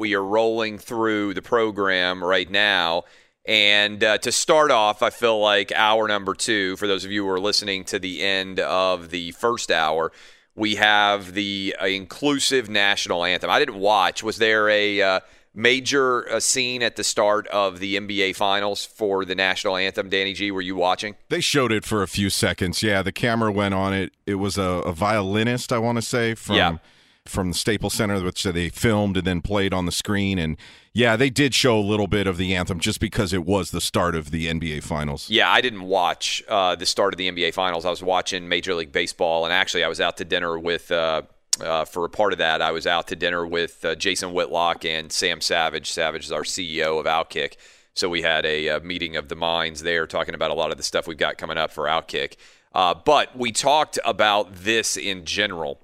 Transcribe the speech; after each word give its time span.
We 0.00 0.14
are 0.14 0.24
rolling 0.24 0.78
through 0.78 1.34
the 1.34 1.42
program 1.42 2.24
right 2.24 2.50
now. 2.50 3.04
And 3.44 4.02
uh, 4.02 4.16
to 4.16 4.32
start 4.32 4.70
off, 4.70 5.02
I 5.02 5.10
feel 5.10 5.38
like 5.38 5.72
hour 5.72 6.08
number 6.08 6.32
two, 6.32 6.76
for 6.78 6.86
those 6.86 7.04
of 7.04 7.12
you 7.12 7.26
who 7.26 7.30
are 7.30 7.38
listening 7.38 7.84
to 7.84 7.98
the 7.98 8.22
end 8.22 8.60
of 8.60 9.10
the 9.10 9.32
first 9.32 9.70
hour, 9.70 10.10
we 10.54 10.76
have 10.76 11.34
the 11.34 11.76
uh, 11.78 11.84
inclusive 11.84 12.70
national 12.70 13.24
anthem. 13.26 13.50
I 13.50 13.58
didn't 13.58 13.78
watch. 13.78 14.22
Was 14.22 14.38
there 14.38 14.70
a 14.70 15.02
uh, 15.02 15.20
major 15.54 16.26
uh, 16.32 16.40
scene 16.40 16.82
at 16.82 16.96
the 16.96 17.04
start 17.04 17.46
of 17.48 17.78
the 17.78 17.96
NBA 17.96 18.36
Finals 18.36 18.86
for 18.86 19.26
the 19.26 19.34
national 19.34 19.76
anthem? 19.76 20.08
Danny 20.08 20.32
G, 20.32 20.50
were 20.50 20.62
you 20.62 20.76
watching? 20.76 21.14
They 21.28 21.42
showed 21.42 21.72
it 21.72 21.84
for 21.84 22.02
a 22.02 22.08
few 22.08 22.30
seconds. 22.30 22.82
Yeah, 22.82 23.02
the 23.02 23.12
camera 23.12 23.52
went 23.52 23.74
on 23.74 23.92
it. 23.92 24.14
It 24.24 24.36
was 24.36 24.56
a, 24.56 24.62
a 24.62 24.94
violinist, 24.94 25.74
I 25.74 25.78
want 25.78 25.96
to 25.96 26.02
say, 26.02 26.34
from 26.34 26.56
Yeah. 26.56 26.78
From 27.26 27.48
the 27.48 27.54
Staples 27.54 27.94
Center, 27.94 28.22
which 28.22 28.42
they 28.42 28.68
filmed 28.68 29.16
and 29.16 29.26
then 29.26 29.40
played 29.40 29.72
on 29.74 29.86
the 29.86 29.92
screen. 29.92 30.38
And 30.38 30.56
yeah, 30.92 31.16
they 31.16 31.30
did 31.30 31.54
show 31.54 31.78
a 31.78 31.80
little 31.80 32.06
bit 32.06 32.26
of 32.26 32.36
the 32.36 32.54
anthem 32.54 32.80
just 32.80 33.00
because 33.00 33.32
it 33.32 33.44
was 33.44 33.70
the 33.70 33.80
start 33.80 34.14
of 34.14 34.30
the 34.30 34.46
NBA 34.46 34.82
Finals. 34.82 35.28
Yeah, 35.28 35.50
I 35.50 35.60
didn't 35.60 35.82
watch 35.82 36.42
uh, 36.48 36.74
the 36.76 36.86
start 36.86 37.14
of 37.14 37.18
the 37.18 37.30
NBA 37.30 37.54
Finals. 37.54 37.84
I 37.84 37.90
was 37.90 38.02
watching 38.02 38.48
Major 38.48 38.74
League 38.74 38.92
Baseball, 38.92 39.44
and 39.44 39.52
actually, 39.52 39.84
I 39.84 39.88
was 39.88 40.00
out 40.00 40.16
to 40.18 40.24
dinner 40.24 40.58
with. 40.58 40.90
Uh, 40.90 41.22
uh, 41.60 41.84
for 41.84 42.06
a 42.06 42.08
part 42.08 42.32
of 42.32 42.38
that, 42.38 42.62
I 42.62 42.70
was 42.70 42.86
out 42.86 43.08
to 43.08 43.16
dinner 43.16 43.46
with 43.46 43.84
uh, 43.84 43.94
Jason 43.94 44.32
Whitlock 44.32 44.84
and 44.86 45.12
Sam 45.12 45.42
Savage. 45.42 45.90
Savage 45.90 46.24
is 46.24 46.32
our 46.32 46.44
CEO 46.44 46.98
of 46.98 47.04
Outkick. 47.04 47.56
So 47.92 48.08
we 48.08 48.22
had 48.22 48.46
a, 48.46 48.68
uh 48.70 48.80
meeting 48.80 49.16
of 49.16 49.28
the 49.28 49.34
minds 49.36 49.82
there 49.82 50.06
talking 50.06 50.34
about 50.34 50.52
a 50.52 50.54
lot 50.54 50.70
of 50.70 50.78
the 50.78 50.82
stuff 50.82 51.06
we've 51.06 51.18
got 51.18 51.36
coming 51.36 51.58
up 51.58 51.70
for 51.70 51.84
Outkick. 51.84 52.36
Uh, 52.72 52.94
but 52.94 53.36
we 53.36 53.52
talked 53.52 53.98
about 54.06 54.54
this 54.54 54.96
in 54.96 55.26
general 55.26 55.80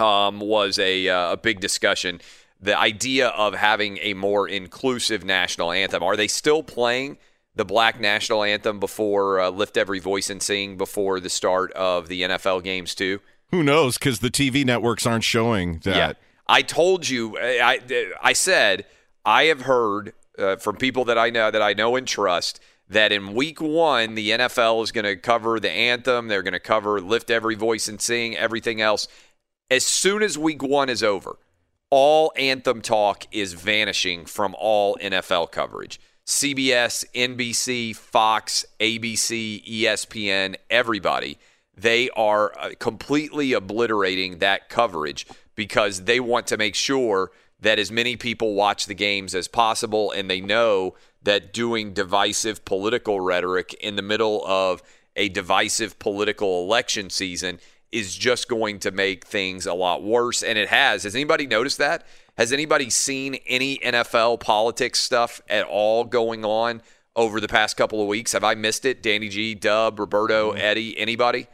um, 0.00 0.40
was 0.40 0.78
a, 0.78 1.08
uh, 1.08 1.32
a 1.32 1.36
big 1.36 1.60
discussion. 1.60 2.20
The 2.60 2.78
idea 2.78 3.28
of 3.28 3.54
having 3.54 3.98
a 3.98 4.14
more 4.14 4.48
inclusive 4.48 5.24
national 5.24 5.72
anthem. 5.72 6.02
Are 6.02 6.16
they 6.16 6.28
still 6.28 6.62
playing 6.62 7.18
the 7.54 7.64
black 7.64 8.00
national 8.00 8.42
anthem 8.42 8.78
before 8.78 9.40
uh, 9.40 9.50
Lift 9.50 9.76
Every 9.76 9.98
Voice 9.98 10.30
and 10.30 10.42
Sing 10.42 10.76
before 10.76 11.20
the 11.20 11.30
start 11.30 11.72
of 11.72 12.08
the 12.08 12.22
NFL 12.22 12.62
games, 12.62 12.94
too? 12.94 13.20
Who 13.50 13.62
knows? 13.62 13.98
Because 13.98 14.20
the 14.20 14.30
TV 14.30 14.64
networks 14.64 15.06
aren't 15.06 15.24
showing 15.24 15.78
that. 15.84 15.96
Yeah. 15.96 16.12
I 16.46 16.62
told 16.62 17.08
you, 17.08 17.38
I, 17.38 17.80
I 18.22 18.32
said, 18.32 18.84
I 19.24 19.44
have 19.44 19.62
heard 19.62 20.12
uh, 20.38 20.56
from 20.56 20.76
people 20.76 21.04
that 21.06 21.18
I 21.18 21.30
know 21.30 21.50
that 21.50 21.62
I 21.62 21.74
know 21.74 21.96
and 21.96 22.06
trust 22.06 22.60
that 22.88 23.12
in 23.12 23.34
week 23.34 23.60
one, 23.60 24.14
the 24.16 24.30
NFL 24.30 24.82
is 24.82 24.90
going 24.90 25.04
to 25.04 25.16
cover 25.16 25.60
the 25.60 25.70
anthem. 25.70 26.26
They're 26.26 26.42
going 26.42 26.54
to 26.54 26.60
cover 26.60 27.00
Lift 27.00 27.30
Every 27.30 27.54
Voice 27.54 27.88
and 27.88 28.00
Sing, 28.00 28.36
everything 28.36 28.80
else. 28.80 29.06
As 29.70 29.86
soon 29.86 30.24
as 30.24 30.36
week 30.36 30.64
one 30.64 30.88
is 30.88 31.00
over, 31.00 31.38
all 31.90 32.32
anthem 32.36 32.82
talk 32.82 33.26
is 33.30 33.52
vanishing 33.52 34.26
from 34.26 34.56
all 34.58 34.96
NFL 34.96 35.52
coverage. 35.52 36.00
CBS, 36.26 37.04
NBC, 37.14 37.94
Fox, 37.94 38.64
ABC, 38.80 39.64
ESPN, 39.64 40.56
everybody, 40.70 41.38
they 41.76 42.10
are 42.10 42.52
uh, 42.58 42.70
completely 42.80 43.52
obliterating 43.52 44.38
that 44.38 44.68
coverage 44.68 45.24
because 45.54 46.02
they 46.02 46.18
want 46.18 46.48
to 46.48 46.56
make 46.56 46.74
sure 46.74 47.30
that 47.60 47.78
as 47.78 47.92
many 47.92 48.16
people 48.16 48.54
watch 48.54 48.86
the 48.86 48.94
games 48.94 49.36
as 49.36 49.46
possible 49.46 50.10
and 50.10 50.28
they 50.28 50.40
know 50.40 50.96
that 51.22 51.52
doing 51.52 51.92
divisive 51.92 52.64
political 52.64 53.20
rhetoric 53.20 53.72
in 53.74 53.94
the 53.94 54.02
middle 54.02 54.44
of 54.46 54.82
a 55.14 55.28
divisive 55.28 55.98
political 56.00 56.64
election 56.64 57.08
season 57.08 57.60
is 57.92 58.16
just 58.16 58.48
going 58.48 58.78
to 58.78 58.90
make 58.90 59.26
things 59.26 59.66
a 59.66 59.74
lot 59.74 60.02
worse 60.02 60.42
and 60.42 60.58
it 60.58 60.68
has 60.68 61.02
has 61.02 61.14
anybody 61.14 61.46
noticed 61.46 61.78
that 61.78 62.04
has 62.36 62.52
anybody 62.52 62.88
seen 62.88 63.34
any 63.46 63.78
NFL 63.78 64.40
politics 64.40 65.00
stuff 65.00 65.40
at 65.48 65.66
all 65.66 66.04
going 66.04 66.44
on 66.44 66.82
over 67.16 67.40
the 67.40 67.48
past 67.48 67.76
couple 67.76 68.00
of 68.00 68.06
weeks 68.06 68.32
have 68.32 68.44
i 68.44 68.54
missed 68.54 68.84
it 68.84 69.02
danny 69.02 69.28
g 69.28 69.54
dub 69.54 69.98
roberto 69.98 70.52
eddie 70.52 70.96
anybody 70.98 71.46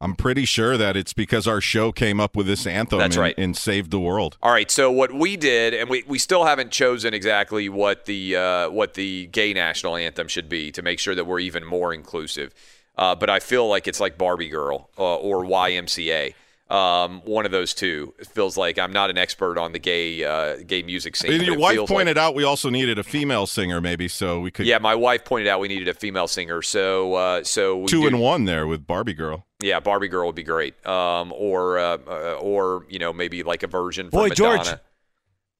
I'm 0.00 0.14
pretty 0.14 0.44
sure 0.44 0.76
that 0.76 0.96
it's 0.96 1.12
because 1.12 1.48
our 1.48 1.60
show 1.60 1.90
came 1.90 2.20
up 2.20 2.36
with 2.36 2.46
this 2.46 2.66
anthem 2.66 3.00
That's 3.00 3.16
and, 3.16 3.20
right. 3.20 3.34
and 3.36 3.56
saved 3.56 3.90
the 3.90 3.98
world. 3.98 4.36
All 4.42 4.52
right, 4.52 4.70
so 4.70 4.92
what 4.92 5.12
we 5.12 5.36
did, 5.36 5.74
and 5.74 5.90
we, 5.90 6.04
we 6.06 6.20
still 6.20 6.44
haven't 6.44 6.70
chosen 6.70 7.14
exactly 7.14 7.68
what 7.68 8.04
the 8.04 8.36
uh, 8.36 8.70
what 8.70 8.94
the 8.94 9.26
gay 9.26 9.52
national 9.52 9.96
anthem 9.96 10.28
should 10.28 10.48
be 10.48 10.70
to 10.70 10.82
make 10.82 11.00
sure 11.00 11.16
that 11.16 11.24
we're 11.24 11.40
even 11.40 11.64
more 11.64 11.92
inclusive. 11.92 12.54
Uh, 12.98 13.14
but 13.14 13.30
I 13.30 13.38
feel 13.38 13.68
like 13.68 13.86
it's 13.86 14.00
like 14.00 14.18
Barbie 14.18 14.48
Girl 14.48 14.90
uh, 14.98 15.16
or 15.16 15.44
YMCA. 15.44 16.34
Um, 16.68 17.22
one 17.24 17.46
of 17.46 17.50
those 17.50 17.72
two. 17.72 18.12
It 18.18 18.26
feels 18.26 18.58
like 18.58 18.78
I'm 18.78 18.92
not 18.92 19.08
an 19.08 19.16
expert 19.16 19.56
on 19.56 19.72
the 19.72 19.78
gay 19.78 20.22
uh, 20.22 20.56
gay 20.66 20.82
music 20.82 21.16
scene. 21.16 21.32
And 21.32 21.42
your 21.42 21.56
wife 21.56 21.78
pointed 21.88 22.16
like, 22.18 22.22
out 22.22 22.34
we 22.34 22.44
also 22.44 22.68
needed 22.68 22.98
a 22.98 23.02
female 23.02 23.46
singer, 23.46 23.80
maybe, 23.80 24.06
so 24.06 24.40
we 24.40 24.50
could 24.50 24.66
Yeah, 24.66 24.76
my 24.76 24.94
wife 24.94 25.24
pointed 25.24 25.48
out 25.48 25.60
we 25.60 25.68
needed 25.68 25.88
a 25.88 25.94
female 25.94 26.28
singer. 26.28 26.60
So 26.60 27.14
uh, 27.14 27.44
so 27.44 27.78
we 27.78 27.86
two 27.86 28.02
do- 28.02 28.08
and 28.08 28.20
one 28.20 28.44
there 28.44 28.66
with 28.66 28.86
Barbie 28.86 29.14
Girl. 29.14 29.46
Yeah, 29.60 29.80
Barbie 29.80 30.08
Girl 30.08 30.26
would 30.26 30.34
be 30.34 30.42
great. 30.42 30.74
Um, 30.86 31.32
or 31.32 31.78
uh, 31.78 31.98
uh, 32.06 32.38
or 32.40 32.84
you 32.90 32.98
know 32.98 33.14
maybe 33.14 33.42
like 33.42 33.62
a 33.62 33.66
version 33.66 34.10
for 34.10 34.20
Boy 34.20 34.28
Madonna. 34.28 34.64
George. 34.64 34.78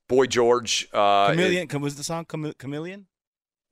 Boy 0.08 0.26
George. 0.26 0.88
Uh, 0.92 1.30
Chameleon. 1.30 1.68
was 1.80 1.96
the 1.96 2.04
song 2.04 2.26
Chame- 2.26 2.58
Chameleon? 2.58 3.06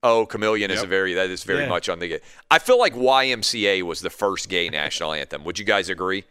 Oh, 0.06 0.25
Chameleon 0.25 0.70
is 0.70 0.76
Yep. 0.79 0.85
a 0.85 0.88
very 0.88 1.14
that 1.14 1.31
is 1.31 1.43
very 1.43 1.62
Yeah. 1.64 1.69
much 1.69 1.88
on 1.88 1.99
the. 1.99 2.20
I 2.50 2.58
feel 2.58 2.79
like 2.79 2.94
YMCA 2.94 3.82
was 3.82 4.00
the 4.00 4.11
first 4.11 4.49
gay 4.49 4.69
national 4.69 5.12
anthem. 5.12 5.43
Would 5.44 5.58
you 5.58 5.64
guys 5.64 5.88
agree? 5.88 6.25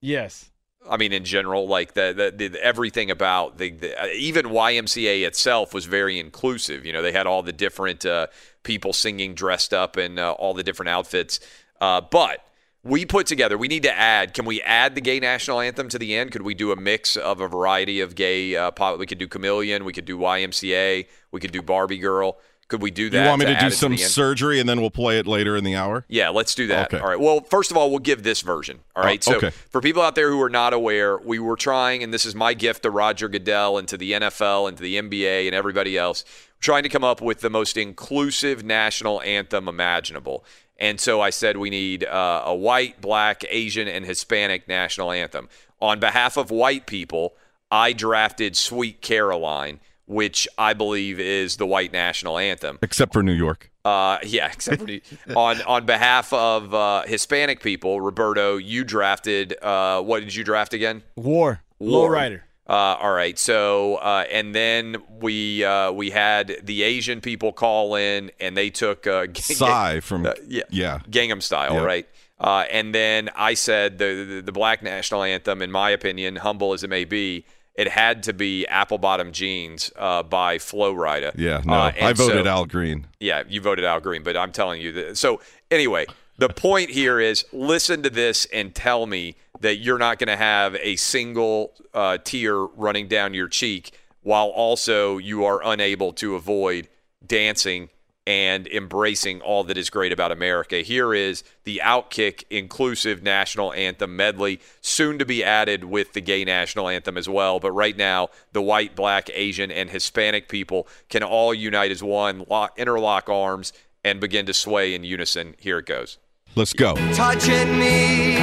Yes. 0.00 0.48
I 0.88 0.96
mean, 0.96 1.12
in 1.12 1.24
general, 1.24 1.68
like 1.68 1.94
the, 1.94 2.32
the, 2.36 2.48
the 2.48 2.64
everything 2.64 3.10
about 3.10 3.58
the, 3.58 3.70
the 3.70 4.02
uh, 4.02 4.06
even 4.14 4.46
YMCA 4.46 5.24
itself 5.24 5.72
was 5.72 5.84
very 5.84 6.18
inclusive. 6.18 6.84
You 6.84 6.92
know, 6.92 7.02
they 7.02 7.12
had 7.12 7.26
all 7.26 7.42
the 7.42 7.52
different 7.52 8.04
uh, 8.04 8.26
people 8.64 8.92
singing, 8.92 9.34
dressed 9.34 9.72
up, 9.72 9.96
and 9.96 10.18
uh, 10.18 10.32
all 10.32 10.54
the 10.54 10.64
different 10.64 10.88
outfits. 10.88 11.38
Uh, 11.80 12.00
but 12.00 12.44
we 12.82 13.06
put 13.06 13.26
together. 13.28 13.56
We 13.56 13.68
need 13.68 13.84
to 13.84 13.96
add. 13.96 14.34
Can 14.34 14.44
we 14.44 14.60
add 14.62 14.96
the 14.96 15.00
gay 15.00 15.20
national 15.20 15.60
anthem 15.60 15.88
to 15.90 15.98
the 16.00 16.16
end? 16.16 16.32
Could 16.32 16.42
we 16.42 16.54
do 16.54 16.72
a 16.72 16.76
mix 16.76 17.16
of 17.16 17.40
a 17.40 17.46
variety 17.46 18.00
of 18.00 18.16
gay 18.16 18.56
uh, 18.56 18.72
pop? 18.72 18.98
We 18.98 19.06
could 19.06 19.18
do 19.18 19.28
Chameleon. 19.28 19.84
We 19.84 19.92
could 19.92 20.04
do 20.04 20.18
YMCA. 20.18 21.06
We 21.30 21.40
could 21.40 21.52
do 21.52 21.62
Barbie 21.62 21.98
Girl. 21.98 22.38
Could 22.68 22.80
we 22.80 22.90
do 22.90 23.10
that? 23.10 23.22
You 23.22 23.28
want 23.28 23.40
me 23.40 23.46
to, 23.46 23.52
add 23.52 23.68
do 23.68 23.70
some 23.70 23.92
end? 23.92 24.00
surgery 24.00 24.58
and 24.58 24.68
then 24.68 24.80
we'll 24.80 24.90
play 24.90 25.18
it 25.18 25.26
later 25.26 25.56
in 25.56 25.64
the 25.64 25.74
hour? 25.74 26.06
Yeah, 26.08 26.30
let's 26.30 26.54
do 26.54 26.66
that. 26.68 26.92
Okay. 26.92 27.02
All 27.02 27.08
right. 27.08 27.20
Well, 27.20 27.40
first 27.42 27.70
of 27.70 27.76
all, 27.76 27.90
we'll 27.90 27.98
give 27.98 28.22
this 28.22 28.40
version. 28.40 28.80
All 28.96 29.04
right. 29.04 29.22
Oh, 29.28 29.32
so 29.32 29.36
okay. 29.36 29.50
for 29.50 29.80
people 29.80 30.00
out 30.00 30.14
there 30.14 30.30
who 30.30 30.40
are 30.40 30.48
not 30.48 30.72
aware, 30.72 31.18
we 31.18 31.38
were 31.38 31.56
trying, 31.56 32.02
and 32.02 32.14
this 32.14 32.24
is 32.24 32.34
my 32.34 32.54
gift 32.54 32.84
to 32.84 32.90
Roger 32.90 33.28
Goodell 33.28 33.76
and 33.76 33.86
to 33.88 33.98
the 33.98 34.12
NFL 34.12 34.68
and 34.68 34.76
to 34.78 34.82
the 34.82 34.96
NBA 34.96 35.46
and 35.46 35.54
everybody 35.54 35.98
else, 35.98 36.24
trying 36.60 36.82
to 36.84 36.88
come 36.88 37.04
up 37.04 37.20
with 37.20 37.40
the 37.40 37.50
most 37.50 37.76
inclusive 37.76 38.64
national 38.64 39.20
anthem 39.20 39.68
imaginable. 39.68 40.44
And 40.78 40.98
so 40.98 41.20
I 41.20 41.30
said 41.30 41.58
we 41.58 41.70
need 41.70 42.04
uh, 42.04 42.42
a 42.46 42.54
white, 42.54 43.00
black, 43.00 43.44
Asian, 43.48 43.86
and 43.86 44.04
Hispanic 44.04 44.66
national 44.66 45.12
anthem. 45.12 45.48
On 45.80 46.00
behalf 46.00 46.36
of 46.36 46.50
white 46.50 46.86
people, 46.86 47.34
I 47.70 47.92
drafted 47.92 48.56
Sweet 48.56 49.00
Caroline, 49.00 49.80
which 50.06 50.48
I 50.58 50.72
believe 50.74 51.18
is 51.20 51.56
the 51.56 51.66
white 51.66 51.92
national 51.92 52.38
anthem. 52.38 52.78
Except 52.82 53.12
for 53.12 53.22
New 53.22 53.32
York. 53.32 53.70
Uh, 53.84 54.18
yeah, 54.24 54.46
except 54.52 54.80
for 54.80 54.86
the- 54.86 55.02
on 55.36 55.60
on 55.62 55.86
behalf 55.86 56.32
of 56.32 56.72
uh, 56.74 57.02
Hispanic 57.02 57.60
people, 57.60 58.00
Roberto, 58.00 58.56
you 58.56 58.84
drafted. 58.84 59.56
Uh, 59.62 60.00
what 60.02 60.20
did 60.20 60.34
you 60.34 60.44
draft 60.44 60.72
again? 60.74 61.02
War. 61.16 61.62
Low 61.80 62.00
War. 62.02 62.10
rider. 62.12 62.44
Uh, 62.68 62.72
all 63.00 63.12
right. 63.12 63.36
So 63.38 63.96
uh, 63.96 64.24
and 64.30 64.54
then 64.54 64.96
we 65.20 65.64
uh, 65.64 65.90
we 65.90 66.10
had 66.10 66.58
the 66.62 66.84
Asian 66.84 67.20
people 67.20 67.52
call 67.52 67.96
in, 67.96 68.30
and 68.38 68.56
they 68.56 68.70
took 68.70 69.04
uh, 69.06 69.26
Gang- 69.26 69.34
Psy 69.34 70.00
from 70.00 70.26
uh, 70.26 70.34
yeah, 70.46 70.62
yeah. 70.70 71.00
Gangnam 71.10 71.42
Style, 71.42 71.74
Yep. 71.74 71.84
right? 71.84 72.08
Uh, 72.38 72.64
and 72.70 72.94
then 72.94 73.30
I 73.36 73.54
said 73.54 73.98
the, 73.98 74.24
the 74.36 74.42
the 74.42 74.52
black 74.52 74.82
national 74.82 75.24
anthem, 75.24 75.60
in 75.60 75.72
my 75.72 75.90
opinion, 75.90 76.36
humble 76.36 76.72
as 76.72 76.84
it 76.84 76.88
may 76.90 77.04
be, 77.04 77.44
it 77.74 77.88
had 77.88 78.22
to 78.24 78.32
be 78.32 78.66
"Apple 78.66 78.98
Bottom 78.98 79.32
Jeans" 79.32 79.90
uh, 79.96 80.22
by 80.22 80.58
Flo 80.58 80.94
Rida. 80.94 81.32
Yeah, 81.36 81.62
no. 81.64 81.74
Uh, 81.74 81.92
I 82.00 82.12
voted 82.12 82.44
so- 82.44 82.50
Al 82.50 82.64
Green. 82.66 83.06
yeah, 83.20 83.42
you 83.48 83.60
voted 83.60 83.84
Al 83.84 84.00
Green, 84.00 84.22
but 84.22 84.36
I'm 84.36 84.52
telling 84.52 84.80
you 84.80 84.92
that. 84.92 85.18
So 85.18 85.40
anyway, 85.70 86.06
the 86.38 86.48
point 86.48 86.90
here 86.90 87.20
is 87.20 87.44
listen 87.52 88.02
to 88.02 88.10
this 88.10 88.46
and 88.52 88.74
tell 88.74 89.06
me 89.06 89.36
that 89.60 89.76
you're 89.76 89.98
not 89.98 90.18
going 90.18 90.28
to 90.28 90.36
have 90.36 90.74
a 90.76 90.96
single 90.96 91.72
uh, 91.94 92.18
tear 92.18 92.56
running 92.56 93.08
down 93.08 93.32
your 93.32 93.48
cheek 93.48 93.92
while 94.22 94.48
also 94.48 95.18
you 95.18 95.44
are 95.44 95.60
unable 95.64 96.12
to 96.14 96.34
avoid 96.34 96.88
dancing 97.26 97.88
and 98.26 98.66
embracing 98.68 99.40
all 99.40 99.64
that 99.64 99.76
is 99.76 99.90
great 99.90 100.12
about 100.12 100.30
America. 100.30 100.78
Here 100.78 101.12
is 101.12 101.42
the 101.64 101.80
Outkick 101.82 102.44
inclusive 102.50 103.22
national 103.22 103.72
anthem 103.72 104.14
medley, 104.14 104.60
soon 104.80 105.18
to 105.18 105.24
be 105.24 105.42
added 105.42 105.84
with 105.84 106.12
the 106.12 106.20
gay 106.20 106.44
national 106.44 106.88
anthem 106.88 107.16
as 107.16 107.28
well. 107.28 107.58
But 107.58 107.72
right 107.72 107.96
now, 107.96 108.28
the 108.52 108.62
white, 108.62 108.94
black, 108.94 109.28
Asian, 109.32 109.70
and 109.70 109.90
Hispanic 109.90 110.48
people 110.48 110.86
can 111.08 111.22
all 111.22 111.52
unite 111.52 111.90
as 111.90 112.02
one, 112.02 112.44
lock, 112.48 112.78
interlock 112.78 113.28
arms, 113.28 113.72
and 114.04 114.20
begin 114.20 114.46
to 114.46 114.54
sway 114.54 114.94
in 114.94 115.04
unison. 115.04 115.54
Here 115.58 115.78
it 115.78 115.86
goes. 115.86 116.18
Let's 116.54 116.72
go. 116.72 116.94
Touching 117.14 117.78
me, 117.78 118.36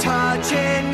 touching 0.00 0.87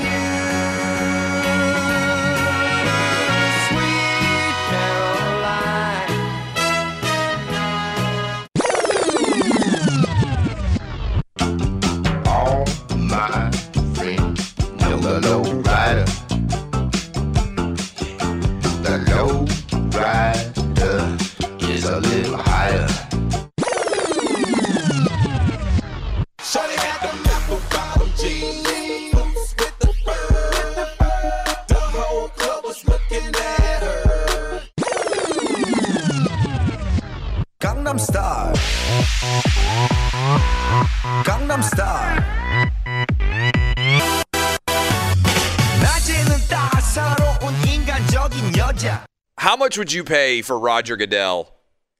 the 15.14 15.28
low 15.28 15.42
rider. 15.62 16.04
The 18.82 18.96
low 19.10 19.46
rider 19.96 20.52
is 21.72 21.84
a 21.84 22.00
little 22.00 22.36
higher. 22.36 22.88
Shorty 26.40 26.76
got 26.76 27.00
them 27.02 27.26
apple 27.26 27.60
bottom 27.70 28.10
jeans 28.18 29.54
with 29.56 29.78
the 29.78 29.94
How 49.54 49.58
much 49.58 49.78
would 49.78 49.92
you 49.92 50.02
pay 50.02 50.42
for 50.42 50.58
Roger 50.58 50.96
Goodell 50.96 51.54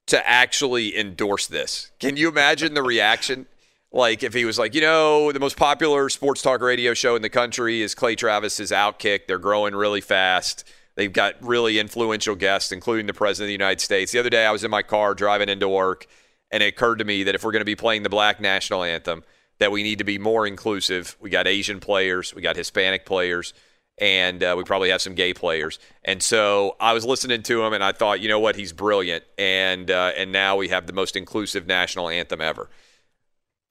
to 0.07 0.29
actually 0.29 0.97
endorse 0.97 1.47
this? 1.47 1.89
Can 2.01 2.17
you 2.17 2.27
imagine 2.27 2.73
the 2.73 2.83
reaction? 2.83 3.45
Like 3.93 4.23
if 4.23 4.33
he 4.33 4.43
was 4.43 4.59
like, 4.59 4.75
you 4.75 4.81
know, 4.81 5.31
the 5.31 5.39
most 5.39 5.55
popular 5.55 6.09
sports 6.09 6.41
talk 6.41 6.59
radio 6.59 6.93
show 6.93 7.15
in 7.15 7.21
the 7.21 7.29
country 7.29 7.81
is 7.81 7.95
Clay 7.95 8.17
Travis's 8.17 8.71
Outkick. 8.71 9.27
They're 9.27 9.37
growing 9.37 9.73
really 9.73 10.01
fast. 10.01 10.65
They've 10.95 11.13
got 11.13 11.35
really 11.41 11.79
influential 11.79 12.35
guests, 12.35 12.73
including 12.73 13.05
the 13.05 13.13
President 13.13 13.45
of 13.45 13.47
the 13.47 13.63
United 13.63 13.79
States. 13.79 14.11
The 14.11 14.19
other 14.19 14.29
day, 14.29 14.45
I 14.45 14.51
was 14.51 14.65
in 14.65 14.69
my 14.69 14.81
car 14.81 15.13
driving 15.13 15.47
into 15.47 15.69
work, 15.69 16.07
and 16.51 16.61
it 16.61 16.65
occurred 16.65 16.99
to 16.99 17.05
me 17.05 17.23
that 17.23 17.35
if 17.35 17.45
we're 17.45 17.53
going 17.53 17.61
to 17.61 17.65
be 17.65 17.77
playing 17.77 18.03
the 18.03 18.09
Black 18.09 18.41
National 18.41 18.83
Anthem, 18.83 19.23
that 19.59 19.71
we 19.71 19.81
need 19.81 19.99
to 19.99 20.03
be 20.03 20.17
more 20.17 20.45
inclusive. 20.45 21.15
We 21.21 21.29
got 21.29 21.47
Asian 21.47 21.79
players, 21.79 22.35
we 22.35 22.41
got 22.41 22.57
Hispanic 22.57 23.05
players, 23.05 23.53
and 23.97 24.43
uh, 24.43 24.55
we 24.57 24.63
probably 24.63 24.89
have 24.89 25.01
some 25.01 25.15
gay 25.15 25.33
players. 25.33 25.79
And 26.03 26.21
so 26.21 26.75
I 26.79 26.93
was 26.93 27.05
listening 27.05 27.43
to 27.43 27.63
him, 27.63 27.73
and 27.73 27.83
I 27.83 27.91
thought, 27.91 28.19
you 28.19 28.27
know 28.27 28.39
what, 28.39 28.55
he's 28.55 28.73
brilliant. 28.73 29.23
And 29.37 29.89
uh, 29.89 30.11
and 30.17 30.31
now 30.31 30.57
we 30.57 30.69
have 30.69 30.87
the 30.87 30.93
most 30.93 31.15
inclusive 31.15 31.65
national 31.65 32.09
anthem 32.09 32.41
ever. 32.41 32.69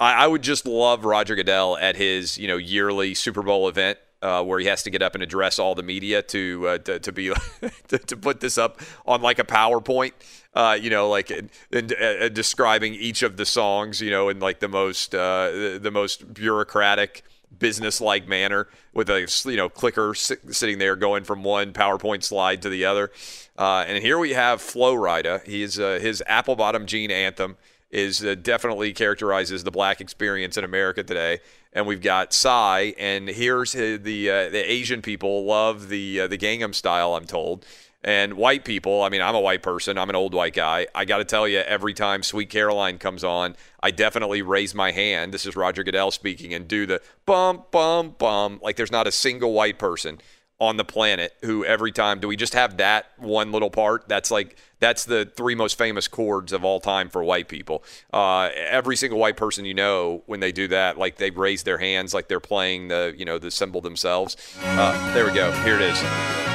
I, 0.01 0.25
I 0.25 0.27
would 0.27 0.43
just 0.43 0.67
love 0.67 1.05
Roger 1.05 1.35
Goodell 1.35 1.77
at 1.77 1.97
his 1.97 2.39
you 2.39 2.49
know 2.49 2.57
yearly 2.57 3.15
Super 3.15 3.43
Bowl 3.43 3.69
event. 3.69 3.99
Uh, 4.23 4.43
where 4.43 4.59
he 4.59 4.65
has 4.65 4.83
to 4.83 4.89
get 4.89 5.03
up 5.03 5.13
and 5.15 5.23
address 5.23 5.59
all 5.59 5.75
the 5.75 5.83
media 5.83 6.23
to 6.23 6.67
uh, 6.67 6.79
to, 6.79 6.99
to 6.99 7.13
be 7.13 7.31
to, 7.89 7.99
to 7.99 8.17
put 8.17 8.41
this 8.41 8.57
up 8.57 8.81
on 9.05 9.21
like 9.21 9.39
a 9.39 9.45
PowerPoint, 9.45 10.13
uh, 10.55 10.79
you 10.81 10.89
know, 10.89 11.11
like 11.11 11.31
and, 11.31 11.93
uh, 11.93 12.31
describing 12.31 12.95
each 12.95 13.23
of 13.23 13.37
the 13.37 13.45
songs, 13.45 14.01
you 14.01 14.11
know, 14.11 14.31
in 14.31 14.41
like 14.41 14.61
the 14.61 14.69
most 14.69 15.11
the 15.11 15.91
most 15.93 16.33
bureaucratic 16.33 17.23
business-like 17.59 18.29
manner 18.29 18.69
with 18.93 19.09
a 19.11 19.27
you 19.47 19.57
know 19.57 19.69
clicker 19.69 20.15
sitting 20.15 20.79
there 20.79 20.97
going 20.97 21.25
from 21.25 21.43
one 21.43 21.73
PowerPoint 21.73 22.23
slide 22.23 22.63
to 22.63 22.69
the 22.69 22.85
other. 22.85 23.11
Uh, 23.57 23.85
and 23.87 24.03
here 24.03 24.19
we 24.19 24.33
have 24.33 24.61
Flo 24.61 24.95
Rida. 24.95 25.47
He's 25.47 25.79
uh, 25.79 25.99
his 26.01 26.23
apple 26.27 26.57
bottom 26.57 26.87
jean 26.87 27.11
anthem 27.11 27.57
is 27.95 28.25
uh, 28.25 28.35
definitely 28.35 28.93
characterizes 28.93 29.63
the 29.63 29.71
black 29.71 30.01
experience 30.01 30.57
in 30.57 30.65
America 30.65 31.05
today. 31.05 31.39
And 31.73 31.87
we've 31.87 32.03
got 32.03 32.33
Psy, 32.33 32.93
and 32.99 33.29
here's 33.29 33.73
his, 33.73 34.01
the 34.01 34.31
uh, 34.31 34.49
the 34.51 34.71
Asian 34.71 35.01
people 35.03 35.45
love 35.45 35.89
the 35.89 36.23
uh, 36.23 36.27
the 36.27 36.39
Gangnam 36.39 36.75
Style. 36.75 37.15
I'm 37.15 37.27
told. 37.27 37.65
And 38.05 38.35
white 38.35 38.67
people, 38.67 39.03
I 39.03 39.09
mean, 39.09 39.23
I'm 39.23 39.35
a 39.35 39.41
white 39.41 39.63
person. 39.63 39.97
I'm 39.97 40.11
an 40.11 40.17
old 40.17 40.35
white 40.35 40.53
guy. 40.53 40.87
I 40.95 41.07
got 41.07 41.19
to 41.19 41.25
tell 41.25 41.49
you, 41.49 41.61
every 41.61 41.95
time 41.95 42.23
Sweet 42.23 42.51
Caroline 42.51 42.99
comes 42.99 43.25
on, 43.25 43.57
I 43.83 43.91
definitely 43.91 44.43
raise 44.43 44.75
my 44.75 44.91
hand. 44.91 45.33
This 45.33 45.47
is 45.47 45.57
Roger 45.57 45.83
Goodell 45.83 46.11
speaking 46.11 46.53
and 46.53 46.69
do 46.69 46.85
the 46.85 47.01
bum, 47.25 47.63
bum, 47.71 48.15
bum. 48.19 48.61
Like 48.63 48.77
there's 48.77 48.93
not 48.93 49.07
a 49.07 49.13
single 49.13 49.55
white 49.55 49.79
person 49.79 50.21
on 50.61 50.77
the 50.77 50.85
planet 50.85 51.35
who 51.43 51.65
every 51.65 51.91
time 51.91 52.21
do 52.21 52.29
we 52.29 52.37
just 52.37 52.55
have 52.55 52.77
that 52.77 53.07
one 53.19 53.51
little 53.51 53.71
part 53.71 54.09
that's 54.09 54.31
like 54.31 54.57
that's 54.79 55.05
the 55.05 55.25
three 55.37 55.55
most 55.57 55.77
famous 55.77 56.07
chords 56.07 56.53
of 56.53 56.65
all 56.65 56.79
time 56.79 57.09
for 57.09 57.25
white 57.25 57.49
people 57.49 57.83
uh, 58.13 58.49
every 58.55 58.95
single 58.95 59.19
white 59.19 59.37
person 59.37 59.65
you 59.65 59.75
know 59.75 60.23
when 60.27 60.39
they 60.39 60.53
do 60.53 60.69
that 60.69 60.97
like 60.97 61.17
they 61.17 61.31
raise 61.31 61.65
their 61.65 61.79
hands 61.79 62.15
like 62.15 62.29
they're 62.29 62.39
playing 62.39 62.87
the 62.87 63.13
you 63.17 63.25
know 63.25 63.37
the 63.37 63.51
symbol 63.51 63.81
themselves 63.81 64.37
uh, 64.63 65.13
there 65.13 65.27
we 65.27 65.33
go 65.33 65.51
here 65.65 65.75
it 65.75 65.83
is 65.83 66.54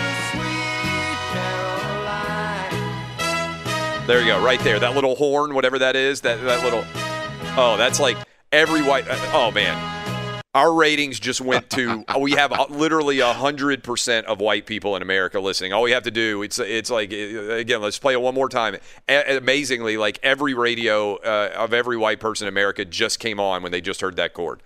there 4.09 4.21
you 4.21 4.25
go 4.25 4.43
right 4.43 4.59
there 4.61 4.79
that 4.79 4.95
little 4.95 5.13
horn 5.13 5.53
whatever 5.53 5.77
that 5.77 5.95
is 5.95 6.21
that 6.21 6.41
that 6.41 6.63
little 6.63 6.83
oh 7.57 7.75
that's 7.77 7.99
like 7.99 8.17
every 8.51 8.81
white 8.81 9.05
oh 9.07 9.51
man 9.53 9.77
Our 10.55 10.73
ratings 10.73 11.19
just 11.19 11.41
went 11.41 11.69
to 11.69 12.03
we 12.19 12.31
have 12.31 12.51
uh, 12.51 12.65
literally 12.71 13.19
hundred 13.19 13.83
percent 13.83 14.25
of 14.25 14.41
white 14.41 14.65
people 14.65 14.95
in 14.95 15.03
America 15.03 15.39
listening. 15.39 15.73
All 15.73 15.83
we 15.83 15.91
have 15.91 16.01
to 16.03 16.11
do 16.11 16.41
it's 16.41 16.57
it's 16.57 16.89
like 16.89 17.13
uh, 17.13 17.53
again. 17.53 17.83
Let's 17.83 17.99
play 17.99 18.13
it 18.13 18.21
one 18.21 18.33
more 18.33 18.49
time. 18.49 18.77
A- 19.07 19.37
amazingly, 19.37 19.95
like 19.95 20.17
every 20.23 20.55
radio 20.55 21.17
uh, 21.17 21.51
of 21.55 21.71
every 21.71 21.95
white 21.95 22.19
person 22.19 22.47
in 22.47 22.51
America 22.51 22.85
just 22.85 23.19
came 23.19 23.39
on 23.39 23.61
when 23.61 23.71
they 23.71 23.79
just 23.79 24.01
heard 24.01 24.15
that 24.15 24.33
chord. 24.33 24.63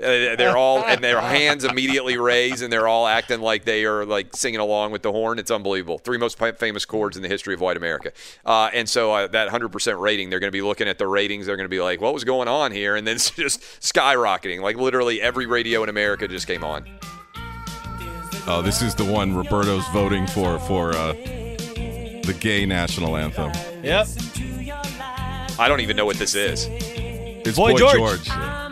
Uh, 0.00 0.34
they're 0.36 0.56
all 0.56 0.82
and 0.82 1.04
their 1.04 1.20
hands 1.38 1.62
immediately 1.62 2.16
raised 2.16 2.62
and 2.62 2.72
they're 2.72 2.88
all 2.88 3.06
acting 3.06 3.40
like 3.40 3.64
they 3.64 3.84
are 3.84 4.06
like 4.06 4.34
singing 4.34 4.58
along 4.60 4.92
with 4.92 5.02
the 5.02 5.12
horn 5.12 5.38
it's 5.38 5.50
unbelievable 5.50 5.98
three 5.98 6.16
most 6.16 6.38
fa- 6.38 6.54
famous 6.54 6.86
chords 6.86 7.16
in 7.18 7.22
the 7.22 7.28
history 7.28 7.52
of 7.52 7.60
white 7.60 7.76
america 7.76 8.10
uh, 8.46 8.70
and 8.72 8.88
so 8.88 9.12
uh, 9.12 9.26
that 9.26 9.50
100% 9.50 10.00
rating 10.00 10.30
they're 10.30 10.40
going 10.40 10.48
to 10.48 10.56
be 10.56 10.62
looking 10.62 10.88
at 10.88 10.96
the 10.96 11.06
ratings 11.06 11.44
they're 11.44 11.56
going 11.56 11.66
to 11.66 11.68
be 11.68 11.82
like 11.82 12.00
what 12.00 12.14
was 12.14 12.24
going 12.24 12.48
on 12.48 12.72
here 12.72 12.96
and 12.96 13.06
then 13.06 13.16
it's 13.20 13.30
just 13.30 13.60
skyrocketing 13.80 14.60
like 14.62 14.76
literally 14.76 15.20
every 15.20 15.44
radio 15.46 15.82
in 15.82 15.88
america 15.90 16.26
just 16.26 16.46
came 16.46 16.64
on 16.64 16.86
Oh, 18.46 18.62
this 18.62 18.80
is 18.80 18.94
the 18.94 19.04
one 19.04 19.36
Roberto's 19.36 19.86
voting 19.88 20.26
for 20.26 20.58
for 20.60 20.92
uh, 20.94 21.12
the 21.12 22.36
gay 22.40 22.64
national 22.64 23.16
anthem. 23.16 23.52
Yep. 23.84 24.08
i 25.58 25.66
don't 25.68 25.80
even 25.80 25.96
know 25.96 26.06
what 26.06 26.16
this 26.16 26.34
is 26.34 26.66
It's 26.70 27.56
Boy 27.58 27.72
Boy, 27.72 27.78
George. 27.78 28.24
George. 28.24 28.69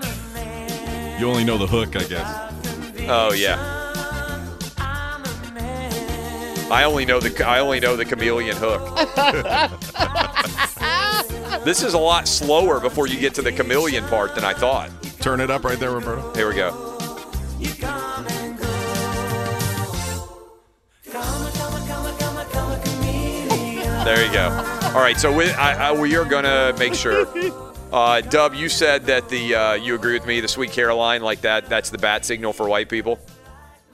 Yeah. 1.19 1.21
You 1.21 1.29
only 1.29 1.45
know 1.45 1.59
the 1.59 1.67
hook, 1.67 1.97
I 1.97 2.05
guess. 2.05 2.55
oh 3.11 3.33
yeah 3.33 3.79
I 6.71 6.85
only 6.85 7.07
know 7.07 7.19
the 7.19 7.47
I 7.47 7.61
only 7.61 7.81
know 7.81 7.97
the 7.97 8.05
chameleon 8.05 8.55
hook. 8.59 8.95
this 11.65 11.83
is 11.83 11.95
a 11.95 11.99
lot 11.99 12.29
slower 12.29 12.79
before 12.79 13.07
you 13.07 13.19
get 13.19 13.35
to 13.37 13.43
the 13.43 13.53
chameleon 13.53 14.05
part 14.05 14.35
than 14.35 14.45
I 14.45 14.53
thought. 14.53 14.91
Turn 15.21 15.41
it 15.41 15.51
up 15.51 15.65
right 15.65 15.79
there, 15.79 15.93
Roberto. 15.93 16.35
Here 16.35 16.47
we 16.49 16.57
go. 16.57 16.99
There 24.05 24.25
you 24.25 24.33
go. 24.33 24.49
All 24.95 25.01
right, 25.01 25.19
so 25.19 25.35
we, 25.35 25.51
I, 25.51 25.89
I, 25.89 25.93
we 25.93 26.17
are 26.17 26.25
gonna 26.25 26.75
make 26.79 26.95
sure. 26.95 27.27
Uh, 27.93 28.21
Dub, 28.21 28.55
you 28.55 28.69
said 28.69 29.07
that 29.07 29.29
the 29.31 29.55
uh, 29.55 29.73
you 29.75 29.95
agree 29.95 30.13
with 30.13 30.27
me. 30.27 30.41
The 30.41 30.49
Sweet 30.49 30.73
Caroline, 30.73 31.23
like 31.23 31.41
that, 31.41 31.69
that's 31.69 31.89
the 31.89 31.99
bat 31.99 32.25
signal 32.25 32.53
for 32.53 32.69
white 32.69 32.89
people. 32.89 33.19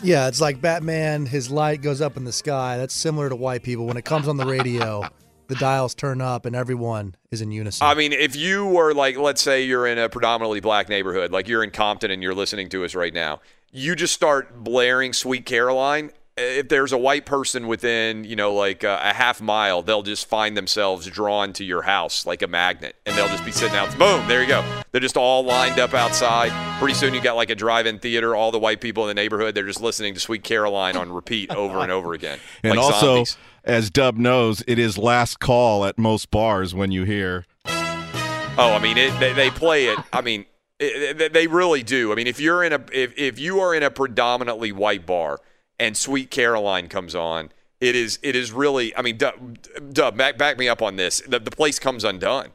Yeah, 0.02 0.26
it's 0.26 0.40
like 0.40 0.60
Batman, 0.60 1.26
his 1.26 1.50
light 1.50 1.80
goes 1.80 2.00
up 2.00 2.16
in 2.16 2.24
the 2.24 2.32
sky. 2.32 2.76
That's 2.76 2.94
similar 2.94 3.28
to 3.28 3.36
white 3.36 3.62
people. 3.62 3.86
When 3.86 3.96
it 3.96 4.04
comes 4.04 4.26
on 4.26 4.36
the 4.36 4.44
radio, 4.44 5.08
the 5.46 5.54
dials 5.54 5.94
turn 5.94 6.20
up 6.20 6.44
and 6.44 6.56
everyone 6.56 7.14
is 7.30 7.40
in 7.40 7.52
unison. 7.52 7.86
I 7.86 7.94
mean, 7.94 8.12
if 8.12 8.34
you 8.34 8.66
were 8.66 8.92
like, 8.92 9.16
let's 9.16 9.40
say 9.40 9.62
you're 9.62 9.86
in 9.86 9.98
a 9.98 10.08
predominantly 10.08 10.60
black 10.60 10.88
neighborhood, 10.88 11.30
like 11.30 11.46
you're 11.48 11.62
in 11.62 11.70
Compton 11.70 12.10
and 12.10 12.22
you're 12.22 12.34
listening 12.34 12.68
to 12.70 12.84
us 12.84 12.94
right 12.94 13.14
now, 13.14 13.40
you 13.70 13.94
just 13.94 14.12
start 14.12 14.62
blaring 14.62 15.12
Sweet 15.12 15.46
Caroline. 15.46 16.10
If 16.36 16.68
there's 16.68 16.90
a 16.90 16.98
white 16.98 17.26
person 17.26 17.68
within, 17.68 18.24
you 18.24 18.34
know, 18.34 18.52
like 18.54 18.82
uh, 18.82 18.98
a 19.00 19.12
half 19.12 19.40
mile, 19.40 19.82
they'll 19.82 20.02
just 20.02 20.26
find 20.26 20.56
themselves 20.56 21.06
drawn 21.06 21.52
to 21.52 21.64
your 21.64 21.82
house 21.82 22.26
like 22.26 22.42
a 22.42 22.48
magnet, 22.48 22.96
and 23.06 23.16
they'll 23.16 23.28
just 23.28 23.44
be 23.44 23.52
sitting 23.52 23.76
out. 23.76 23.96
Boom, 23.96 24.26
there 24.26 24.42
you 24.42 24.48
go. 24.48 24.64
They're 24.90 25.00
just 25.00 25.16
all 25.16 25.44
lined 25.44 25.78
up 25.78 25.94
outside. 25.94 26.50
Pretty 26.80 26.94
soon, 26.94 27.14
you 27.14 27.20
got 27.20 27.36
like 27.36 27.50
a 27.50 27.54
drive-in 27.54 28.00
theater. 28.00 28.34
All 28.34 28.50
the 28.50 28.58
white 28.58 28.80
people 28.80 29.04
in 29.04 29.08
the 29.08 29.14
neighborhood, 29.14 29.54
they're 29.54 29.66
just 29.66 29.80
listening 29.80 30.12
to 30.14 30.20
Sweet 30.20 30.42
Caroline 30.42 30.96
on 30.96 31.12
repeat 31.12 31.50
over 31.52 31.78
and 31.80 31.92
over 31.92 32.14
again. 32.14 32.40
And 32.64 32.70
like 32.76 32.80
also, 32.80 33.06
zombies. 33.16 33.36
as 33.62 33.90
Dub 33.90 34.16
knows, 34.16 34.64
it 34.66 34.78
is 34.78 34.98
last 34.98 35.38
call 35.38 35.84
at 35.84 35.98
most 35.98 36.32
bars 36.32 36.74
when 36.74 36.90
you 36.90 37.04
hear. 37.04 37.46
Oh, 37.66 38.72
I 38.74 38.80
mean, 38.80 38.96
it, 38.98 39.18
they, 39.20 39.32
they 39.34 39.50
play 39.50 39.86
it. 39.86 39.98
I 40.12 40.20
mean, 40.20 40.46
it- 40.80 41.32
they 41.32 41.46
really 41.46 41.84
do. 41.84 42.10
I 42.10 42.16
mean, 42.16 42.26
if 42.26 42.40
you're 42.40 42.64
in 42.64 42.72
a 42.72 42.84
if, 42.92 43.16
if 43.16 43.38
you 43.38 43.60
are 43.60 43.72
in 43.72 43.84
a 43.84 43.90
predominantly 43.90 44.72
white 44.72 45.06
bar 45.06 45.38
and 45.84 45.96
Sweet 45.96 46.30
Caroline 46.30 46.88
comes 46.88 47.14
on, 47.14 47.50
it 47.80 47.94
is 47.94 48.18
it 48.22 48.34
is 48.34 48.52
really. 48.52 48.96
I 48.96 49.02
mean, 49.02 49.16
Dub, 49.18 49.58
Dub 49.92 50.16
back 50.16 50.38
back 50.38 50.58
me 50.58 50.68
up 50.68 50.82
on 50.82 50.96
this. 50.96 51.22
The, 51.26 51.38
the 51.38 51.50
place 51.50 51.78
comes 51.78 52.02
undone. 52.04 52.50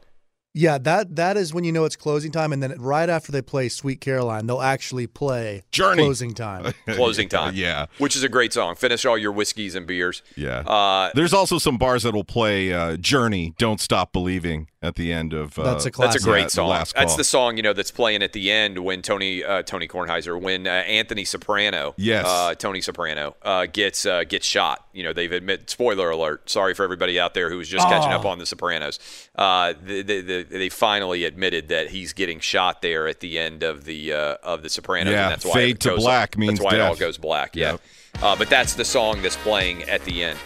yeah, 0.52 0.78
that 0.78 1.14
that 1.14 1.36
is 1.36 1.54
when 1.54 1.62
you 1.62 1.70
know 1.70 1.84
it's 1.84 1.94
closing 1.94 2.32
time, 2.32 2.52
and 2.52 2.60
then 2.62 2.74
right 2.80 3.08
after 3.08 3.30
they 3.30 3.40
play 3.42 3.68
"Sweet 3.68 4.00
Caroline," 4.00 4.46
they'll 4.48 4.60
actually 4.60 5.06
play 5.06 5.62
Journey. 5.70 6.02
closing 6.02 6.34
time. 6.34 6.74
Closing 6.88 7.28
time. 7.28 7.54
Yeah. 7.66 7.86
which 7.98 8.16
is 8.16 8.24
a 8.24 8.28
great 8.28 8.52
song. 8.52 8.74
Finish 8.74 9.04
all 9.06 9.16
your 9.16 9.30
whiskeys 9.32 9.76
and 9.76 9.86
beers. 9.86 10.22
Yeah. 10.36 10.60
Uh, 10.60 11.10
There's 11.14 11.32
also 11.32 11.58
some 11.58 11.78
bars 11.78 12.02
that 12.02 12.12
will 12.14 12.24
play 12.24 12.72
uh, 12.72 12.96
Journey, 12.96 13.54
Don't 13.58 13.80
Stop 13.80 14.12
Believing 14.12 14.66
at 14.82 14.94
the 14.94 15.12
end 15.12 15.32
of. 15.32 15.58
Uh, 15.58 15.64
That's 15.64 15.86
a 15.86 15.90
That's 15.90 16.16
a 16.16 16.20
great 16.20 16.50
song. 16.50 16.68
last 16.70 16.94
That's 16.94 17.16
the 17.16 17.24
song 17.24 17.56
you 17.56 17.62
know 17.62 17.72
that's 17.72 17.90
playing 17.90 18.22
at 18.22 18.32
the 18.32 18.50
end 18.50 18.78
when 18.78 19.02
Tony 19.02 19.44
uh, 19.44 19.62
Tony 19.62 19.86
Kornheiser 19.86 20.40
when 20.40 20.66
uh, 20.66 20.70
Anthony 20.70 21.24
Soprano 21.24 21.94
Yes. 21.98 22.24
uh, 22.26 22.54
Tony 22.54 22.80
Soprano 22.80 23.36
uh, 23.42 23.66
gets 23.66 24.06
uh, 24.06 24.24
gets 24.24 24.46
shot. 24.46 24.86
You 24.92 25.02
know 25.02 25.12
they've 25.12 25.30
admit 25.32 25.68
spoiler 25.68 26.10
alert. 26.10 26.48
Sorry 26.48 26.72
for 26.74 26.82
everybody 26.84 27.20
out 27.20 27.34
there 27.34 27.50
who 27.50 27.58
was 27.58 27.68
just 27.68 27.86
catching 27.88 28.12
Oh. 28.12 28.16
up 28.16 28.24
on 28.24 28.38
the 28.38 28.46
Sopranos. 28.46 28.98
Uh, 29.36 29.74
they, 29.82 30.02
they, 30.02 30.20
they, 30.22 30.42
they 30.44 30.68
finally 30.68 31.24
admitted 31.24 31.68
that 31.68 31.90
he's 31.90 32.12
getting 32.12 32.40
shot 32.40 32.80
there 32.82 33.06
at 33.06 33.20
the 33.20 33.38
end 33.38 33.62
of 33.62 33.84
the 33.84 34.12
uh, 34.14 34.36
of 34.42 34.62
the 34.62 34.68
Sopranos. 34.70 35.12
Yeah, 35.12 35.24
and 35.24 35.32
that's 35.32 35.44
why 35.44 35.52
fade 35.52 35.76
it 35.76 35.80
to 35.80 35.88
goes- 35.90 35.98
black 36.04 36.38
means 36.38 36.58
that's 36.58 36.64
why 36.72 36.74
it 36.78 36.80
all 36.80 36.96
goes 36.96 37.18
black. 37.18 37.54
Yeah. 37.54 37.72
Yep. 37.72 37.80
Uh, 38.22 38.36
but 38.36 38.50
that's 38.50 38.74
the 38.74 38.84
song 38.84 39.22
that's 39.22 39.36
playing 39.36 39.84
at 39.84 40.04
the 40.04 40.24
end. 40.24 40.38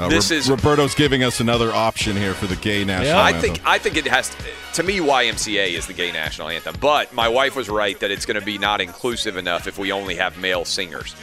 Uh, 0.00 0.08
this 0.08 0.30
Ro- 0.30 0.36
is- 0.38 0.50
Roberto's 0.50 0.94
giving 0.94 1.22
us 1.22 1.40
another 1.40 1.72
option 1.72 2.16
here 2.16 2.32
for 2.34 2.46
the 2.46 2.56
gay 2.56 2.84
national 2.84 3.18
I 3.18 3.32
anthem. 3.32 3.42
think 3.54 3.66
I 3.66 3.78
think 3.78 3.96
it 3.96 4.06
has 4.06 4.30
to, 4.30 4.36
to 4.74 4.82
me 4.82 4.98
YMCA 4.98 5.72
is 5.74 5.86
the 5.86 5.92
gay 5.92 6.10
national 6.10 6.48
anthem, 6.48 6.74
but 6.80 7.12
my 7.12 7.28
wife 7.28 7.54
was 7.54 7.68
right 7.68 7.98
that 8.00 8.10
it's 8.10 8.24
going 8.24 8.38
to 8.40 8.44
be 8.44 8.56
not 8.56 8.80
inclusive 8.80 9.36
enough 9.36 9.66
if 9.66 9.78
we 9.78 9.92
only 9.92 10.14
have 10.14 10.38
male 10.38 10.64
singers. 10.64 11.14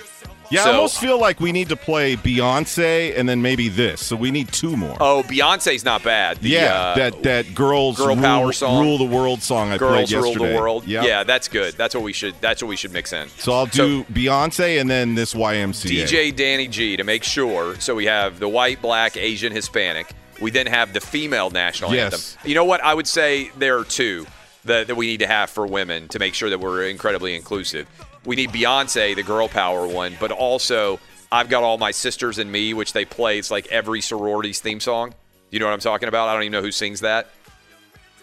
Yeah, 0.50 0.64
I 0.66 0.72
almost 0.74 1.00
feel 1.00 1.20
like 1.20 1.40
we 1.40 1.52
need 1.52 1.70
to 1.70 1.76
play 1.76 2.16
Beyonce 2.16 3.18
and 3.18 3.28
then 3.28 3.42
maybe 3.42 3.70
this. 3.70 4.06
So 4.06 4.16
we 4.16 4.32
need 4.32 4.52
two 4.52 4.76
more. 4.78 4.96
Oh, 5.00 5.24
Beyonce's 5.28 5.84
not 5.84 6.04
bad. 6.04 6.38
The, 6.38 6.50
yeah, 6.50 6.74
uh, 6.74 6.96
that 6.96 7.24
that 7.24 7.56
girls 7.56 7.98
Girl 7.98 8.08
rule, 8.16 8.18
Power 8.18 8.52
song. 8.54 8.86
rule 8.86 8.98
the 8.98 9.06
world 9.06 9.42
song 9.42 9.72
I 9.72 9.78
girls 9.78 10.12
played 10.12 10.24
rule 10.24 10.34
the 10.34 10.56
world. 10.56 10.86
Yep. 10.88 11.04
Yeah, 11.06 11.24
that's 11.24 11.48
good. 11.48 11.74
That's 11.76 11.94
what 11.96 12.04
we 12.04 12.14
should. 12.14 12.36
That's 12.42 12.62
what 12.62 12.70
we 12.70 12.76
should 12.76 12.94
mix 12.94 13.14
in. 13.14 13.28
So 13.30 13.52
I'll 13.54 13.66
do 13.66 14.04
Beyonce 14.06 14.80
and 14.80 14.90
then 14.90 15.16
this 15.16 15.34
YMCA. 15.34 16.04
DJ 16.06 16.36
Danny 16.36 16.68
G 16.68 16.98
to 16.98 17.04
make 17.04 17.24
sure. 17.24 17.76
So 17.80 17.96
we 17.96 18.06
have 18.06 18.40
the 18.40 18.48
white, 18.50 18.82
black, 18.82 19.18
Asian, 19.18 19.52
Hispanic. 19.52 20.08
We 20.40 20.52
then 20.52 20.68
have 20.68 20.94
the 20.94 21.02
female 21.02 21.50
national 21.50 21.94
Yes. 21.94 22.14
anthem. 22.36 22.50
You 22.50 22.56
know 22.56 22.66
what? 22.66 22.82
I 22.84 22.94
would 22.94 23.08
say 23.08 23.50
there 23.58 23.78
are 23.80 23.84
two 23.84 24.28
that, 24.66 24.88
that 24.88 24.96
we 24.96 25.08
need 25.08 25.20
to 25.22 25.28
have 25.28 25.50
for 25.50 25.66
women 25.66 26.08
to 26.10 26.20
make 26.20 26.34
sure 26.36 26.50
that 26.50 26.60
we're 26.60 26.88
incredibly 26.88 27.36
inclusive. 27.36 27.88
We 28.28 28.36
need 28.36 28.50
Beyonce, 28.50 29.16
the 29.16 29.24
girl 29.24 29.48
power 29.48 29.88
one, 29.88 30.18
but 30.20 30.34
also 30.34 31.00
I've 31.32 31.48
got 31.48 31.64
all 31.64 31.78
my 31.78 31.92
sisters 31.92 32.40
and 32.40 32.52
me, 32.52 32.74
which 32.74 32.92
they 32.92 33.06
play. 33.06 33.40
It's 33.40 33.50
like 33.50 33.68
every 33.68 34.02
sorority's 34.02 34.60
theme 34.60 34.82
song. 34.82 35.16
You 35.50 35.60
know 35.60 35.66
what 35.66 35.72
I'm 35.72 35.80
talking 35.80 36.10
about? 36.10 36.28
I 36.28 36.34
don't 36.34 36.44
even 36.44 36.52
know 36.52 36.62
who 36.62 36.74
sings 36.74 37.00
that. 37.00 37.30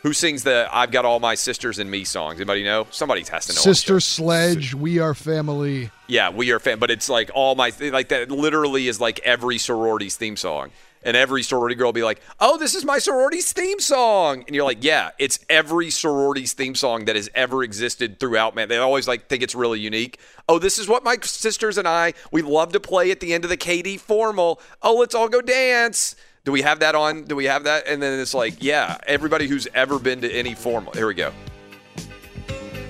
Who 0.03 0.13
sings 0.13 0.43
the 0.43 0.69
"I've 0.71 0.91
got 0.91 1.07
all 1.07 1.21
my 1.21 1.35
sisters 1.35 1.79
and 1.79 1.91
me" 1.91 2.05
songs? 2.05 2.37
Anybody 2.37 2.65
know? 2.65 2.87
Somebody 2.91 3.25
has 3.31 3.47
to 3.47 3.55
know. 3.55 3.61
Sister. 3.63 3.99
Sledge, 3.99 4.75
We 4.75 4.99
Are 4.99 5.15
Family. 5.15 5.91
Yeah, 6.07 6.29
we 6.29 6.53
are 6.53 6.59
fan, 6.59 6.79
but 6.79 6.91
it's 6.91 7.09
like 7.09 7.31
all 7.35 7.55
my 7.55 7.73
like 7.81 8.11
that. 8.11 8.31
Literally, 8.31 8.89
is 8.89 9.01
like 9.01 9.21
every 9.21 9.57
sorority's 9.57 10.17
theme 10.17 10.37
song, 10.37 10.71
and 11.05 11.17
every 11.17 11.43
sorority 11.43 11.75
girl 11.75 11.89
will 11.89 11.93
be 11.93 12.03
like, 12.03 12.21
"Oh, 12.41 12.59
this 12.59 12.75
is 12.75 12.85
my 12.85 12.99
sorority's 12.99 13.53
theme 13.53 13.81
song," 13.81 14.45
and 14.47 14.55
you're 14.55 14.65
like, 14.65 14.83
"Yeah, 14.83 15.11
it's 15.19 15.39
every 15.49 15.91
sorority's 15.91 16.53
theme 16.53 16.75
song 16.75 17.05
that 17.05 17.17
has 17.17 17.31
ever 17.35 17.63
existed 17.63 18.19
throughout." 18.19 18.55
Man, 18.55 18.69
they 18.69 18.79
always 18.79 19.07
like 19.07 19.29
think 19.29 19.43
it's 19.43 19.55
really 19.55 19.81
unique. 19.81 20.19
Oh, 20.49 20.59
this 20.59 20.79
is 20.79 20.89
what 20.89 21.05
my 21.05 21.17
sisters 21.23 21.79
and 21.79 21.87
I 21.87 22.15
we 22.33 22.43
love 22.43 22.73
to 22.73 22.81
play 22.81 23.11
at 23.11 23.21
the 23.21 23.35
end 23.35 23.45
of 23.45 23.51
the 23.51 23.57
KD 23.57 23.99
formal. 23.99 24.61
Oh, 24.83 24.95
let's 24.95 25.15
all 25.15 25.29
go 25.29 25.41
dance. 25.41 26.17
Do 26.45 26.53
we 26.53 26.61
have 26.63 26.81
that 26.81 26.95
on? 26.95 27.25
Do 27.25 27.37
we 27.37 27.47
have 27.47 27.65
that? 27.65 27.89
And 27.89 28.03
then 28.03 28.21
it's 28.21 28.35
like, 28.35 28.63
yeah, 28.63 28.99
everybody 29.07 29.49
who's 29.49 29.67
ever 29.75 29.99
been 29.99 30.21
to 30.21 30.31
any 30.31 30.55
formal. 30.55 30.93
Here 30.93 31.07
we 31.07 31.15
go. 31.15 31.33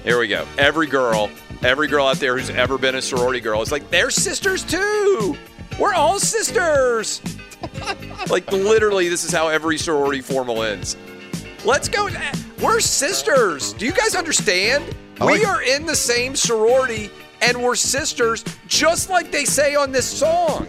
Here 0.02 0.18
we 0.18 0.26
go. 0.26 0.44
Every 0.58 0.88
girl, 0.88 1.30
every 1.62 1.86
girl 1.86 2.06
out 2.06 2.16
there 2.16 2.36
who's 2.36 2.50
ever 2.50 2.78
been 2.78 2.96
a 2.96 3.02
sorority 3.02 3.40
girl 3.40 3.62
is 3.62 3.70
like, 3.70 3.88
they're 3.90 4.10
sisters 4.10 4.64
too. 4.64 5.36
We're 5.78 5.94
all 5.94 6.18
sisters. 6.20 7.20
like 8.30 8.50
literally, 8.52 9.08
this 9.08 9.24
is 9.24 9.32
how 9.32 9.48
every 9.48 9.78
sorority 9.78 10.20
formal 10.20 10.62
ends. 10.62 10.96
Let's 11.64 11.88
go. 11.88 12.06
Eh, 12.06 12.32
we're 12.62 12.80
sisters. 12.80 13.72
Do 13.72 13.86
you 13.86 13.92
guys 13.92 14.14
understand? 14.14 14.94
I 15.20 15.26
we 15.26 15.32
like- 15.38 15.46
are 15.46 15.62
in 15.62 15.86
the 15.86 15.96
same 15.96 16.36
sorority 16.36 17.10
and 17.42 17.62
we're 17.62 17.74
sisters, 17.74 18.44
just 18.66 19.10
like 19.10 19.30
they 19.30 19.44
say 19.44 19.74
on 19.74 19.92
this 19.92 20.06
song. 20.06 20.66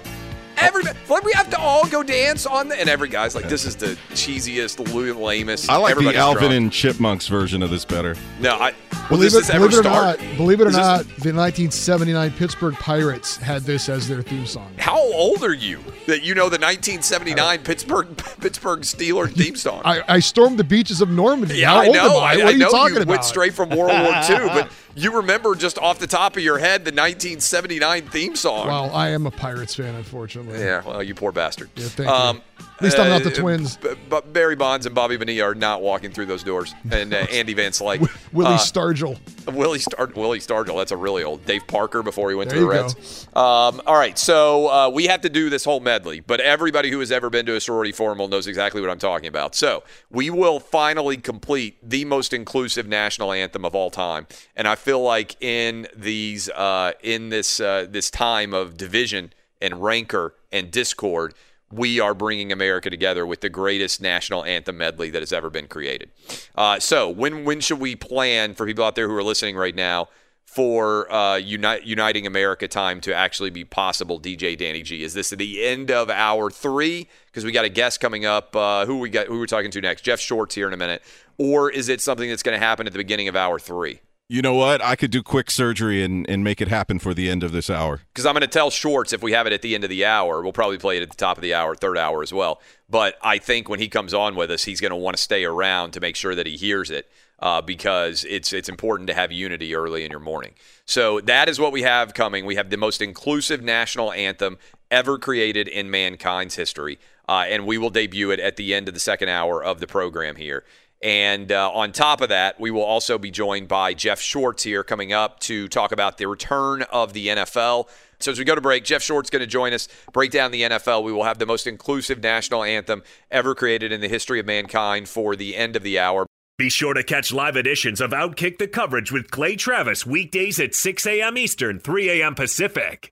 Everybody, 0.57 0.97
like 1.09 1.23
we 1.23 1.31
have 1.33 1.49
to 1.51 1.59
all 1.59 1.85
go 1.87 2.01
dance 2.03 2.45
on 2.45 2.67
the, 2.69 2.79
and 2.79 2.89
every 2.89 3.09
guy's 3.09 3.35
like, 3.35 3.47
this 3.49 3.65
is 3.65 3.75
the 3.75 3.97
cheesiest, 4.11 4.79
lamest. 5.19 5.69
I 5.69 5.77
like 5.77 5.91
everybody's 5.91 6.15
the 6.17 6.21
Alvin 6.21 6.39
drunk. 6.43 6.53
and 6.55 6.71
Chipmunks 6.71 7.27
version 7.27 7.61
of 7.63 7.69
this 7.69 7.85
better. 7.85 8.15
No, 8.39 8.55
I 8.55 8.73
Will 9.09 9.17
believe 9.17 9.31
this 9.33 9.49
it, 9.49 9.55
ever 9.55 9.67
believe 9.67 9.79
it 9.85 9.87
or 9.87 9.89
not, 9.89 10.17
believe 10.37 10.61
it 10.61 10.65
or 10.65 10.69
Is 10.69 10.75
this- 10.75 10.85
not, 10.85 10.99
the 11.05 11.33
1979 11.33 12.31
Pittsburgh 12.31 12.73
Pirates 12.75 13.37
had 13.37 13.63
this 13.63 13.89
as 13.89 14.07
their 14.07 14.21
theme 14.21 14.45
song. 14.45 14.73
How 14.77 14.97
old 14.99 15.43
are 15.43 15.53
you 15.53 15.79
that 16.07 16.23
you 16.23 16.33
know 16.33 16.49
the 16.49 16.57
1979 16.59 17.59
Pittsburgh 17.63 18.17
Pittsburgh 18.39 18.81
Steelers 18.81 19.33
theme 19.33 19.55
song? 19.55 19.81
I, 19.85 20.01
I 20.07 20.19
stormed 20.19 20.57
the 20.57 20.63
beaches 20.63 21.01
of 21.01 21.09
Normandy. 21.09 21.57
Yeah, 21.59 21.69
How 21.69 21.81
I 21.81 21.85
old 21.87 21.95
know. 21.95 22.17
am 22.17 22.23
I? 22.23 22.31
I, 22.33 22.35
What 22.37 22.45
I 22.45 22.47
are 22.47 22.51
you 22.51 22.57
know 22.57 22.69
talking 22.69 22.95
you 22.95 23.01
about? 23.01 23.11
went 23.11 23.23
straight 23.25 23.53
from 23.53 23.69
World 23.69 23.91
War 23.91 24.13
II, 24.29 24.47
but 24.47 24.71
you 24.95 25.17
remember 25.17 25.55
just 25.55 25.77
off 25.77 25.99
the 25.99 26.07
top 26.07 26.37
of 26.37 26.43
your 26.43 26.57
head 26.57 26.85
the 26.85 26.91
1979 26.91 28.07
theme 28.07 28.35
song. 28.35 28.67
Well, 28.67 28.91
I 28.93 29.09
am 29.09 29.25
a 29.27 29.31
Pirates 29.31 29.75
fan, 29.75 29.95
unfortunately. 29.95 30.59
Yeah, 30.59 30.83
well, 30.85 31.03
you 31.03 31.13
poor 31.13 31.31
bastard. 31.31 31.69
Yeah, 31.75 31.85
thank 31.87 32.09
you. 32.09 32.15
Um, 32.15 32.41
At 32.77 32.81
least 32.81 32.99
I'm 32.99 33.07
not 33.09 33.23
the 33.23 33.31
uh, 33.31 33.35
twins. 33.35 33.77
b- 33.77 33.93
But 34.09 34.33
Barry 34.33 34.55
Bonds 34.57 34.85
and 34.85 34.93
Bobby 34.93 35.15
Bonilla 35.15 35.43
are 35.49 35.55
not 35.55 35.81
walking 35.81 36.11
through 36.11 36.25
those 36.25 36.43
doors, 36.43 36.73
and 36.91 37.13
uh, 37.13 37.17
Andy 37.31 37.53
Van 37.53 37.71
Slyke. 37.71 38.01
Willie 38.33 38.55
Uh, 38.55 38.57
Stargell. 38.57 39.17
Willie 39.53 39.79
Star 39.79 40.09
Willie 40.15 40.39
Stargell. 40.39 40.75
That's 40.77 40.91
a 40.91 40.97
really 40.97 41.23
old 41.23 41.45
Dave 41.45 41.65
Parker 41.67 42.03
before 42.03 42.29
he 42.29 42.35
went 42.35 42.49
There 42.49 42.59
to 42.59 42.65
the 42.65 42.69
Reds. 42.69 43.27
Um, 43.33 43.81
all 43.87 43.95
right, 43.97 44.17
so 44.19 44.67
uh, 44.67 44.89
we 44.89 45.05
have 45.05 45.21
to 45.21 45.29
do 45.29 45.49
this 45.49 45.63
whole 45.63 45.79
medley, 45.79 46.19
but 46.19 46.41
everybody 46.41 46.91
who 46.91 46.99
has 46.99 47.11
ever 47.13 47.29
been 47.29 47.45
to 47.45 47.55
a 47.55 47.61
sorority 47.61 47.91
formal 47.93 48.27
knows 48.27 48.45
exactly 48.47 48.81
what 48.81 48.89
I'm 48.89 48.99
talking 48.99 49.27
about. 49.27 49.55
So 49.55 49.83
we 50.09 50.29
will 50.29 50.59
finally 50.59 51.15
complete 51.17 51.77
the 51.81 52.03
most 52.05 52.33
inclusive 52.33 52.87
national 52.87 53.31
anthem 53.31 53.63
of 53.63 53.73
all 53.73 53.89
time, 53.89 54.27
and 54.55 54.67
I 54.67 54.75
feel 54.75 55.01
like 55.01 55.41
in 55.41 55.87
these 55.95 56.49
uh, 56.49 56.91
in 57.01 57.29
this 57.29 57.59
uh, 57.61 57.87
this 57.89 58.09
time 58.11 58.53
of 58.53 58.75
division 58.75 59.31
and 59.61 59.81
rancor 59.81 60.33
and 60.51 60.71
discord. 60.71 61.33
We 61.71 61.99
are 61.99 62.13
bringing 62.13 62.51
America 62.51 62.89
together 62.89 63.25
with 63.25 63.41
the 63.41 63.49
greatest 63.49 63.99
national 63.99 64.45
anthem 64.45 64.77
medley 64.77 65.09
that 65.09 65.21
has 65.21 65.33
ever 65.33 65.49
been 65.49 65.67
created. 65.67 66.11
Uh, 66.55 66.79
so, 66.79 67.09
when 67.09 67.43
when 67.43 67.59
should 67.59 67.79
we 67.79 67.95
plan 67.95 68.53
for 68.53 68.65
people 68.65 68.83
out 68.83 68.95
there 68.95 69.07
who 69.07 69.15
are 69.15 69.23
listening 69.23 69.55
right 69.55 69.75
now 69.75 70.09
for 70.45 71.11
uh, 71.11 71.35
unite, 71.37 71.83
uniting 71.83 72.27
America 72.27 72.67
time 72.67 73.01
to 73.01 73.13
actually 73.13 73.49
be 73.49 73.65
possible? 73.65 74.19
DJ 74.19 74.55
Danny 74.55 74.83
G, 74.83 75.03
is 75.03 75.15
this 75.15 75.31
the 75.31 75.65
end 75.65 75.89
of 75.89 76.09
hour 76.09 76.51
three? 76.51 77.07
Because 77.25 77.43
we 77.43 77.51
got 77.51 77.65
a 77.65 77.69
guest 77.69 77.99
coming 77.99 78.25
up. 78.25 78.55
Uh, 78.55 78.85
who 78.85 78.99
we 78.99 79.09
got? 79.09 79.27
Who 79.27 79.39
we're 79.39 79.47
talking 79.47 79.71
to 79.71 79.81
next? 79.81 80.03
Jeff 80.03 80.19
Schwartz 80.19 80.53
here 80.53 80.67
in 80.67 80.73
a 80.73 80.77
minute, 80.77 81.01
or 81.39 81.71
is 81.71 81.89
it 81.89 81.99
something 81.99 82.29
that's 82.29 82.43
going 82.43 82.57
to 82.57 82.63
happen 82.63 82.85
at 82.85 82.93
the 82.93 82.99
beginning 82.99 83.27
of 83.27 83.35
hour 83.35 83.57
three? 83.59 84.01
You 84.27 84.41
know 84.41 84.55
what? 84.55 84.81
I 84.81 84.95
could 84.95 85.11
do 85.11 85.21
quick 85.21 85.51
surgery 85.51 86.03
and, 86.03 86.27
and 86.27 86.43
make 86.43 86.59
it 86.59 86.67
happen 86.67 86.97
for 86.97 87.13
the 87.13 87.29
end 87.29 87.43
of 87.43 87.51
this 87.51 87.69
hour. 87.69 88.01
because 88.11 88.25
I'm 88.25 88.33
going 88.33 88.41
to 88.41 88.47
tell 88.47 88.71
Schwartz 88.71 89.13
if 89.13 89.21
we 89.21 89.33
have 89.33 89.45
it 89.45 89.53
at 89.53 89.61
the 89.61 89.75
end 89.75 89.83
of 89.83 89.91
the 89.91 90.03
hour, 90.03 90.41
we'll 90.41 90.51
probably 90.51 90.79
play 90.79 90.97
it 90.97 91.03
at 91.03 91.11
the 91.11 91.15
top 91.15 91.37
of 91.37 91.43
the 91.43 91.53
hour, 91.53 91.75
third 91.75 91.95
hour 91.95 92.23
as 92.23 92.33
well. 92.33 92.59
But 92.89 93.17
I 93.21 93.37
think 93.37 93.69
when 93.69 93.79
he 93.79 93.87
comes 93.87 94.15
on 94.15 94.35
with 94.35 94.49
us, 94.49 94.63
he's 94.63 94.81
going 94.81 94.89
to 94.89 94.95
want 94.95 95.15
to 95.15 95.21
stay 95.21 95.45
around 95.45 95.91
to 95.91 95.99
make 95.99 96.15
sure 96.15 96.33
that 96.33 96.47
he 96.47 96.57
hears 96.57 96.89
it 96.89 97.07
uh, 97.39 97.61
because 97.61 98.25
it's 98.27 98.51
it's 98.51 98.69
important 98.69 99.07
to 99.09 99.13
have 99.13 99.31
unity 99.31 99.75
early 99.75 100.03
in 100.03 100.09
your 100.09 100.19
morning. 100.19 100.53
So 100.85 101.21
that 101.21 101.47
is 101.47 101.59
what 101.59 101.71
we 101.71 101.83
have 101.83 102.15
coming. 102.15 102.45
We 102.45 102.55
have 102.55 102.71
the 102.71 102.77
most 102.77 103.01
inclusive 103.01 103.61
national 103.61 104.11
anthem 104.13 104.57
ever 104.89 105.19
created 105.19 105.67
in 105.67 105.91
mankind's 105.91 106.55
history, 106.55 106.97
uh, 107.27 107.45
and 107.47 107.67
we 107.67 107.77
will 107.77 107.89
debut 107.89 108.31
it 108.31 108.39
at 108.39 108.55
the 108.55 108.73
end 108.73 108.87
of 108.87 108.93
the 108.93 108.99
second 108.99 109.29
hour 109.29 109.63
of 109.63 109.79
the 109.79 109.87
program 109.87 110.35
here. 110.35 110.63
And 111.05 111.51
uh, 111.51 111.71
on 111.71 111.91
top 111.91 112.19
of 112.21 112.29
that, 112.29 112.59
we 112.59 112.71
will 112.71 112.81
also 112.81 113.19
be 113.19 113.29
joined 113.29 113.67
by 113.67 113.93
Jeff 113.93 114.19
Schwartz 114.19 114.63
here 114.63 114.83
coming 114.83 115.13
up 115.13 115.39
to 115.41 115.67
talk 115.67 115.91
about 115.91 116.17
the 116.17 116.25
return 116.25 116.81
of 116.91 117.13
the 117.13 117.27
NFL. 117.27 117.87
So 118.19 118.31
as 118.31 118.39
we 118.39 118.43
go 118.43 118.55
to 118.55 118.61
break, 118.61 118.83
Jeff 118.83 119.03
Schwartz 119.03 119.27
is 119.27 119.29
going 119.29 119.41
to 119.41 119.45
join 119.45 119.71
us, 119.71 119.87
break 120.13 120.31
down 120.31 120.49
the 120.49 120.63
NFL. 120.63 121.03
We 121.03 121.11
will 121.11 121.25
have 121.25 121.37
the 121.37 121.45
most 121.45 121.67
inclusive 121.67 122.23
national 122.23 122.63
anthem 122.63 123.03
ever 123.29 123.53
created 123.53 123.91
in 123.91 124.01
the 124.01 124.07
history 124.07 124.39
of 124.39 124.47
mankind 124.47 125.07
for 125.07 125.35
the 125.35 125.55
end 125.55 125.75
of 125.75 125.83
the 125.83 125.99
hour. 125.99 126.25
Be 126.57 126.69
sure 126.69 126.95
to 126.95 127.03
catch 127.03 127.31
live 127.31 127.55
editions 127.55 128.01
of 128.01 128.09
Outkick 128.09 128.57
the 128.57 128.67
Coverage 128.67 129.11
with 129.11 129.29
Clay 129.29 129.55
Travis 129.55 130.07
weekdays 130.07 130.59
at 130.59 130.73
6 130.73 131.05
a.m. 131.05 131.37
Eastern, 131.37 131.79
3 131.79 132.21
a.m. 132.21 132.33
Pacific. 132.33 133.11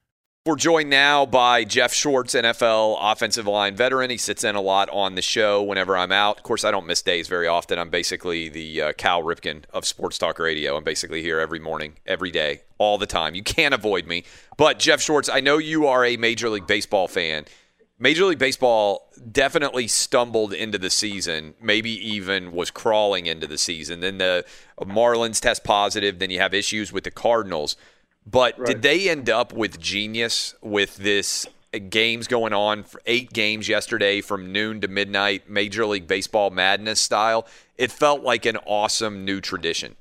We're 0.43 0.55
joined 0.55 0.89
now 0.89 1.27
by 1.27 1.65
Jeff 1.65 1.93
Schwartz, 1.93 2.33
NFL 2.33 2.97
offensive 2.99 3.45
line 3.45 3.75
veteran. 3.75 4.09
He 4.09 4.17
sits 4.17 4.43
in 4.43 4.55
a 4.55 4.61
lot 4.61 4.89
on 4.89 5.13
the 5.13 5.21
show 5.21 5.61
whenever 5.61 5.95
I'm 5.95 6.11
out. 6.11 6.37
Of 6.37 6.43
course, 6.43 6.65
I 6.65 6.71
don't 6.71 6.87
miss 6.87 7.03
days 7.03 7.27
very 7.27 7.45
often. 7.45 7.77
I'm 7.77 7.91
basically 7.91 8.49
the 8.49 8.81
uh, 8.81 8.93
Cal 8.93 9.21
Ripken 9.21 9.65
of 9.71 9.85
Sports 9.85 10.17
Talk 10.17 10.39
Radio. 10.39 10.75
I'm 10.75 10.83
basically 10.83 11.21
here 11.21 11.39
every 11.39 11.59
morning, 11.59 11.93
every 12.07 12.31
day, 12.31 12.63
all 12.79 12.97
the 12.97 13.05
time. 13.05 13.35
You 13.35 13.43
can't 13.43 13.75
avoid 13.75 14.07
me. 14.07 14.23
But 14.57 14.79
Jeff 14.79 14.99
Schwartz, 14.99 15.29
I 15.29 15.41
know 15.41 15.59
you 15.59 15.85
are 15.85 16.03
a 16.03 16.17
Major 16.17 16.49
League 16.49 16.65
Baseball 16.65 17.07
fan. 17.07 17.45
Major 17.99 18.25
League 18.25 18.39
Baseball 18.39 19.11
definitely 19.31 19.87
stumbled 19.87 20.53
into 20.53 20.79
the 20.79 20.89
season, 20.89 21.53
maybe 21.61 21.91
even 21.91 22.51
was 22.51 22.71
crawling 22.71 23.27
into 23.27 23.45
the 23.45 23.59
season. 23.59 23.99
Then 23.99 24.17
the 24.17 24.43
Marlins 24.79 25.39
test 25.39 25.63
positive, 25.63 26.17
then 26.17 26.31
you 26.31 26.39
have 26.39 26.55
issues 26.55 26.91
with 26.91 27.03
the 27.03 27.11
Cardinals. 27.11 27.75
But 28.25 28.57
right. 28.57 28.67
did 28.67 28.81
they 28.81 29.09
end 29.09 29.29
up 29.29 29.53
with 29.53 29.79
genius 29.79 30.55
with 30.61 30.97
this 30.97 31.47
games 31.89 32.27
going 32.27 32.53
on 32.53 32.83
for 32.83 33.01
eight 33.05 33.33
games 33.33 33.67
yesterday 33.67 34.21
from 34.21 34.51
noon 34.51 34.81
to 34.81 34.87
midnight, 34.87 35.49
Major 35.49 35.85
League 35.85 36.07
Baseball 36.07 36.49
madness 36.49 37.01
style? 37.01 37.47
It 37.77 37.91
felt 37.91 38.21
like 38.21 38.45
an 38.45 38.57
awesome 38.65 39.25
new 39.25 39.41
tradition. 39.41 39.95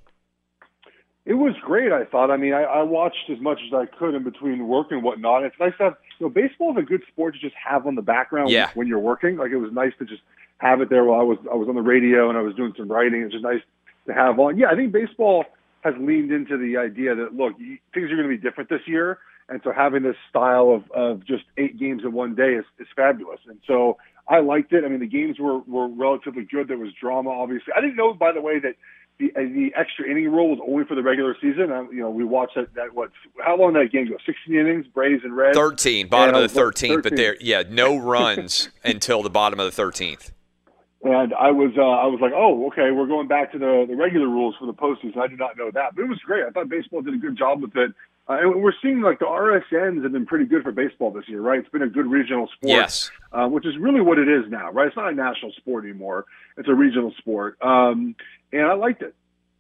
It 1.24 1.35
was 1.35 1.54
great, 1.62 1.92
I 1.92 2.04
thought. 2.04 2.30
I 2.30 2.37
mean, 2.37 2.52
I, 2.52 2.62
I 2.62 2.83
watched 2.83 3.30
as 3.30 3.40
much 3.40 3.61
as 3.66 3.72
I 3.72 3.87
could 3.87 4.14
in 4.14 4.24
between 4.24 4.66
work 4.66 4.88
and 4.90 5.02
whatnot. 5.02 5.44
It's 5.44 5.59
nice 5.61 5.76
to 5.78 5.85
have, 5.85 5.96
you 6.18 6.26
know, 6.26 6.30
baseball 6.30 6.72
is 6.72 6.83
a 6.83 6.87
good 6.87 7.02
sport 7.09 7.35
to 7.35 7.40
just 7.40 7.54
have 7.54 7.87
on 7.87 7.94
the 7.94 8.02
background 8.02 8.50
yeah. 8.50 8.70
when 8.74 8.87
you're 8.87 8.98
working. 8.98 9.37
Like 9.37 9.50
it 9.50 9.59
was 9.59 9.72
nice 9.72 9.92
to 9.98 10.04
just 10.04 10.22
have 10.59 10.80
it 10.80 10.90
there 10.90 11.04
while 11.04 11.20
I 11.20 11.22
was 11.22 11.38
I 11.50 11.54
was 11.54 11.68
on 11.68 11.74
the 11.74 11.83
radio 11.83 12.28
and 12.28 12.37
I 12.37 12.42
was 12.42 12.54
doing 12.54 12.74
some 12.76 12.90
writing. 12.90 13.22
It's 13.22 13.33
just 13.33 13.44
nice 13.44 13.61
to 14.06 14.14
have 14.14 14.38
on. 14.38 14.59
Yeah, 14.59 14.68
I 14.70 14.74
think 14.74 14.92
baseball– 14.92 15.46
has 15.82 15.94
leaned 15.98 16.30
into 16.32 16.56
the 16.56 16.76
idea 16.76 17.14
that 17.14 17.34
look, 17.34 17.56
things 17.56 18.10
are 18.10 18.16
going 18.16 18.28
to 18.28 18.36
be 18.36 18.38
different 18.38 18.68
this 18.68 18.86
year, 18.86 19.18
and 19.48 19.60
so 19.64 19.72
having 19.72 20.02
this 20.02 20.16
style 20.28 20.70
of 20.70 20.90
of 20.92 21.26
just 21.26 21.44
eight 21.56 21.78
games 21.78 22.02
in 22.04 22.12
one 22.12 22.34
day 22.34 22.54
is, 22.54 22.64
is 22.78 22.86
fabulous. 22.94 23.40
And 23.46 23.58
so 23.66 23.98
I 24.28 24.40
liked 24.40 24.72
it. 24.72 24.84
I 24.84 24.88
mean, 24.88 25.00
the 25.00 25.06
games 25.06 25.38
were 25.38 25.58
were 25.60 25.88
relatively 25.88 26.44
good. 26.44 26.68
There 26.68 26.78
was 26.78 26.92
drama, 27.00 27.30
obviously. 27.30 27.72
I 27.76 27.80
didn't 27.80 27.96
know, 27.96 28.14
by 28.14 28.32
the 28.32 28.40
way, 28.40 28.58
that 28.60 28.76
the 29.18 29.30
uh, 29.36 29.40
the 29.40 29.72
extra 29.76 30.08
inning 30.08 30.30
rule 30.30 30.50
was 30.50 30.58
only 30.66 30.84
for 30.84 30.94
the 30.94 31.02
regular 31.02 31.36
season. 31.40 31.70
I, 31.70 31.82
you 31.90 32.00
know, 32.00 32.10
we 32.10 32.24
watched 32.24 32.54
that. 32.56 32.74
That 32.74 32.94
what? 32.94 33.10
How 33.44 33.56
long 33.56 33.74
did 33.74 33.86
that 33.86 33.92
game 33.92 34.08
go? 34.08 34.16
Sixteen 34.26 34.56
innings, 34.56 34.86
Braves 34.86 35.22
and 35.24 35.36
Reds. 35.36 35.56
Thirteen, 35.56 36.08
bottom 36.08 36.34
of 36.34 36.42
the 36.42 36.48
thirteenth. 36.48 37.02
But 37.02 37.16
there, 37.16 37.36
yeah, 37.40 37.62
no 37.68 37.96
runs 37.96 38.70
until 38.84 39.22
the 39.22 39.30
bottom 39.30 39.60
of 39.60 39.66
the 39.66 39.72
thirteenth. 39.72 40.32
And 41.02 41.32
I 41.32 41.50
was 41.50 41.72
uh, 41.78 41.80
I 41.80 42.06
was 42.06 42.20
like, 42.20 42.32
oh, 42.34 42.66
okay, 42.68 42.90
we're 42.90 43.06
going 43.06 43.26
back 43.26 43.52
to 43.52 43.58
the, 43.58 43.86
the 43.88 43.96
regular 43.96 44.28
rules 44.28 44.54
for 44.58 44.66
the 44.66 44.74
postseason. 44.74 45.16
I 45.16 45.28
did 45.28 45.38
not 45.38 45.56
know 45.56 45.70
that, 45.72 45.96
but 45.96 46.02
it 46.02 46.08
was 46.08 46.18
great. 46.18 46.44
I 46.44 46.50
thought 46.50 46.68
baseball 46.68 47.00
did 47.00 47.14
a 47.14 47.18
good 47.18 47.38
job 47.38 47.62
with 47.62 47.74
it. 47.74 47.92
Uh, 48.28 48.36
and 48.38 48.62
we're 48.62 48.74
seeing 48.82 49.00
like 49.00 49.18
the 49.18 49.24
RSNs 49.24 50.02
have 50.02 50.12
been 50.12 50.26
pretty 50.26 50.44
good 50.44 50.62
for 50.62 50.72
baseball 50.72 51.10
this 51.10 51.24
year, 51.26 51.40
right? 51.40 51.58
It's 51.58 51.68
been 51.70 51.82
a 51.82 51.88
good 51.88 52.06
regional 52.06 52.48
sport, 52.48 52.70
yes, 52.70 53.10
uh, 53.32 53.48
which 53.48 53.64
is 53.66 53.76
really 53.80 54.02
what 54.02 54.18
it 54.18 54.28
is 54.28 54.44
now, 54.50 54.70
right? 54.70 54.88
It's 54.88 54.96
not 54.96 55.10
a 55.10 55.14
national 55.14 55.52
sport 55.52 55.84
anymore; 55.84 56.26
it's 56.58 56.68
a 56.68 56.74
regional 56.74 57.14
sport, 57.16 57.56
um, 57.62 58.14
and 58.52 58.66
I 58.66 58.74
liked 58.74 59.00
it. 59.00 59.14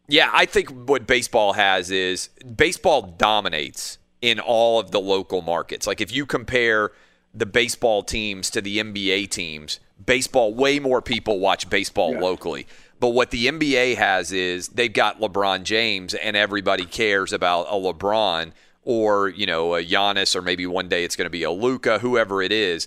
Yeah, 0.08 0.28
I 0.32 0.44
think 0.44 0.68
what 0.88 1.06
baseball 1.06 1.54
has 1.54 1.90
is 1.90 2.28
baseball 2.28 3.02
dominates 3.02 3.98
in 4.20 4.38
all 4.40 4.78
of 4.78 4.90
the 4.90 5.00
local 5.00 5.40
markets. 5.40 5.86
Like 5.86 6.00
if 6.00 6.12
you 6.12 6.26
compare 6.26 6.92
the 7.32 7.46
baseball 7.46 8.02
teams 8.02 8.50
to 8.50 8.60
the 8.60 8.78
NBA 8.78 9.30
teams 9.30 9.80
baseball, 10.04 10.54
way 10.54 10.78
more 10.78 11.02
people 11.02 11.38
watch 11.38 11.68
baseball 11.68 12.12
yeah. 12.12 12.20
locally. 12.20 12.66
But 12.98 13.10
what 13.10 13.30
the 13.30 13.46
NBA 13.46 13.96
has 13.96 14.30
is 14.30 14.68
they've 14.68 14.92
got 14.92 15.20
LeBron 15.20 15.62
James, 15.64 16.14
and 16.14 16.36
everybody 16.36 16.84
cares 16.84 17.32
about 17.32 17.66
a 17.68 17.74
LeBron 17.74 18.52
or 18.82 19.28
you 19.28 19.46
know 19.46 19.74
a 19.74 19.84
Giannis, 19.84 20.36
or 20.36 20.42
maybe 20.42 20.66
one 20.66 20.88
day 20.88 21.04
it's 21.04 21.16
going 21.16 21.26
to 21.26 21.30
be 21.30 21.42
a 21.42 21.50
Luka, 21.50 21.98
whoever 21.98 22.42
it 22.42 22.52
is. 22.52 22.86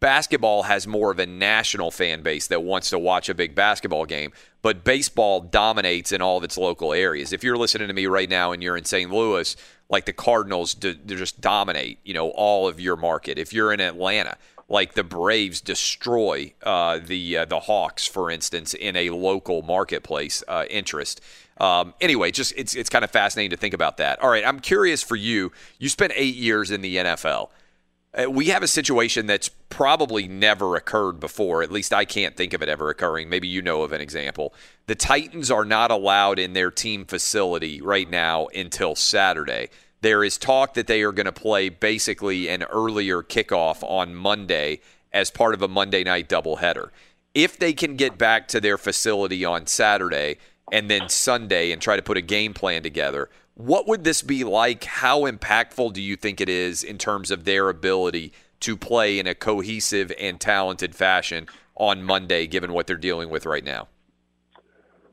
Basketball 0.00 0.64
has 0.64 0.86
more 0.86 1.10
of 1.10 1.18
a 1.18 1.24
national 1.24 1.90
fan 1.90 2.22
base 2.22 2.46
that 2.48 2.62
wants 2.62 2.90
to 2.90 2.98
watch 2.98 3.28
a 3.28 3.34
big 3.34 3.54
basketball 3.54 4.04
game, 4.04 4.32
but 4.60 4.84
baseball 4.84 5.40
dominates 5.40 6.12
in 6.12 6.20
all 6.20 6.36
of 6.36 6.44
its 6.44 6.58
local 6.58 6.92
areas. 6.92 7.32
If 7.32 7.42
you're 7.42 7.56
listening 7.56 7.88
to 7.88 7.94
me 7.94 8.06
right 8.06 8.28
now 8.28 8.52
and 8.52 8.62
you're 8.62 8.76
in 8.76 8.84
St. 8.84 9.10
Louis, 9.10 9.56
like 9.88 10.04
the 10.04 10.12
Cardinals, 10.12 10.74
they 10.74 10.94
just 11.06 11.40
dominate, 11.40 11.98
you 12.04 12.12
know, 12.12 12.28
all 12.30 12.68
of 12.68 12.78
your 12.78 12.96
market. 12.96 13.38
If 13.38 13.52
you're 13.52 13.72
in 13.72 13.80
Atlanta, 13.80 14.36
like 14.68 14.94
the 14.94 15.04
Braves 15.04 15.60
destroy 15.60 16.54
uh, 16.62 16.98
the 17.04 17.38
uh, 17.38 17.44
the 17.44 17.60
Hawks, 17.60 18.06
for 18.06 18.30
instance, 18.30 18.74
in 18.74 18.96
a 18.96 19.10
local 19.10 19.62
marketplace 19.62 20.42
uh, 20.48 20.64
interest. 20.70 21.20
Um, 21.58 21.94
anyway, 22.00 22.30
just 22.30 22.52
it's 22.56 22.74
it's 22.74 22.90
kind 22.90 23.04
of 23.04 23.10
fascinating 23.10 23.50
to 23.50 23.56
think 23.56 23.74
about 23.74 23.98
that. 23.98 24.20
All 24.22 24.30
right, 24.30 24.46
I'm 24.46 24.60
curious 24.60 25.02
for 25.02 25.16
you. 25.16 25.52
You 25.78 25.88
spent 25.88 26.12
eight 26.16 26.34
years 26.34 26.70
in 26.70 26.80
the 26.80 26.96
NFL. 26.96 27.50
Uh, 28.16 28.30
we 28.30 28.46
have 28.46 28.62
a 28.62 28.68
situation 28.68 29.26
that's 29.26 29.48
probably 29.68 30.28
never 30.28 30.76
occurred 30.76 31.18
before. 31.18 31.62
At 31.62 31.72
least 31.72 31.92
I 31.92 32.04
can't 32.04 32.36
think 32.36 32.52
of 32.52 32.62
it 32.62 32.68
ever 32.68 32.88
occurring. 32.88 33.28
Maybe 33.28 33.48
you 33.48 33.60
know 33.60 33.82
of 33.82 33.92
an 33.92 34.00
example. 34.00 34.54
The 34.86 34.94
Titans 34.94 35.50
are 35.50 35.64
not 35.64 35.90
allowed 35.90 36.38
in 36.38 36.52
their 36.52 36.70
team 36.70 37.04
facility 37.04 37.80
right 37.80 38.08
now 38.08 38.46
until 38.54 38.94
Saturday. 38.94 39.68
There 40.04 40.22
is 40.22 40.36
talk 40.36 40.74
that 40.74 40.86
they 40.86 41.00
are 41.00 41.12
going 41.12 41.24
to 41.24 41.32
play 41.32 41.70
basically 41.70 42.46
an 42.50 42.64
earlier 42.64 43.22
kickoff 43.22 43.82
on 43.82 44.14
Monday 44.14 44.80
as 45.14 45.30
part 45.30 45.54
of 45.54 45.62
a 45.62 45.66
Monday 45.66 46.04
night 46.04 46.28
doubleheader. 46.28 46.90
If 47.32 47.58
they 47.58 47.72
can 47.72 47.96
get 47.96 48.18
back 48.18 48.46
to 48.48 48.60
their 48.60 48.76
facility 48.76 49.46
on 49.46 49.66
Saturday 49.66 50.36
and 50.70 50.90
then 50.90 51.08
Sunday 51.08 51.72
and 51.72 51.80
try 51.80 51.96
to 51.96 52.02
put 52.02 52.18
a 52.18 52.20
game 52.20 52.52
plan 52.52 52.82
together, 52.82 53.30
what 53.54 53.88
would 53.88 54.04
this 54.04 54.20
be 54.20 54.44
like? 54.44 54.84
How 54.84 55.20
impactful 55.20 55.94
do 55.94 56.02
you 56.02 56.16
think 56.16 56.38
it 56.38 56.50
is 56.50 56.84
in 56.84 56.98
terms 56.98 57.30
of 57.30 57.44
their 57.44 57.70
ability 57.70 58.34
to 58.60 58.76
play 58.76 59.18
in 59.18 59.26
a 59.26 59.34
cohesive 59.34 60.12
and 60.20 60.38
talented 60.38 60.94
fashion 60.94 61.46
on 61.76 62.02
Monday, 62.02 62.46
given 62.46 62.74
what 62.74 62.86
they're 62.86 62.98
dealing 62.98 63.30
with 63.30 63.46
right 63.46 63.64
now? 63.64 63.88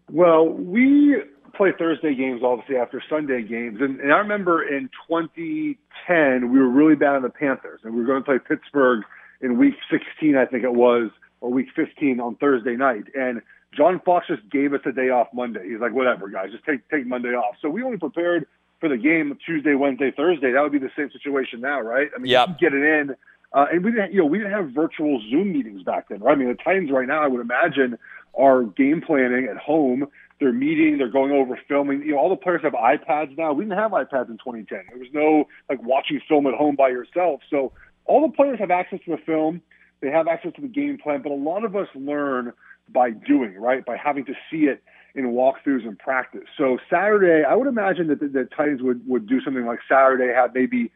Well, 0.10 0.50
we 0.50 1.16
play 1.54 1.72
Thursday 1.78 2.16
games, 2.16 2.42
obviously, 2.44 2.78
after 2.78 3.02
Sunday 3.10 3.42
games. 3.44 3.80
And, 3.82 4.00
and 4.00 4.12
I 4.14 4.18
remember 4.18 4.64
in 4.64 4.90
2010, 5.08 6.52
we 6.52 6.60
were 6.60 6.70
really 6.70 6.96
bad 6.96 7.16
on 7.16 7.22
the 7.22 7.30
Panthers, 7.30 7.82
and 7.84 7.94
we 7.94 8.02
were 8.02 8.08
going 8.08 8.22
to 8.22 8.26
play 8.26 8.40
Pittsburgh 8.40 9.04
in 9.42 9.58
week 9.58 9.76
16, 9.90 10.36
I 10.36 10.46
think 10.46 10.64
it 10.64 10.74
was, 10.74 11.10
or 11.42 11.52
week 11.52 11.68
15 11.76 12.20
on 12.20 12.36
Thursday 12.36 12.76
night. 12.76 13.06
And 13.16 13.42
John 13.76 14.02
Fox 14.06 14.28
just 14.28 14.48
gave 14.50 14.74
us 14.74 14.82
a 14.86 14.92
day 14.92 15.10
off 15.10 15.28
Monday. 15.34 15.70
He's 15.70 15.80
like, 15.80 15.94
whatever, 15.94 16.30
guys, 16.30 16.52
just 16.52 16.66
take 16.66 16.88
take 16.90 17.06
Monday 17.06 17.30
off. 17.30 17.56
So 17.62 17.70
we 17.70 17.84
only 17.84 17.98
prepared 17.98 18.46
for 18.80 18.90
the 18.90 18.98
game 18.98 19.38
Tuesday, 19.46 19.76
Wednesday, 19.76 20.12
Thursday. 20.12 20.52
That 20.52 20.62
would 20.62 20.72
be 20.72 20.80
the 20.80 20.92
same 20.98 21.10
situation 21.12 21.62
now, 21.62 21.80
right? 21.80 22.10
I 22.16 22.20
mean, 22.20 22.32
yep. 22.32 22.60
get 22.60 22.74
it 22.74 22.84
in 22.84 23.16
Uh, 23.54 23.68
and 23.72 23.84
we 23.84 23.92
didn't, 23.92 24.12
you 24.12 24.20
know, 24.20 24.26
we 24.26 24.40
didn't 24.40 24.54
have 24.54 24.72
virtual 24.72 25.22
Zoom 25.30 25.54
meetings 25.54 25.84
back 25.84 26.10
then, 26.10 26.20
right? 26.20 26.34
I 26.34 26.36
mean, 26.36 26.50
the 26.50 26.56
Titans 26.56 26.92
right 26.92 27.08
now, 27.08 27.24
I 27.24 27.28
would 27.28 27.42
imagine, 27.42 27.98
are 28.38 28.64
game 28.64 29.02
planning 29.02 29.48
at 29.50 29.58
home. 29.58 30.08
They're 30.42 30.52
meeting, 30.52 30.98
they're 30.98 31.08
going 31.08 31.32
over 31.32 31.58
filming. 31.68 32.02
You 32.02 32.14
know, 32.14 32.18
all 32.18 32.30
the 32.30 32.36
players 32.36 32.62
have 32.64 32.74
iPads 32.74 33.38
now. 33.38 33.54
We 33.54 33.64
didn't 33.64 33.78
have 33.78 33.92
iPads 33.92 34.28
in 34.28 34.38
2010. 34.40 34.80
There 34.90 34.98
was 34.98 35.08
no 35.14 35.46
like 35.70 35.82
watching 35.84 36.20
film 36.28 36.48
at 36.48 36.56
home 36.56 36.76
by 36.76 36.90
yourself. 36.90 37.42
So 37.50 37.72
all 38.06 38.28
the 38.28 38.36
players 38.36 38.58
have 38.60 38.72
access 38.72 39.00
to 39.06 39.12
the 39.12 39.22
film. 39.24 39.62
They 40.02 40.10
have 40.10 40.28
access 40.28 40.52
to 40.56 40.62
the 40.62 40.68
game 40.68 40.98
plan, 40.98 41.22
but 41.22 41.32
a 41.32 41.36
lot 41.36 41.64
of 41.64 41.76
us 41.76 41.88
learn 41.94 42.54
by 42.90 43.12
doing, 43.12 43.54
right? 43.56 43.86
By 43.86 43.98
having 43.98 44.26
to 44.26 44.34
see 44.50 44.66
it 44.66 44.82
in 45.14 45.26
walkthroughs 45.26 45.88
and 45.88 45.98
practice. 46.00 46.48
So 46.58 46.80
Saturday, 46.90 47.46
I 47.48 47.54
would 47.54 47.68
imagine 47.68 48.08
that 48.08 48.20
the, 48.20 48.28
the 48.28 48.50
Titans 48.58 48.82
would, 48.82 49.08
would 49.08 49.28
do 49.28 49.42
something 49.42 49.66
like 49.66 49.80
Saturday, 49.88 50.34
have 50.34 50.56
maybe 50.56 50.92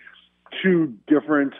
two 0.64 0.96
different 1.08 1.54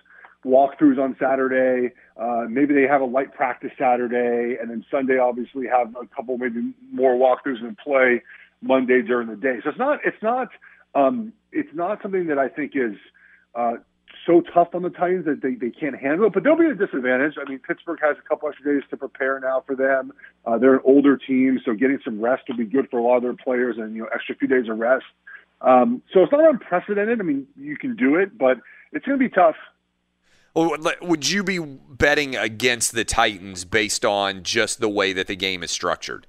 walkthroughs 0.46 1.00
on 1.00 1.16
Saturday. 1.20 1.94
Uh, 2.18 2.46
maybe 2.50 2.74
they 2.74 2.88
have 2.88 3.02
a 3.02 3.06
light 3.06 3.34
practice 3.34 3.72
Saturday, 3.78 4.58
and 4.60 4.70
then 4.70 4.86
Sunday 4.92 5.18
obviously 5.18 5.66
have 5.68 5.96
a 5.96 6.06
couple 6.16 6.38
maybe 6.38 6.74
more 6.92 7.16
walkthroughs 7.16 7.62
and 7.62 7.78
play 7.78 8.22
Monday 8.62 9.02
during 9.02 9.28
the 9.28 9.36
day. 9.36 9.58
So 9.64 9.70
it's 9.70 9.80
not 9.80 10.00
it's 10.06 10.22
not 10.22 10.50
um, 10.94 11.34
it's 11.52 11.74
not 11.74 12.02
something 12.02 12.28
that 12.28 12.38
I 12.38 12.48
think 12.48 12.74
is 12.76 12.96
uh, 13.56 13.74
so 14.26 14.42
tough 14.54 14.70
on 14.74 14.82
the 14.82 14.90
Titans 14.90 15.26
that 15.26 15.42
they, 15.42 15.56
they 15.56 15.70
can't 15.70 15.98
handle 15.98 16.28
it, 16.28 16.34
but 16.34 16.44
they'll 16.44 16.58
be 16.58 16.66
at 16.66 16.72
a 16.72 16.76
disadvantage. 16.76 17.34
I 17.40 17.50
mean, 17.50 17.60
Pittsburgh 17.60 18.00
has 18.02 18.18
a 18.18 18.28
couple 18.28 18.50
extra 18.50 18.74
days 18.74 18.84
to 18.90 18.98
prepare 18.98 19.40
now 19.40 19.64
for 19.66 19.76
them. 19.76 20.14
Uh, 20.46 20.58
they're 20.58 20.76
an 20.76 20.82
older 20.84 21.18
team, 21.18 21.60
so 21.64 21.74
getting 21.74 22.00
some 22.04 22.20
rest 22.22 22.44
will 22.48 22.58
be 22.58 22.66
good 22.66 22.90
for 22.90 23.00
a 23.00 23.04
lot 23.04 23.18
of 23.18 23.24
their 23.24 23.34
players 23.34 23.76
and, 23.78 23.96
you 23.96 24.04
know, 24.04 24.10
extra 24.14 24.36
few 24.36 24.48
days 24.48 24.70
of 24.70 24.78
rest. 24.78 25.06
Um, 25.62 26.02
so 26.14 26.24
it's 26.24 26.32
not 26.32 26.50
unprecedented. 26.50 27.20
I 27.20 27.24
mean, 27.24 27.48
you 27.56 27.78
can 27.78 27.96
do 27.96 28.16
it, 28.16 28.38
but 28.38 28.58
it's 28.92 29.06
going 29.06 29.20
to 29.20 29.24
be 29.24 29.34
tough. 29.34 29.56
Would 30.56 31.30
you 31.30 31.44
be 31.44 31.60
betting 31.60 32.36
against 32.36 32.94
the 32.94 33.04
Titans 33.04 33.66
based 33.66 34.06
on 34.06 34.44
just 34.44 34.80
the 34.80 34.90
way 34.90 35.12
that 35.12 35.28
the 35.28 35.36
game 35.36 35.64
is 35.64 35.72
structured? 35.72 36.28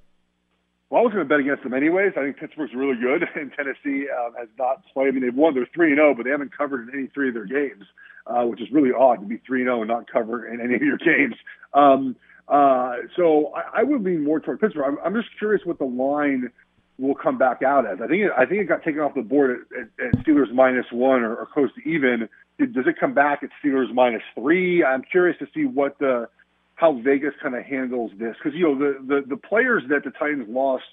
Well, 0.90 1.00
I 1.00 1.04
was 1.04 1.12
going 1.12 1.24
to 1.24 1.28
bet 1.28 1.40
against 1.40 1.64
them 1.64 1.74
anyways. 1.74 2.12
I 2.16 2.22
think 2.22 2.36
Pittsburgh's 2.36 2.72
really 2.74 2.96
good, 3.00 3.24
and 3.34 3.52
Tennessee 3.52 4.06
um, 4.08 4.34
has 4.38 4.48
not 4.58 4.82
played. 4.92 5.08
I 5.08 5.10
mean, 5.12 5.22
they've 5.22 5.34
won. 5.34 5.54
They're 5.54 5.68
three 5.74 5.90
and 5.90 5.98
zero, 5.98 6.14
but 6.14 6.24
they 6.24 6.30
haven't 6.30 6.56
covered 6.56 6.88
in 6.88 6.98
any 6.98 7.08
three 7.08 7.28
of 7.28 7.34
their 7.34 7.44
games, 7.44 7.84
uh, 8.26 8.44
which 8.44 8.60
is 8.60 8.68
really 8.70 8.92
odd 8.92 9.20
to 9.20 9.26
be 9.26 9.38
three 9.46 9.60
and 9.62 9.66
zero 9.66 9.80
and 9.80 9.88
not 9.88 10.10
cover 10.10 10.46
in 10.46 10.60
any 10.60 10.74
of 10.74 10.82
your 10.82 10.98
games. 11.04 11.34
Um, 11.74 12.16
uh, 12.48 12.96
so 13.16 13.52
I, 13.54 13.80
I 13.80 13.82
would 13.82 14.02
lean 14.02 14.22
more 14.22 14.38
toward 14.38 14.60
Pittsburgh. 14.60 14.84
I'm, 14.86 14.98
I'm 15.04 15.14
just 15.14 15.36
curious 15.38 15.64
what 15.64 15.78
the 15.78 15.84
line 15.84 16.50
will 16.98 17.14
come 17.14 17.38
back 17.38 17.62
out 17.62 17.87
as. 17.87 17.98
I 18.02 18.06
think 18.06 18.22
it, 18.24 18.32
I 18.37 18.46
think 18.46 18.62
it 18.62 18.64
got 18.64 18.82
taken 18.82 19.00
off 19.00 19.14
the 19.14 19.22
board 19.22 19.66
at, 19.72 19.78
at, 19.78 20.09
at 20.09 20.24
Steelers 20.24 20.52
minus 20.52 20.87
one 20.90 21.22
or, 21.22 21.37
or 21.37 21.46
close 21.46 21.70
to 21.74 21.88
even. 21.88 22.28
Does 22.59 22.87
it 22.87 22.98
come 22.98 23.12
back 23.12 23.42
at 23.42 23.50
Steelers 23.62 23.92
minus 23.92 24.22
three? 24.35 24.82
I'm 24.82 25.02
curious 25.02 25.38
to 25.40 25.46
see 25.54 25.64
what 25.64 25.98
the 25.98 26.28
how 26.76 26.92
Vegas 26.92 27.32
kind 27.42 27.54
of 27.54 27.64
handles 27.64 28.12
this 28.18 28.37
because 28.42 28.56
you 28.56 28.64
know 28.64 28.78
the, 28.78 28.98
the 29.06 29.22
the 29.28 29.37
players 29.37 29.82
that 29.88 30.04
the 30.04 30.11
Titans 30.11 30.46
lost 30.48 30.85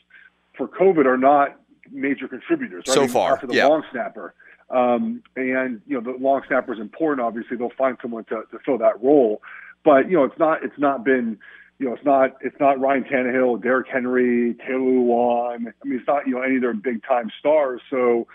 for 0.57 0.67
COVID 0.67 1.05
are 1.05 1.17
not 1.17 1.59
major 1.91 2.27
contributors. 2.27 2.83
Right? 2.87 2.93
So 2.93 3.07
far, 3.07 3.33
after 3.33 3.47
the 3.47 3.55
yeah. 3.55 3.67
long 3.67 3.83
snapper, 3.91 4.33
um, 4.69 5.23
and 5.35 5.81
you 5.87 5.99
know 5.99 6.01
the 6.01 6.17
long 6.19 6.41
snapper 6.47 6.73
is 6.73 6.79
important. 6.79 7.21
Obviously, 7.21 7.55
they'll 7.55 7.71
find 7.77 7.97
someone 8.01 8.25
to, 8.25 8.43
to 8.51 8.59
fill 8.65 8.77
that 8.79 9.01
role, 9.01 9.41
but 9.85 10.09
you 10.09 10.17
know 10.17 10.23
it's 10.25 10.39
not 10.39 10.63
it's 10.63 10.77
not 10.77 11.03
been 11.05 11.37
you 11.83 11.89
know 11.89 11.95
it's 11.95 12.05
not 12.05 12.37
it's 12.39 12.55
not 12.61 12.79
Ryan 12.79 13.03
Tannehill, 13.03 13.61
Derrick 13.61 13.87
Henry, 13.91 14.55
Taylor 14.65 14.79
Lewan. 14.79 15.55
I 15.55 15.57
mean, 15.57 15.99
it's 15.99 16.07
not 16.07 16.25
you 16.25 16.35
know 16.35 16.41
any 16.41 16.55
of 16.55 16.61
their 16.61 16.73
big 16.73 17.03
time 17.03 17.29
stars. 17.39 17.81
So. 17.89 18.27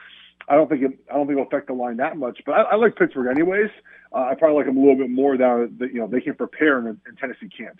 I 0.50 0.54
don't 0.54 0.66
think 0.66 0.80
it, 0.80 0.92
I 1.11 1.14
don't 1.14 1.26
think 1.26 1.32
it'll 1.38 1.46
affect 1.46 1.66
the 1.66 1.74
line 1.74 1.98
that 1.98 2.16
much, 2.16 2.40
but 2.46 2.52
I, 2.52 2.62
I 2.62 2.74
like 2.76 2.96
Pittsburgh 2.96 3.26
anyways. 3.30 3.68
Uh, 4.14 4.30
I 4.30 4.34
probably 4.34 4.56
like 4.56 4.64
them 4.64 4.78
a 4.78 4.80
little 4.80 4.96
bit 4.96 5.11
more 5.11 5.37
now 5.37 5.68
that 5.78 5.92
you 5.92 6.00
know 6.00 6.06
they 6.06 6.22
can 6.22 6.34
prepare 6.37 6.78
and, 6.78 6.98
and 7.04 7.18
Tennessee 7.18 7.50
can't. 7.54 7.76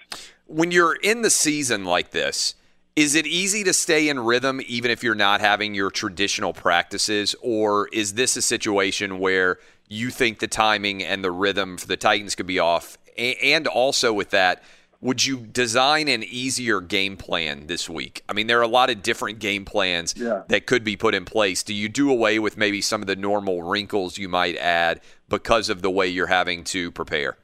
When 0.49 0.71
you're 0.71 0.97
in 0.97 1.23
the 1.23 1.31
season 1.31 1.87
like 1.87 2.11
this, 2.11 2.57
is 2.95 3.15
it 3.15 3.27
easy 3.27 3.65
to 3.65 3.73
stay 3.73 4.11
in 4.11 4.21
rhythm 4.21 4.61
even 4.67 4.91
if 4.91 5.03
you're 5.03 5.15
not 5.15 5.41
having 5.41 5.75
your 5.75 5.91
traditional 5.91 6.53
practices, 6.53 7.35
or 7.41 7.89
is 7.89 8.13
this 8.13 8.37
a 8.37 8.43
situation 8.43 9.19
where 9.19 9.59
you 9.89 10.11
think 10.11 10.41
the 10.41 10.47
timing 10.47 11.03
and 11.03 11.25
the 11.25 11.31
rhythm 11.31 11.79
for 11.79 11.87
the 11.87 11.97
Titans 11.97 12.35
could 12.35 12.47
be 12.47 12.59
off? 12.59 12.99
And 13.17 13.67
also 13.67 14.13
with 14.13 14.29
that, 14.31 14.63
would 15.01 15.25
you 15.25 15.37
design 15.39 16.09
an 16.09 16.25
easier 16.25 16.81
game 16.81 17.17
plan 17.17 17.67
this 17.69 17.89
week? 17.89 18.25
I 18.29 18.33
mean, 18.33 18.49
there 18.49 18.59
are 18.59 18.63
a 18.63 18.69
lot 18.69 18.91
of 18.91 19.03
different 19.03 19.39
game 19.39 19.65
plans 19.65 20.15
Yeah. 20.17 20.43
that 20.49 20.67
could 20.67 20.83
be 20.83 20.97
put 20.97 21.15
in 21.15 21.25
place. 21.25 21.63
Do 21.63 21.73
you 21.73 21.89
do 21.89 22.11
away 22.11 22.39
with 22.41 22.57
maybe 22.57 22.81
some 22.81 23.01
of 23.01 23.07
the 23.07 23.15
normal 23.17 23.63
wrinkles 23.63 24.19
you 24.19 24.29
might 24.29 24.57
add 24.57 25.01
because 25.29 25.69
of 25.69 25.83
the 25.83 25.91
way 25.91 26.09
you're 26.09 26.27
having 26.27 26.65
to 26.65 26.91
prepare? 26.91 27.37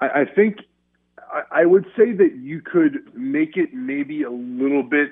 I, 0.00 0.08
I 0.08 0.24
think 0.24 0.58
I, 1.32 1.62
I 1.62 1.64
would 1.66 1.84
say 1.96 2.12
that 2.12 2.36
you 2.36 2.62
could 2.62 2.98
make 3.14 3.56
it 3.56 3.72
maybe 3.72 4.22
a 4.24 4.30
little 4.30 4.82
bit 4.82 5.10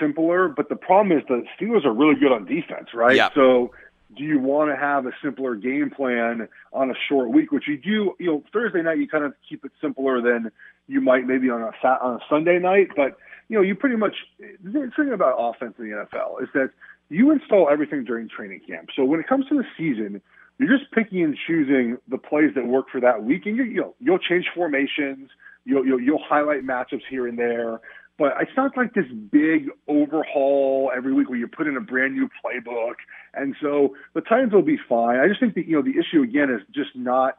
simpler, 0.00 0.46
but 0.48 0.68
the 0.68 0.76
problem 0.76 1.16
is 1.18 1.24
the 1.26 1.42
Steelers 1.60 1.84
are 1.84 1.92
really 1.92 2.14
good 2.14 2.30
on 2.30 2.44
defense, 2.44 2.90
right? 2.94 3.16
Yeah. 3.16 3.30
So 3.34 3.72
do 4.16 4.24
you 4.24 4.38
want 4.38 4.70
to 4.70 4.76
have 4.76 5.06
a 5.06 5.10
simpler 5.22 5.54
game 5.54 5.90
plan 5.90 6.48
on 6.72 6.90
a 6.90 6.94
short 7.08 7.30
week, 7.30 7.52
which 7.52 7.68
you 7.68 7.76
do, 7.76 8.14
you 8.18 8.26
know, 8.26 8.44
Thursday 8.52 8.82
night 8.82 8.98
you 8.98 9.08
kind 9.08 9.24
of 9.24 9.34
keep 9.48 9.64
it 9.64 9.72
simpler 9.80 10.20
than 10.22 10.50
you 10.86 11.00
might 11.00 11.26
maybe 11.26 11.50
on 11.50 11.62
a 11.62 11.86
on 11.86 12.16
a 12.16 12.18
Sunday 12.28 12.58
night, 12.58 12.88
but 12.96 13.18
you 13.48 13.56
know, 13.56 13.62
you 13.62 13.74
pretty 13.74 13.96
much 13.96 14.14
the 14.62 14.90
thing 14.96 15.12
about 15.12 15.36
offense 15.38 15.74
in 15.78 15.90
the 15.90 15.96
NFL 15.96 16.42
is 16.42 16.48
that 16.54 16.70
you 17.10 17.30
install 17.30 17.68
everything 17.70 18.04
during 18.04 18.28
training 18.28 18.60
camp. 18.66 18.90
So 18.94 19.04
when 19.04 19.20
it 19.20 19.26
comes 19.26 19.46
to 19.48 19.56
the 19.56 19.64
season, 19.76 20.20
you're 20.58 20.76
just 20.76 20.90
picking 20.92 21.22
and 21.22 21.36
choosing 21.46 21.98
the 22.08 22.18
plays 22.18 22.50
that 22.54 22.66
work 22.66 22.86
for 22.90 23.00
that 23.00 23.24
week, 23.24 23.46
and 23.46 23.56
you 23.56 23.64
you 23.64 23.80
know 23.80 23.94
you'll 24.00 24.18
change 24.18 24.46
formations, 24.54 25.30
you'll 25.64 25.86
you'll, 25.86 26.00
you'll 26.00 26.22
highlight 26.26 26.64
matchups 26.64 27.02
here 27.08 27.26
and 27.26 27.38
there, 27.38 27.80
but 28.18 28.32
it's 28.40 28.50
not 28.56 28.76
like 28.76 28.94
this 28.94 29.06
big 29.30 29.70
overhaul 29.86 30.90
every 30.94 31.12
week 31.12 31.28
where 31.28 31.38
you 31.38 31.46
put 31.46 31.68
in 31.68 31.76
a 31.76 31.80
brand 31.80 32.14
new 32.14 32.28
playbook. 32.44 32.94
And 33.32 33.54
so 33.62 33.94
the 34.14 34.20
Titans 34.20 34.52
will 34.52 34.62
be 34.62 34.78
fine. 34.88 35.20
I 35.20 35.28
just 35.28 35.38
think 35.38 35.54
that 35.54 35.66
you 35.66 35.76
know 35.76 35.82
the 35.82 35.98
issue 35.98 36.22
again 36.22 36.50
is 36.50 36.60
just 36.74 36.90
not 36.96 37.38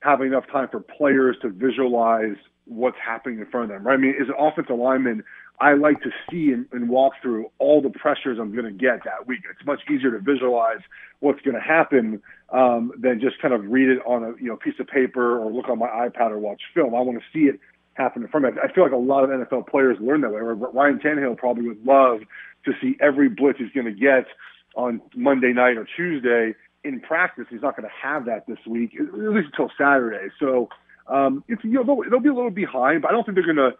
having 0.00 0.28
enough 0.28 0.46
time 0.50 0.68
for 0.68 0.80
players 0.80 1.36
to 1.42 1.48
visualize 1.48 2.36
what's 2.64 2.96
happening 3.04 3.38
in 3.38 3.46
front 3.46 3.64
of 3.64 3.70
them. 3.70 3.86
Right? 3.86 3.94
I 3.94 3.96
mean, 3.98 4.14
as 4.20 4.28
an 4.28 4.34
offensive 4.38 4.76
lineman, 4.76 5.22
I 5.60 5.74
like 5.74 6.00
to 6.02 6.10
see 6.30 6.52
and, 6.52 6.66
and 6.72 6.88
walk 6.88 7.12
through 7.22 7.50
all 7.58 7.82
the 7.82 7.90
pressures 7.90 8.38
I'm 8.40 8.52
going 8.52 8.64
to 8.64 8.72
get 8.72 9.04
that 9.04 9.26
week. 9.26 9.40
It's 9.50 9.64
much 9.66 9.80
easier 9.90 10.10
to 10.10 10.18
visualize 10.18 10.80
what's 11.20 11.40
going 11.42 11.54
to 11.54 11.60
happen 11.60 12.22
um, 12.48 12.92
than 12.98 13.20
just 13.20 13.40
kind 13.40 13.52
of 13.52 13.66
read 13.66 13.90
it 13.90 13.98
on 14.06 14.24
a 14.24 14.32
you 14.42 14.48
know 14.48 14.56
piece 14.56 14.74
of 14.80 14.88
paper 14.88 15.38
or 15.38 15.52
look 15.52 15.68
on 15.68 15.78
my 15.78 15.88
iPad 15.88 16.30
or 16.30 16.38
watch 16.38 16.62
film. 16.74 16.94
I 16.94 17.00
want 17.00 17.18
to 17.18 17.24
see 17.32 17.44
it 17.44 17.60
happen 17.94 18.22
in 18.22 18.28
front. 18.28 18.46
I 18.46 18.72
feel 18.72 18.84
like 18.84 18.92
a 18.92 18.96
lot 18.96 19.24
of 19.24 19.30
NFL 19.30 19.68
players 19.68 19.98
learn 20.00 20.20
that 20.22 20.30
way. 20.30 20.40
Ryan 20.40 20.98
Tannehill 20.98 21.36
probably 21.36 21.68
would 21.68 21.84
love 21.84 22.20
to 22.64 22.72
see 22.80 22.96
every 23.00 23.28
blitz 23.28 23.58
he's 23.58 23.72
going 23.72 23.86
to 23.86 23.92
get 23.92 24.26
on 24.74 25.00
Monday 25.14 25.52
night 25.52 25.76
or 25.76 25.86
Tuesday 25.96 26.54
in 26.84 27.00
practice. 27.00 27.46
He's 27.50 27.62
not 27.62 27.76
going 27.76 27.88
to 27.88 27.94
have 28.08 28.26
that 28.26 28.46
this 28.46 28.58
week, 28.66 28.92
at 28.98 29.12
least 29.12 29.48
until 29.52 29.70
Saturday. 29.76 30.28
So 30.38 30.68
um, 31.06 31.44
it's 31.48 31.62
you 31.64 31.72
know 31.72 31.84
they'll, 31.84 32.10
they'll 32.10 32.20
be 32.20 32.28
a 32.28 32.34
little 32.34 32.50
behind, 32.50 33.02
but 33.02 33.08
I 33.08 33.12
don't 33.12 33.24
think 33.24 33.34
they're 33.36 33.44
going 33.44 33.56
to, 33.56 33.76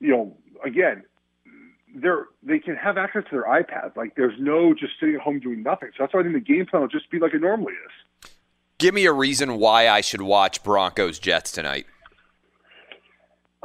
you 0.00 0.10
know, 0.10 0.36
again. 0.64 1.04
They're 1.98 2.26
they 2.42 2.58
can 2.58 2.76
have 2.76 2.98
access 2.98 3.22
to 3.24 3.30
their 3.30 3.44
iPads. 3.44 3.96
Like 3.96 4.16
there's 4.16 4.38
no 4.38 4.74
just 4.74 4.92
sitting 5.00 5.14
at 5.14 5.22
home 5.22 5.40
doing 5.40 5.62
nothing. 5.62 5.88
So 5.92 6.02
that's 6.02 6.12
why 6.12 6.20
I 6.20 6.22
think 6.24 6.34
the 6.34 6.40
game 6.40 6.66
plan 6.66 6.82
will 6.82 6.88
just 6.88 7.10
be 7.10 7.18
like 7.18 7.32
it 7.32 7.40
normally 7.40 7.72
is. 7.72 8.30
Give 8.78 8.92
me 8.92 9.06
a 9.06 9.12
reason 9.12 9.56
why 9.56 9.88
I 9.88 10.02
should 10.02 10.20
watch 10.20 10.62
Broncos 10.62 11.18
Jets 11.18 11.50
tonight. 11.52 11.86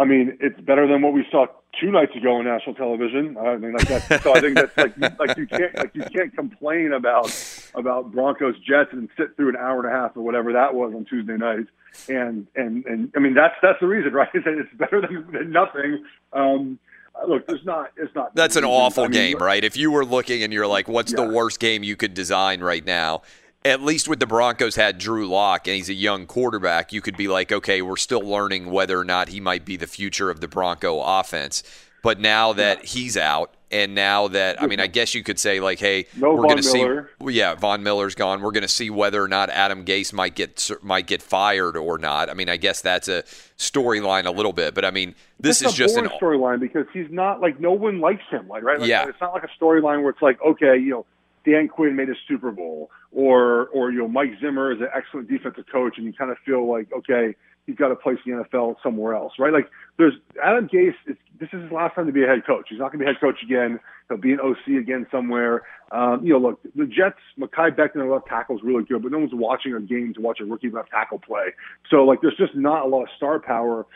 I 0.02 0.06
mean, 0.06 0.36
it's 0.42 0.60
better 0.62 0.88
than 0.88 1.04
what 1.04 1.14
we 1.14 1.24
saw 1.30 1.46
two 1.80 1.92
nights 1.92 2.16
ago 2.16 2.38
on 2.38 2.46
national 2.46 2.74
television. 2.74 3.38
I 3.38 3.56
mean, 3.58 3.74
like 3.74 3.88
that. 3.88 4.24
So 4.24 4.36
I 4.36 4.42
think 4.42 4.56
that's 4.56 4.76
like, 4.76 4.98
like 5.20 5.38
you 5.38 5.46
can't, 5.46 5.76
like 5.76 5.92
you 5.94 6.04
can't 6.12 6.34
complain 6.36 6.92
about 6.92 7.32
about 7.76 8.12
Broncos 8.12 8.56
Jets 8.60 8.90
and 8.94 9.10
sit 9.16 9.36
through 9.36 9.50
an 9.50 9.58
hour 9.58 9.86
and 9.86 9.88
a 9.88 9.96
half 9.96 10.18
or 10.18 10.22
whatever 10.22 10.54
that 10.54 10.74
was 10.74 10.92
on 10.96 11.06
Tuesday 11.06 11.38
night. 11.38 11.68
And 12.10 12.48
and 12.56 12.84
and 12.86 13.12
I 13.16 13.20
mean, 13.20 13.36
that's 13.36 13.54
that's 13.62 13.80
the 13.80 13.88
reason, 13.88 14.12
right? 14.14 14.30
Is 14.34 14.44
that 14.44 14.54
it's 14.58 14.74
better 14.74 15.02
than, 15.02 15.32
than 15.32 15.52
nothing. 15.52 16.04
Um, 16.34 16.80
look, 17.28 17.44
it's 17.48 17.66
not, 17.66 17.92
it's 17.98 18.14
not. 18.16 18.34
That's 18.36 18.56
an 18.56 18.64
awful 18.64 19.04
I 19.04 19.08
mean, 19.08 19.14
game, 19.14 19.38
right? 19.38 19.64
If 19.64 19.78
you 19.78 19.92
were 19.92 20.06
looking 20.06 20.44
and 20.44 20.52
you're 20.52 20.68
like, 20.68 20.88
what's 20.88 21.14
the 21.14 21.28
worst 21.28 21.60
game 21.60 21.84
you 21.84 21.96
could 21.96 22.14
design 22.14 22.62
right 22.62 22.86
now? 22.86 23.22
At 23.64 23.82
least 23.82 24.08
with 24.08 24.20
the 24.20 24.26
Broncos 24.26 24.76
had 24.76 24.98
Drew 24.98 25.28
Lock 25.28 25.68
and 25.68 25.76
he's 25.76 25.90
a 25.90 25.94
young 25.94 26.26
quarterback, 26.26 26.92
you 26.92 27.02
could 27.02 27.16
be 27.16 27.28
like, 27.28 27.52
okay, 27.52 27.82
we're 27.82 27.96
still 27.96 28.22
learning 28.22 28.72
whether 28.72 29.00
or 29.00 29.06
not 29.06 29.30
he 29.30 29.40
might 29.40 29.66
be 29.66 29.78
the 29.78 29.88
future 29.88 30.32
of 30.32 30.40
the 30.42 30.48
Bronco 30.48 31.00
offense. 31.00 31.62
But 32.02 32.20
now 32.20 32.54
that 32.54 32.86
he's 32.86 33.16
out, 33.16 33.54
and 33.72 33.96
now 33.96 34.28
that 34.30 34.62
I 34.62 34.68
mean, 34.68 34.80
I 34.80 34.88
guess 34.88 35.14
you 35.16 35.24
could 35.24 35.40
say 35.40 35.60
like, 35.60 35.80
hey, 35.80 36.08
No 36.18 36.34
we're 36.34 36.44
going 36.44 36.58
to 36.58 36.64
see, 36.64 36.86
yeah, 37.22 37.56
Von 37.56 37.84
Miller's 37.84 38.16
gone. 38.16 38.42
We're 38.42 38.52
going 38.52 38.64
to 38.64 38.68
see 38.68 38.90
whether 38.90 39.24
or 39.24 39.28
not 39.28 39.50
Adam 39.50 39.86
Gase 39.86 40.12
might 40.12 40.36
get 40.36 40.70
might 40.82 41.08
get 41.08 41.22
fired 41.22 41.78
or 41.78 41.98
not. 41.98 42.30
I 42.30 42.34
mean, 42.34 42.50
I 42.50 42.58
guess 42.58 42.82
that's 42.82 43.08
a 43.08 43.24
storyline 43.58 44.26
a 44.26 44.32
little 44.32 44.52
bit, 44.52 44.74
but 44.74 44.84
I 44.84 44.92
mean, 44.92 45.16
this 45.40 45.60
That's 45.60 45.74
is 45.74 45.78
just 45.78 45.98
a 45.98 46.02
storyline 46.02 46.60
because 46.60 46.86
he's 46.92 47.10
not 47.10 47.40
like 47.40 47.60
no 47.60 47.72
one 47.72 48.02
likes 48.02 48.24
him, 48.30 48.48
like 48.48 48.64
right? 48.64 48.80
Like, 48.80 48.90
Yeah. 48.90 49.08
It's 49.08 49.22
not 49.22 49.34
like 49.34 49.44
a 49.44 49.64
storyline 49.64 50.02
where 50.02 50.10
it's 50.10 50.22
like, 50.22 50.42
okay, 50.42 50.78
you 50.78 50.90
know, 50.90 51.06
Dan 51.46 51.68
Quinn 51.68 51.96
made 51.96 52.10
a 52.10 52.16
Super 52.28 52.52
Bowl, 52.52 52.92
or 53.12 53.68
or 53.68 53.92
you 53.92 54.00
know 54.00 54.08
Mike 54.08 54.32
Zimmer 54.42 54.72
is 54.72 54.80
an 54.80 54.88
excellent 54.96 55.30
defensive 55.30 55.66
coach, 55.72 55.96
and 55.98 56.06
you 56.06 56.14
kind 56.14 56.32
of 56.32 56.38
feel 56.46 56.70
like 56.70 56.88
okay, 56.94 57.36
he's 57.66 57.76
got 57.76 57.90
to 57.90 57.96
place 57.96 58.18
the 58.26 58.32
NFL 58.32 58.76
somewhere 58.84 59.16
else, 59.16 59.34
right? 59.40 59.54
Like 59.54 59.70
there's 59.98 60.14
Adam 60.44 60.68
Gase. 60.68 60.94
It's, 61.08 61.20
this 61.40 61.50
is 61.54 61.64
his 61.64 61.72
last 61.72 61.96
time 61.96 62.06
to 62.06 62.12
be 62.12 62.24
a 62.24 62.28
head 62.28 62.46
coach. 62.46 62.68
He's 62.70 62.80
not 62.80 62.92
going 62.92 63.00
to 63.00 63.06
be 63.06 63.12
head 63.12 63.20
coach 63.20 63.42
again. 63.44 63.80
He'll 64.10 64.18
be 64.18 64.34
an 64.34 64.40
OC 64.40 64.80
again 64.80 65.08
somewhere. 65.12 65.64
Um, 65.92 66.24
you 66.24 66.34
know, 66.34 66.40
look, 66.40 66.62
the 66.76 66.86
Jets, 66.86 67.18
Mekhi 67.40 67.76
Becton, 67.76 68.12
left 68.12 68.28
tackle 68.28 68.58
is 68.58 68.64
really 68.64 68.84
good, 68.84 69.02
but 69.02 69.12
no 69.12 69.18
one's 69.18 69.32
watching 69.34 69.74
a 69.74 69.82
game 69.82 70.14
to 70.14 70.22
watch 70.22 70.40
a 70.40 70.46
rookie 70.46 70.70
left 70.70 70.92
tackle 70.92 71.18
play. 71.18 71.48
So 71.90 72.04
like, 72.04 72.22
there's 72.22 72.38
just 72.38 72.56
not 72.56 72.86
a 72.86 72.88
lot 72.88 73.04
of 73.04 73.10
star 73.18 73.40
power 73.40 73.88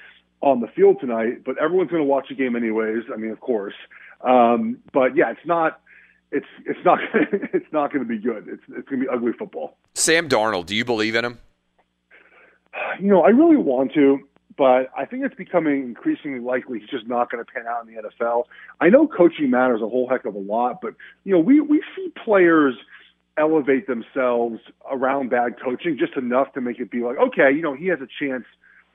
on 0.42 0.62
the 0.62 0.68
field 0.68 0.98
tonight. 1.00 1.44
But 1.46 1.58
everyone's 1.62 1.92
going 1.92 2.04
to 2.04 2.08
watch 2.08 2.28
the 2.30 2.36
game 2.36 2.56
anyways. 2.56 3.04
I 3.14 3.18
mean, 3.18 3.32
of 3.32 3.40
course. 3.40 3.76
Um, 4.22 4.78
but 4.94 5.16
yeah, 5.16 5.32
it's 5.32 5.46
not. 5.46 5.82
It's 6.36 6.46
it's 6.66 6.80
not 6.84 7.00
it's 7.54 7.72
not 7.72 7.94
going 7.94 8.04
to 8.04 8.08
be 8.08 8.20
good. 8.20 8.48
It's 8.50 8.64
it's 8.78 8.88
going 8.90 9.02
to 9.02 9.08
be 9.08 9.10
ugly 9.10 9.32
football. 9.38 9.78
Sam 9.94 10.28
Darnold, 10.28 10.66
do 10.66 10.76
you 10.76 10.84
believe 10.84 11.16
in 11.16 11.24
him? 11.24 11.40
You 13.00 13.08
know, 13.08 13.22
I 13.22 13.30
really 13.30 13.56
want 13.56 13.94
to, 13.94 14.20
but 14.58 14.90
I 14.98 15.06
think 15.06 15.24
it's 15.24 15.36
becoming 15.36 15.84
increasingly 15.84 16.42
likely 16.42 16.80
he's 16.80 16.90
just 16.90 17.08
not 17.08 17.32
going 17.32 17.44
to 17.44 17.50
pan 17.50 17.64
out 17.68 17.88
in 17.88 17.96
the 17.96 18.02
NFL. 18.02 18.44
I 18.82 18.90
know 18.90 19.08
coaching 19.08 19.50
matters 19.50 19.82
a 19.82 19.88
whole 19.88 20.10
heck 20.10 20.26
of 20.26 20.36
a 20.36 20.40
lot, 20.40 20.82
but 20.82 20.94
you 21.24 21.34
know, 21.34 21.40
we 21.40 21.62
we 21.62 21.82
see 21.96 22.12
players 22.24 22.76
elevate 23.38 23.88
themselves 23.88 24.60
around 24.92 25.30
bad 25.30 25.60
coaching 25.62 25.98
just 25.98 26.16
enough 26.16 26.54
to 26.54 26.62
make 26.62 26.80
it 26.80 26.92
be 26.92 27.02
like, 27.02 27.18
okay, 27.18 27.52
you 27.52 27.62
know, 27.62 27.74
he 27.74 27.88
has 27.88 28.00
a 28.02 28.08
chance 28.20 28.46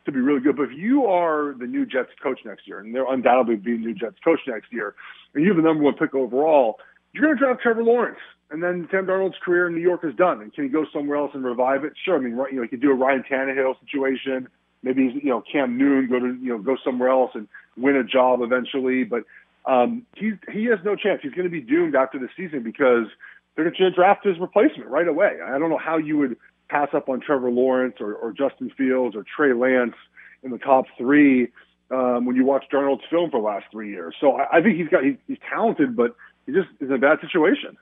to 0.07 0.13
be 0.13 0.21
really 0.21 0.41
good. 0.41 0.57
But 0.57 0.65
if 0.65 0.79
you 0.79 1.07
are 1.07 1.55
the 1.59 1.67
new 1.67 1.85
Jets 1.85 2.11
coach 2.23 2.41
next 2.45 2.67
year, 2.67 2.81
and 2.81 2.95
they'll 2.95 3.11
undoubtedly 3.11 3.57
be 3.57 3.73
the 3.73 3.79
new 3.79 3.95
Jets 3.95 4.17
coach 4.25 4.41
next 4.47 4.73
year, 4.73 4.95
and 5.35 5.45
you 5.45 5.51
have 5.51 5.57
the 5.57 5.63
number 5.63 5.85
one 5.85 5.95
pick 5.95 6.15
overall, 6.15 6.79
you're 7.13 7.25
going 7.25 7.37
to 7.37 7.45
draft 7.45 7.63
Trevor 7.63 7.85
Lawrence. 7.85 8.19
And 8.51 8.63
then 8.63 8.89
Sam 8.91 9.07
Darnold's 9.07 9.39
career 9.45 9.69
in 9.69 9.75
New 9.75 9.81
York 9.81 10.05
is 10.05 10.15
done. 10.17 10.41
And 10.41 10.53
can 10.53 10.65
he 10.65 10.71
go 10.71 10.85
somewhere 10.93 11.17
else 11.17 11.31
and 11.35 11.45
revive 11.45 11.85
it? 11.85 11.93
Sure. 12.05 12.17
I 12.17 12.21
mean, 12.21 12.33
you 12.51 12.57
know, 12.57 12.63
he 12.63 12.69
could 12.69 12.81
do 12.81 12.91
a 12.91 12.95
Ryan 12.95 13.23
Tannehill 13.31 13.79
situation. 13.81 14.49
Maybe 14.83 15.09
he's, 15.09 15.23
you 15.23 15.31
know, 15.31 15.43
Cam 15.53 15.79
Newton 15.79 16.11
go 16.11 16.19
to, 16.19 16.35
you 16.43 16.49
know, 16.49 16.59
go 16.59 16.77
somewhere 16.85 17.11
else 17.11 17.31
and 17.35 17.47
win 17.77 17.97
a 17.97 18.03
job 18.03 18.41
eventually. 18.43 19.05
But 19.05 19.25
um, 19.67 20.05
he 20.17 20.33
he 20.51 20.65
has 20.65 20.79
no 20.85 20.97
chance. 20.97 21.21
He's 21.23 21.33
going 21.33 21.45
to 21.45 21.51
be 21.51 21.61
doomed 21.61 21.95
after 21.95 22.19
the 22.19 22.29
season 22.37 22.63
because 22.63 23.07
they're 23.55 23.65
going 23.65 23.75
to 23.77 23.91
draft 23.91 24.25
his 24.25 24.39
replacement 24.39 24.91
right 24.91 25.07
away. 25.07 25.39
I 25.45 25.59
don't 25.59 25.71
know 25.71 25.79
how 25.79 25.99
you 25.99 26.17
would 26.19 26.37
pass 26.69 26.89
up 26.95 27.09
on 27.09 27.21
Trevor 27.21 27.51
Lawrence 27.51 27.97
or, 28.01 28.15
or 28.15 28.33
Justin 28.33 28.71
Fields 28.77 29.15
or 29.15 29.25
Trey 29.37 29.53
Lance 29.53 29.97
in 30.43 30.51
the 30.51 30.59
top 30.59 30.87
three 30.97 31.49
um, 31.91 32.25
when 32.25 32.37
you 32.37 32.45
watch 32.45 32.65
Darnold's 32.73 33.05
film 33.11 33.31
for 33.31 33.41
the 33.41 33.47
last 33.47 33.67
three 33.71 33.91
years. 33.91 34.15
So 34.21 34.37
I, 34.37 34.59
I 34.59 34.63
think 34.63 34.77
he's 34.77 34.89
got 34.89 35.05
he, 35.05 35.19
he's 35.27 35.39
talented, 35.49 35.95
but 35.95 36.17
he 36.51 36.59
just 36.59 36.71
is 36.81 36.89
in 36.89 36.95
a 36.95 36.99
bad 36.99 37.21
situation. 37.21 37.77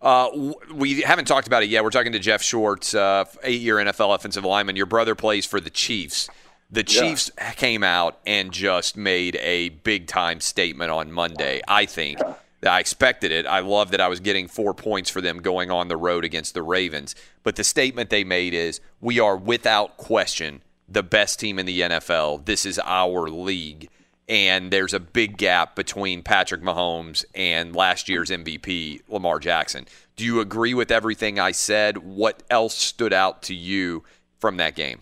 Uh, 0.00 0.52
we 0.72 1.00
haven't 1.00 1.24
talked 1.24 1.46
about 1.46 1.62
it 1.62 1.68
yet. 1.68 1.82
We're 1.82 1.90
talking 1.90 2.12
to 2.12 2.18
Jeff 2.18 2.42
Schwartz, 2.42 2.94
uh, 2.94 3.24
eight-year 3.42 3.76
NFL 3.76 4.14
offensive 4.14 4.44
lineman. 4.44 4.76
Your 4.76 4.86
brother 4.86 5.14
plays 5.14 5.44
for 5.44 5.60
the 5.60 5.70
Chiefs. 5.70 6.28
The 6.70 6.80
Yeah. 6.80 7.00
Chiefs 7.00 7.30
came 7.56 7.82
out 7.82 8.18
and 8.26 8.52
just 8.52 8.96
made 8.96 9.36
a 9.36 9.70
big-time 9.70 10.40
statement 10.40 10.90
on 10.90 11.10
Monday. 11.10 11.60
I 11.66 11.86
think 11.86 12.18
I 12.66 12.78
expected 12.80 13.32
it. 13.32 13.46
I 13.46 13.60
love 13.60 13.90
that 13.92 14.00
I 14.00 14.08
was 14.08 14.20
getting 14.20 14.48
four 14.48 14.74
points 14.74 15.08
for 15.10 15.20
them 15.20 15.40
going 15.40 15.70
on 15.70 15.88
the 15.88 15.96
road 15.96 16.24
against 16.24 16.54
the 16.54 16.62
Ravens. 16.62 17.14
But 17.42 17.56
the 17.56 17.64
statement 17.64 18.10
they 18.10 18.24
made 18.24 18.52
is, 18.52 18.80
"We 19.00 19.18
are 19.18 19.36
without 19.36 19.96
question 19.96 20.62
the 20.88 21.02
best 21.02 21.40
team 21.40 21.58
in 21.58 21.66
the 21.66 21.80
NFL. 21.82 22.38
This 22.44 22.66
is 22.66 22.78
our 22.84 23.28
league." 23.30 23.88
And 24.28 24.70
there's 24.70 24.92
a 24.92 25.00
big 25.00 25.36
gap 25.38 25.74
between 25.74 26.22
Patrick 26.22 26.60
Mahomes 26.60 27.24
and 27.34 27.74
last 27.74 28.08
year's 28.08 28.30
MVP 28.30 29.02
Lamar 29.08 29.38
Jackson. 29.38 29.86
Do 30.16 30.24
you 30.24 30.40
agree 30.40 30.74
with 30.74 30.90
everything 30.90 31.38
I 31.38 31.52
said? 31.52 31.98
What 31.98 32.42
else 32.50 32.74
stood 32.74 33.12
out 33.12 33.42
to 33.44 33.54
you 33.54 34.04
from 34.38 34.58
that 34.58 34.74
game? 34.74 35.00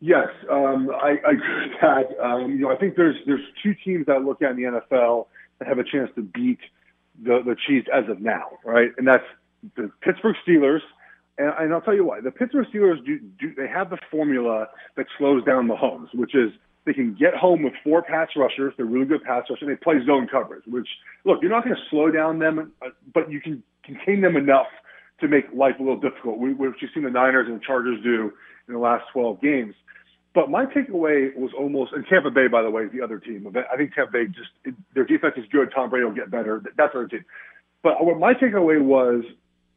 Yes, 0.00 0.28
um, 0.50 0.90
I, 0.90 1.18
I 1.26 1.32
agree 1.32 1.68
with 1.68 1.80
that. 1.82 2.24
Um, 2.24 2.52
you 2.52 2.60
know, 2.60 2.70
I 2.70 2.76
think 2.76 2.96
there's 2.96 3.16
there's 3.26 3.44
two 3.62 3.74
teams 3.84 4.06
that 4.06 4.16
I 4.16 4.18
look 4.18 4.40
at 4.40 4.52
in 4.52 4.56
the 4.56 4.62
NFL 4.62 5.26
that 5.58 5.68
have 5.68 5.78
a 5.78 5.84
chance 5.84 6.10
to 6.14 6.22
beat 6.22 6.58
the 7.22 7.40
the 7.44 7.54
Chiefs 7.66 7.86
as 7.92 8.08
of 8.08 8.20
now, 8.20 8.58
right? 8.64 8.90
And 8.96 9.06
that's 9.06 9.24
the 9.76 9.90
Pittsburgh 10.00 10.36
Steelers. 10.46 10.80
And, 11.36 11.52
and 11.58 11.74
I'll 11.74 11.82
tell 11.82 11.94
you 11.94 12.04
why. 12.04 12.22
The 12.22 12.30
Pittsburgh 12.30 12.66
Steelers 12.72 13.04
do, 13.04 13.18
do 13.38 13.54
they 13.54 13.68
have 13.68 13.90
the 13.90 13.98
formula 14.10 14.68
that 14.96 15.06
slows 15.18 15.44
down 15.44 15.68
Mahomes, 15.68 16.14
which 16.14 16.34
is 16.34 16.50
they 16.86 16.92
can 16.92 17.14
get 17.14 17.34
home 17.34 17.62
with 17.62 17.74
four 17.84 18.02
pass 18.02 18.28
rushers. 18.36 18.72
They're 18.76 18.86
really 18.86 19.06
good 19.06 19.22
pass 19.22 19.44
rushers. 19.50 19.62
And 19.62 19.70
they 19.70 19.76
play 19.76 19.96
zone 20.06 20.28
coverage, 20.30 20.64
which 20.66 20.88
look, 21.24 21.38
you're 21.42 21.50
not 21.50 21.64
going 21.64 21.76
to 21.76 21.82
slow 21.90 22.10
down 22.10 22.38
them, 22.38 22.72
uh, 22.80 22.88
but 23.12 23.30
you 23.30 23.40
can 23.40 23.62
contain 23.84 24.20
them 24.20 24.36
enough 24.36 24.66
to 25.20 25.28
make 25.28 25.44
life 25.54 25.74
a 25.78 25.82
little 25.82 26.00
difficult, 26.00 26.38
which 26.38 26.74
you've 26.80 26.90
seen 26.94 27.04
the 27.04 27.10
Niners 27.10 27.46
and 27.48 27.60
the 27.60 27.64
Chargers 27.64 28.02
do 28.02 28.32
in 28.68 28.74
the 28.74 28.80
last 28.80 29.04
12 29.12 29.40
games. 29.40 29.74
But 30.34 30.48
my 30.48 30.64
takeaway 30.64 31.34
was 31.36 31.50
almost, 31.58 31.92
and 31.92 32.06
Tampa 32.08 32.30
Bay, 32.30 32.46
by 32.46 32.62
the 32.62 32.70
way, 32.70 32.84
is 32.84 32.92
the 32.92 33.02
other 33.02 33.18
team. 33.18 33.52
I 33.70 33.76
think 33.76 33.94
Tampa 33.94 34.12
Bay 34.12 34.26
just 34.26 34.76
their 34.94 35.04
defense 35.04 35.34
is 35.36 35.44
good. 35.50 35.70
Tom 35.74 35.90
Brady 35.90 36.04
will 36.04 36.14
get 36.14 36.30
better. 36.30 36.62
That's 36.76 36.94
other 36.94 37.08
team. 37.08 37.24
But 37.82 38.04
what 38.04 38.18
my 38.18 38.34
takeaway 38.34 38.80
was 38.80 39.24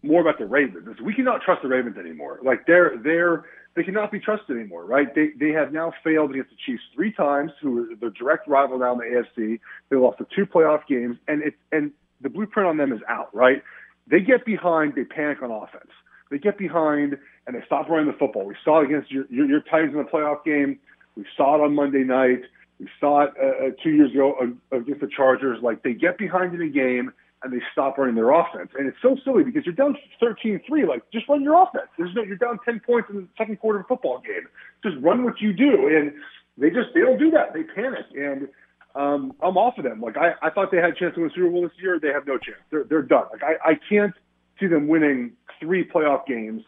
more 0.04 0.22
about 0.22 0.38
the 0.38 0.46
Ravens. 0.46 0.88
Is 0.88 1.02
we 1.02 1.14
cannot 1.14 1.42
trust 1.42 1.64
the 1.64 1.70
Ravens 1.70 1.98
anymore. 1.98 2.40
Like 2.44 2.68
they're 2.68 2.98
they're 3.04 3.46
they 3.76 3.84
cannot 3.84 4.12
be 4.12 4.20
trusted 4.20 4.56
anymore, 4.56 4.86
right? 4.86 5.14
They 5.16 5.30
they 5.40 5.50
have 5.50 5.74
now 5.74 5.94
failed 6.04 6.32
against 6.32 6.52
the 6.52 6.58
Chiefs 6.66 6.84
three 6.94 7.12
times, 7.12 7.52
who 7.62 7.92
are 7.92 7.96
the 7.96 8.12
direct 8.12 8.48
rival 8.48 8.78
now 8.78 8.94
in 8.94 9.00
the 9.00 9.24
AFC. 9.42 9.60
They 9.90 9.96
lost 9.96 10.20
the 10.20 10.28
two 10.36 10.46
playoff 10.46 10.86
games, 10.88 11.18
and 11.28 11.42
it 11.42 11.56
and 11.72 11.92
the 12.22 12.30
blueprint 12.30 12.70
on 12.70 12.78
them 12.78 12.92
is 12.92 13.02
out, 13.08 13.34
right? 13.36 13.64
They 14.08 14.20
get 14.20 14.46
behind, 14.46 14.96
they 14.96 15.06
panic 15.06 15.42
on 15.42 15.52
offense. 15.52 15.92
They 16.30 16.38
get 16.38 16.58
behind 16.58 17.18
and 17.46 17.56
they 17.56 17.62
stop 17.66 17.90
running 17.90 18.08
the 18.08 18.18
football. 18.18 18.46
We 18.46 18.56
saw 18.64 18.82
it 18.82 18.86
against 18.86 19.12
your 19.12 19.26
your, 19.30 19.46
your 19.46 19.62
Titans 19.62 19.94
in 19.94 19.98
the 19.98 20.10
playoff 20.10 20.44
game. 20.44 20.80
We 21.16 21.26
saw 21.38 21.56
it 21.56 21.62
on 21.62 21.76
Monday 21.76 22.04
night. 22.04 22.42
We 22.80 22.88
saw 23.00 23.24
it 23.24 23.34
uh, 23.42 23.68
uh, 23.68 23.70
two 23.84 23.92
years 23.92 24.12
ago 24.12 24.36
against 24.72 25.02
the 25.02 25.08
Chargers. 25.16 25.60
Like 25.62 25.84
they 25.84 25.94
get 25.94 26.18
behind 26.18 26.54
in 26.54 26.62
a 26.62 26.70
game 26.70 27.14
and 27.44 27.54
they 27.54 27.62
stop 27.72 27.98
running 27.98 28.16
their 28.16 28.32
offense. 28.32 28.72
And 28.78 28.88
it's 28.88 28.98
so 29.02 29.18
silly 29.24 29.44
because 29.44 29.66
you're 29.66 29.76
down 29.76 29.98
13-3. 30.22 30.88
Like 30.88 31.04
just 31.12 31.28
run 31.28 31.44
your 31.44 31.62
offense. 31.62 31.88
There's 31.98 32.14
no 32.16 32.24
you're 32.24 32.38
down 32.38 32.60
10 32.66 32.82
points 32.86 33.10
in 33.10 33.18
the 33.18 33.28
second 33.38 33.60
quarter 33.60 33.80
of 33.80 33.86
a 33.86 33.88
football 33.88 34.22
game. 34.26 34.48
Just 34.84 34.96
run 35.04 35.24
what 35.24 35.42
you 35.42 35.54
do. 35.54 35.88
And 35.88 36.14
they 36.58 36.70
just 36.70 36.90
they 36.94 37.02
don't 37.02 37.20
do 37.20 37.32
that. 37.32 37.54
They 37.54 37.64
panic 37.64 38.06
and. 38.16 38.50
Um, 38.96 39.34
I'm 39.42 39.58
off 39.58 39.80
of 39.80 39.86
them. 39.86 40.02
Like 40.02 40.18
I, 40.18 40.34
I 40.44 40.52
thought 40.52 40.70
they 40.70 40.78
had 40.78 40.92
a 40.92 40.94
chance 40.94 41.16
to 41.16 41.22
win 41.22 41.30
the 41.30 41.34
Super 41.34 41.50
Bowl 41.50 41.64
this 41.64 41.72
year. 41.82 42.00
They 42.00 42.10
have 42.10 42.28
no 42.28 42.38
chance. 42.38 42.60
They're 42.70 42.84
they're 42.84 43.02
done. 43.02 43.24
Like 43.32 43.42
I, 43.42 43.72
I 43.72 43.80
can't 43.90 44.14
see 44.60 44.68
them 44.68 44.88
winning 44.88 45.32
three 45.60 45.84
playoff 45.84 46.28
games 46.28 46.62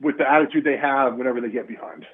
with 0.00 0.18
the 0.18 0.30
attitude 0.30 0.62
they 0.62 0.76
have 0.76 1.16
whenever 1.16 1.40
they 1.40 1.48
get 1.48 1.66
behind. 1.66 2.06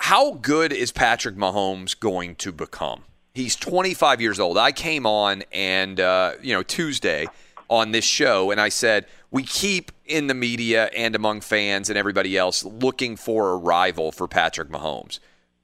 How 0.00 0.32
good 0.32 0.72
is 0.72 0.92
Patrick 0.92 1.36
Mahomes 1.36 1.98
going 1.98 2.34
to 2.36 2.52
become? 2.52 3.04
He's 3.34 3.56
25 3.56 4.20
years 4.20 4.38
old. 4.38 4.58
I 4.58 4.72
came 4.72 5.06
on 5.06 5.42
and 5.52 5.98
uh, 5.98 6.32
you 6.42 6.54
know 6.54 6.62
Tuesday 6.62 7.26
on 7.68 7.92
this 7.92 8.04
show, 8.04 8.50
and 8.50 8.60
I 8.60 8.68
said 8.68 9.06
we 9.30 9.42
keep 9.42 9.90
in 10.04 10.26
the 10.26 10.34
media 10.34 10.90
and 10.94 11.14
among 11.14 11.40
fans 11.40 11.88
and 11.88 11.98
everybody 11.98 12.36
else 12.36 12.64
looking 12.64 13.16
for 13.16 13.52
a 13.52 13.56
rival 13.56 14.12
for 14.12 14.28
Patrick 14.28 14.68
Mahomes. 14.68 15.18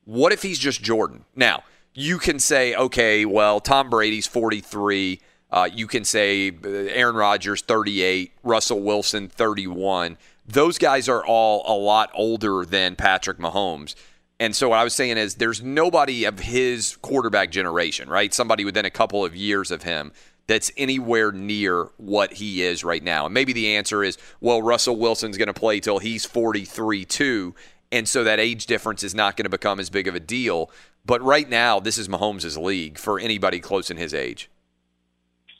What 0.06 0.32
if 0.32 0.42
he's 0.42 0.58
just 0.58 0.82
Jordan? 0.82 1.24
Now 1.36 1.62
you 1.92 2.18
can 2.18 2.38
say, 2.38 2.74
okay, 2.74 3.26
well 3.26 3.60
Tom 3.60 3.90
Brady's 3.90 4.26
43. 4.26 5.20
Uh, 5.50 5.68
you 5.72 5.86
can 5.86 6.04
say 6.04 6.50
uh, 6.50 6.68
Aaron 6.68 7.16
Rodgers 7.16 7.62
38, 7.62 8.32
Russell 8.42 8.80
Wilson 8.80 9.28
31. 9.28 10.16
Those 10.46 10.78
guys 10.78 11.08
are 11.08 11.24
all 11.24 11.62
a 11.66 11.76
lot 11.76 12.10
older 12.14 12.64
than 12.64 12.96
Patrick 12.96 13.38
Mahomes. 13.38 13.94
And 14.40 14.54
so 14.54 14.68
what 14.68 14.78
I 14.78 14.84
was 14.84 14.94
saying 14.94 15.18
is 15.18 15.36
there's 15.36 15.62
nobody 15.62 16.24
of 16.24 16.38
his 16.38 16.96
quarterback 17.02 17.50
generation, 17.50 18.08
right? 18.08 18.32
Somebody 18.32 18.64
within 18.64 18.84
a 18.84 18.90
couple 18.90 19.24
of 19.24 19.34
years 19.34 19.70
of 19.70 19.82
him 19.82 20.12
that's 20.46 20.70
anywhere 20.76 21.32
near 21.32 21.90
what 21.96 22.34
he 22.34 22.62
is 22.62 22.84
right 22.84 23.02
now. 23.02 23.26
And 23.26 23.34
maybe 23.34 23.52
the 23.52 23.76
answer 23.76 24.02
is, 24.04 24.16
well, 24.40 24.62
Russell 24.62 24.96
Wilson's 24.96 25.36
going 25.36 25.48
to 25.48 25.54
play 25.54 25.80
till 25.80 25.98
he's 25.98 26.24
43 26.24 27.04
too. 27.04 27.54
And 27.90 28.08
so 28.08 28.22
that 28.24 28.38
age 28.38 28.66
difference 28.66 29.02
is 29.02 29.14
not 29.14 29.36
going 29.36 29.44
to 29.44 29.50
become 29.50 29.80
as 29.80 29.90
big 29.90 30.06
of 30.06 30.14
a 30.14 30.20
deal. 30.20 30.70
But 31.04 31.22
right 31.22 31.48
now, 31.48 31.80
this 31.80 31.98
is 31.98 32.06
Mahomes' 32.06 32.60
league 32.60 32.98
for 32.98 33.18
anybody 33.18 33.60
close 33.60 33.90
in 33.90 33.96
his 33.96 34.14
age. 34.14 34.50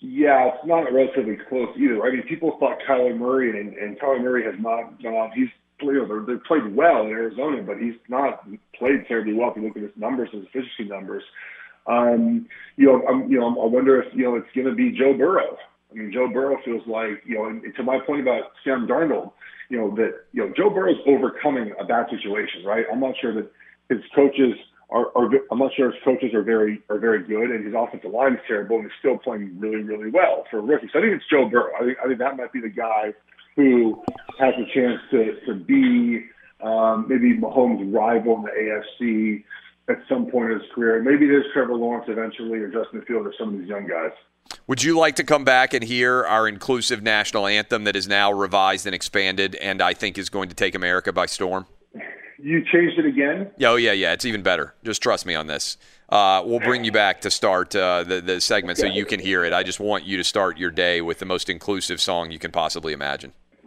Yeah, 0.01 0.51
it's 0.55 0.67
not 0.67 0.93
relatively 0.93 1.37
close 1.49 1.71
either. 1.77 2.03
I 2.05 2.13
mean, 2.13 2.23
people 2.23 2.57
thought 2.61 2.79
Kyler 2.89 3.17
Murray, 3.17 3.59
and, 3.59 3.75
and 3.75 3.99
Kyler 3.99 4.23
Murray 4.23 4.45
has 4.45 4.55
not 4.61 5.03
gone. 5.03 5.33
He's 5.35 5.49
you 5.81 6.07
know, 6.07 6.25
they're, 6.25 6.39
played 6.39 6.75
well 6.75 7.03
in 7.03 7.09
Arizona, 7.09 7.63
but 7.63 7.79
he's 7.79 7.95
not 8.09 8.47
played 8.79 9.07
terribly 9.07 9.35
well. 9.35 9.51
If 9.51 9.57
you 9.57 9.65
look 9.65 9.77
at 9.77 9.83
his 9.83 9.93
numbers, 9.97 10.29
his 10.33 10.45
efficiency 10.45 10.85
numbers, 10.89 11.23
um, 11.87 12.47
you 12.77 12.87
know, 12.87 13.03
I'm, 13.09 13.31
you 13.31 13.41
know, 13.41 13.49
I 13.49 13.67
wonder 13.67 14.03
if 14.03 14.15
you 14.15 14.25
know 14.25 14.37
it's 14.37 14.49
going 14.55 14.67
to 14.67 14.75
be 14.75 14.91
Joe 14.93 15.15
Burrow. 15.17 15.57
I 15.91 15.95
mean, 15.95 16.13
Joe 16.13 16.29
Burrow 16.29 16.59
feels 16.65 16.87
like 16.87 17.23
you 17.25 17.37
know, 17.37 17.47
and 17.47 17.63
to 17.77 17.83
my 17.83 17.99
point 18.07 18.21
about 18.21 18.53
Sam 18.63 18.87
Darnold, 18.87 19.33
you 19.71 19.79
know 19.79 19.95
that 19.97 20.25
you 20.33 20.45
know 20.45 20.53
Joe 20.57 20.71
Burrow's 20.71 21.01
overcoming 21.07 21.73
a 21.81 21.85
bad 21.85 22.07
situation, 22.11 22.65
right? 22.65 22.85
I'm 22.93 23.01
not 23.01 23.15
sure 23.21 23.35
that 23.35 23.51
his 23.89 24.01
coaches 24.15 24.55
are, 24.91 25.07
are 25.17 25.31
I'm 25.51 25.59
not 25.59 25.73
sure 25.77 25.91
his 25.91 26.03
coaches 26.05 26.35
are 26.35 26.43
very 26.43 26.83
are 26.91 26.99
very 26.99 27.25
good, 27.25 27.51
and 27.51 27.65
his 27.65 27.75
offensive 27.77 28.11
line 28.13 28.35
is 28.35 28.41
terrible, 28.47 28.77
and 28.77 28.85
he's 28.85 28.99
still 28.99 29.17
playing 29.17 29.59
really 29.59 29.83
really 29.83 30.11
well 30.11 30.45
for 30.51 30.59
a 30.59 30.63
rookie. 30.63 30.89
So 30.93 30.99
I 30.99 31.03
think 31.03 31.15
it's 31.15 31.31
Joe 31.31 31.49
Burrow. 31.49 31.73
I 31.81 31.85
think 31.85 31.99
I 32.05 32.07
think 32.07 32.19
that 32.19 32.37
might 32.37 32.53
be 32.53 32.61
the 32.61 32.69
guy 32.69 33.15
who 33.59 34.01
has 34.39 34.55
a 34.55 34.73
chance 34.73 35.01
to 35.11 35.35
to 35.45 35.55
be 35.55 36.25
um, 36.63 37.07
maybe 37.09 37.37
Mahomes' 37.37 37.93
rival 37.93 38.37
in 38.37 38.43
the 38.43 38.51
AFC 38.51 39.45
at 39.89 39.97
some 40.09 40.31
point 40.31 40.53
in 40.53 40.61
his 40.61 40.69
career. 40.73 41.03
Maybe 41.03 41.27
there's 41.27 41.47
Trevor 41.53 41.75
Lawrence 41.75 42.07
eventually, 42.09 42.59
or 42.61 42.69
Justin 42.69 43.03
Field, 43.03 43.27
or 43.27 43.35
some 43.39 43.53
of 43.53 43.59
these 43.59 43.69
young 43.69 43.87
guys. 43.89 44.13
Would 44.69 44.83
you 44.83 44.97
like 44.97 45.17
to 45.17 45.25
come 45.25 45.45
back 45.45 45.75
and 45.75 45.83
hear 45.83 46.25
our 46.25 46.47
inclusive 46.47 47.03
national 47.03 47.47
anthem 47.47 47.85
that 47.85 47.97
is 47.97 48.07
now 48.07 48.33
revised 48.33 48.87
and 48.87 48.95
expanded, 48.95 49.57
and 49.57 49.83
I 49.83 49.93
think 49.93 50.19
is 50.19 50.31
going 50.31 50.49
to 50.51 50.55
take 50.55 50.75
America 50.75 51.13
by 51.13 51.27
storm? 51.27 51.67
You 52.41 52.65
changed 52.73 52.99
it 52.99 53.07
again. 53.07 53.51
Oh 53.65 53.75
yeah, 53.75 53.93
yeah, 53.93 54.13
it's 54.13 54.25
even 54.25 54.43
better. 54.43 54.75
Just 54.85 55.03
trust 55.03 55.27
me 55.27 55.35
on 55.35 55.49
this. 55.49 55.77
Uh, 56.09 56.43
we'll 56.47 56.61
bring 56.61 56.85
you 56.85 56.93
back 56.93 57.23
to 57.23 57.31
start 57.31 57.75
uh, 57.75 58.05
the 58.05 58.21
the 58.21 58.41
segment 58.41 58.79
so 58.79 58.87
you 58.87 59.05
can 59.05 59.19
hear 59.19 59.45
it. 59.45 59.53
I 59.53 59.65
just 59.65 59.81
want 59.81 60.05
you 60.05 60.17
to 60.17 60.25
start 60.25 60.57
your 60.59 60.71
day 60.71 61.01
with 61.01 61.19
the 61.19 61.27
most 61.27 61.51
inclusive 61.51 62.01
song 62.01 62.31
you 62.31 62.39
can 62.39 62.53
possibly 62.53 62.93
imagine. 62.93 63.33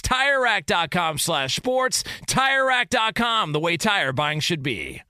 TireRack.com 0.00 1.18
slash 1.18 1.56
sports. 1.56 2.04
TireRack.com, 2.26 3.52
the 3.52 3.60
way 3.60 3.76
tire 3.76 4.12
buying 4.12 4.40
should 4.40 4.62
be. 4.62 5.02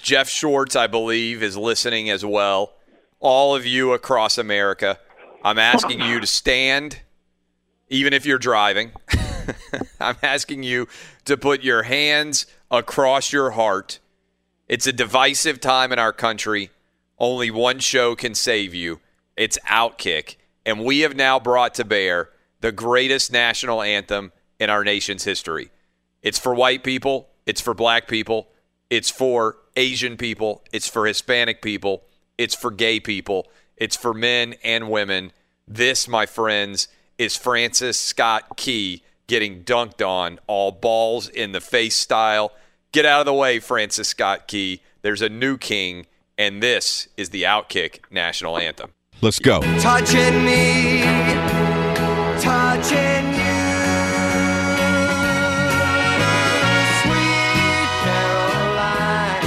Jeff 0.00 0.28
Schwartz, 0.28 0.76
I 0.76 0.86
believe, 0.86 1.42
is 1.42 1.56
listening 1.56 2.08
as 2.08 2.24
well. 2.24 2.74
All 3.20 3.54
of 3.54 3.66
you 3.66 3.92
across 3.92 4.38
America, 4.38 4.98
I'm 5.42 5.58
asking 5.58 6.00
you 6.00 6.20
to 6.20 6.26
stand, 6.26 7.00
even 7.88 8.12
if 8.12 8.24
you're 8.24 8.38
driving. 8.38 8.92
I'm 10.00 10.16
asking 10.22 10.62
you 10.62 10.86
to 11.24 11.36
put 11.36 11.62
your 11.62 11.82
hands 11.82 12.46
across 12.70 13.32
your 13.32 13.50
heart. 13.50 13.98
It's 14.68 14.86
a 14.86 14.92
divisive 14.92 15.60
time 15.60 15.92
in 15.92 15.98
our 15.98 16.12
country. 16.12 16.70
Only 17.18 17.50
one 17.50 17.80
show 17.80 18.14
can 18.14 18.34
save 18.34 18.74
you. 18.74 19.00
It's 19.36 19.58
Outkick. 19.66 20.36
And 20.64 20.84
we 20.84 21.00
have 21.00 21.16
now 21.16 21.40
brought 21.40 21.74
to 21.74 21.84
bear 21.84 22.30
the 22.60 22.72
greatest 22.72 23.32
national 23.32 23.82
anthem 23.82 24.32
in 24.58 24.70
our 24.70 24.84
nation's 24.84 25.24
history. 25.24 25.70
It's 26.22 26.38
for 26.38 26.54
white 26.54 26.82
people, 26.82 27.28
it's 27.46 27.60
for 27.60 27.74
black 27.74 28.08
people, 28.08 28.48
it's 28.90 29.10
for 29.10 29.56
Asian 29.76 30.16
people, 30.16 30.64
it's 30.72 30.88
for 30.88 31.06
Hispanic 31.06 31.62
people, 31.62 32.04
it's 32.36 32.54
for 32.54 32.70
gay 32.70 33.00
people, 33.00 33.46
it's 33.76 33.96
for 33.96 34.12
men 34.12 34.54
and 34.64 34.90
women. 34.90 35.32
This, 35.66 36.08
my 36.08 36.26
friends, 36.26 36.88
is 37.18 37.36
Francis 37.36 37.98
Scott 37.98 38.56
Key 38.56 39.02
getting 39.26 39.62
dunked 39.62 40.06
on, 40.06 40.40
all 40.46 40.72
balls 40.72 41.28
in 41.28 41.52
the 41.52 41.60
face 41.60 41.94
style. 41.94 42.52
Get 42.92 43.04
out 43.04 43.20
of 43.20 43.26
the 43.26 43.34
way, 43.34 43.60
Francis 43.60 44.08
Scott 44.08 44.48
Key. 44.48 44.82
There's 45.02 45.22
a 45.22 45.28
new 45.28 45.58
king, 45.58 46.06
and 46.36 46.62
this 46.62 47.08
is 47.16 47.30
the 47.30 47.42
Outkick 47.42 48.00
national 48.10 48.56
anthem. 48.58 48.92
Let's 49.20 49.38
go. 49.38 49.60
Touching 49.80 50.44
me, 50.44 51.02
touching 52.82 53.26
you. 53.34 53.58
Sweet 57.00 57.88
Caroline. 58.04 59.44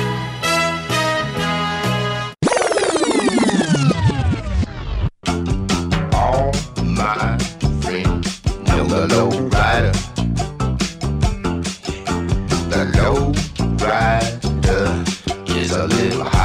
All 6.13 6.51
my 6.83 7.37
friends 7.81 8.27
know 8.67 8.85
the 8.85 9.01
low 9.07 9.29
rider. 9.49 9.93
The 12.69 12.81
low 12.97 13.17
rider 13.85 14.83
is 15.47 15.71
a 15.71 15.87
little 15.87 16.23
higher. 16.23 16.40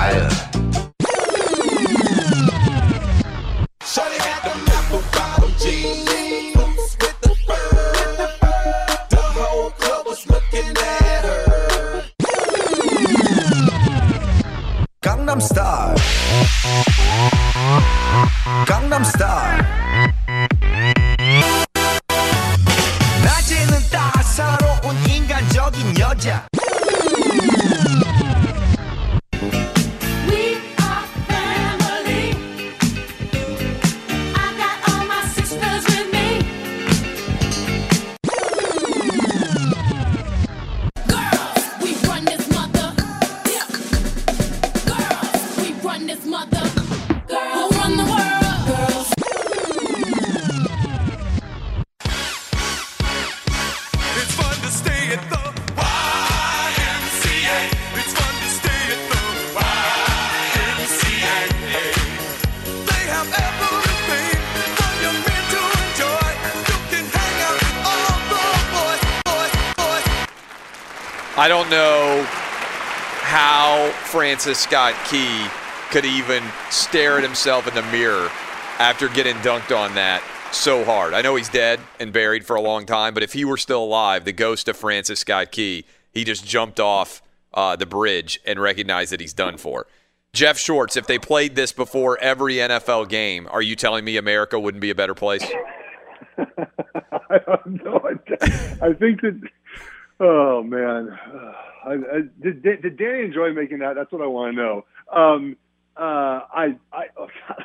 강남 15.27 15.41
스타일. 15.41 15.95
강남 18.65 19.03
스타일. 19.03 19.65
낮에는 23.25 23.79
따사로운 23.91 24.97
인간적인 25.09 25.99
여자. 25.99 26.47
Francis 74.37 74.59
Scott 74.59 74.95
Key 75.09 75.47
could 75.91 76.05
even 76.05 76.45
stare 76.69 77.17
at 77.17 77.23
himself 77.23 77.67
in 77.67 77.75
the 77.75 77.81
mirror 77.85 78.29
after 78.79 79.09
getting 79.09 79.35
dunked 79.37 79.75
on 79.75 79.95
that 79.95 80.23
so 80.53 80.85
hard. 80.85 81.15
I 81.15 81.23
know 81.23 81.37
he's 81.37 81.49
dead 81.49 81.81
and 81.99 82.13
buried 82.13 82.45
for 82.45 82.55
a 82.55 82.61
long 82.61 82.85
time, 82.85 83.15
but 83.15 83.23
if 83.23 83.33
he 83.33 83.47
were 83.47 83.57
still 83.57 83.83
alive, 83.83 84.27
the 84.27 84.35
ghost 84.35 84.69
of 84.69 84.77
Francis 84.77 85.21
Scott 85.21 85.53
Key, 85.53 85.87
he 86.13 86.23
just 86.23 86.47
jumped 86.47 86.79
off 86.79 87.23
uh, 87.55 87.77
the 87.77 87.87
bridge 87.87 88.39
and 88.45 88.61
recognized 88.61 89.11
that 89.11 89.21
he's 89.21 89.33
done 89.33 89.57
for. 89.57 89.87
Jeff 90.35 90.59
Schwartz, 90.59 90.99
if 90.99 91.07
they 91.07 91.19
played 91.19 91.57
this 91.57 91.73
before 91.73 92.19
every 92.21 92.57
NFL 92.57 93.09
game, 93.09 93.49
are 93.51 93.63
you 93.63 93.75
telling 93.75 94.05
me 94.05 94.19
America 94.19 94.61
wouldn't 94.61 94.83
be 94.83 94.91
a 94.91 94.95
better 94.95 95.15
place? 95.15 95.51
I 96.39 97.39
don't 97.47 97.83
know. 97.83 98.03
I 98.83 98.93
think 98.93 99.23
that. 99.23 99.41
Oh 100.21 100.63
man, 100.63 101.19
I, 101.87 101.93
I, 101.93 102.21
did, 102.43 102.63
did 102.63 102.83
did 102.83 102.97
Danny 102.99 103.25
enjoy 103.25 103.53
making 103.53 103.79
that? 103.79 103.95
That's 103.95 104.11
what 104.11 104.21
I 104.21 104.27
want 104.27 104.57
to 104.57 104.63
know. 104.63 104.85
Um, 105.13 105.57
uh, 105.97 106.01
I 106.53 106.77
I 106.93 107.05
oh, 107.17 107.29
God, 107.49 107.65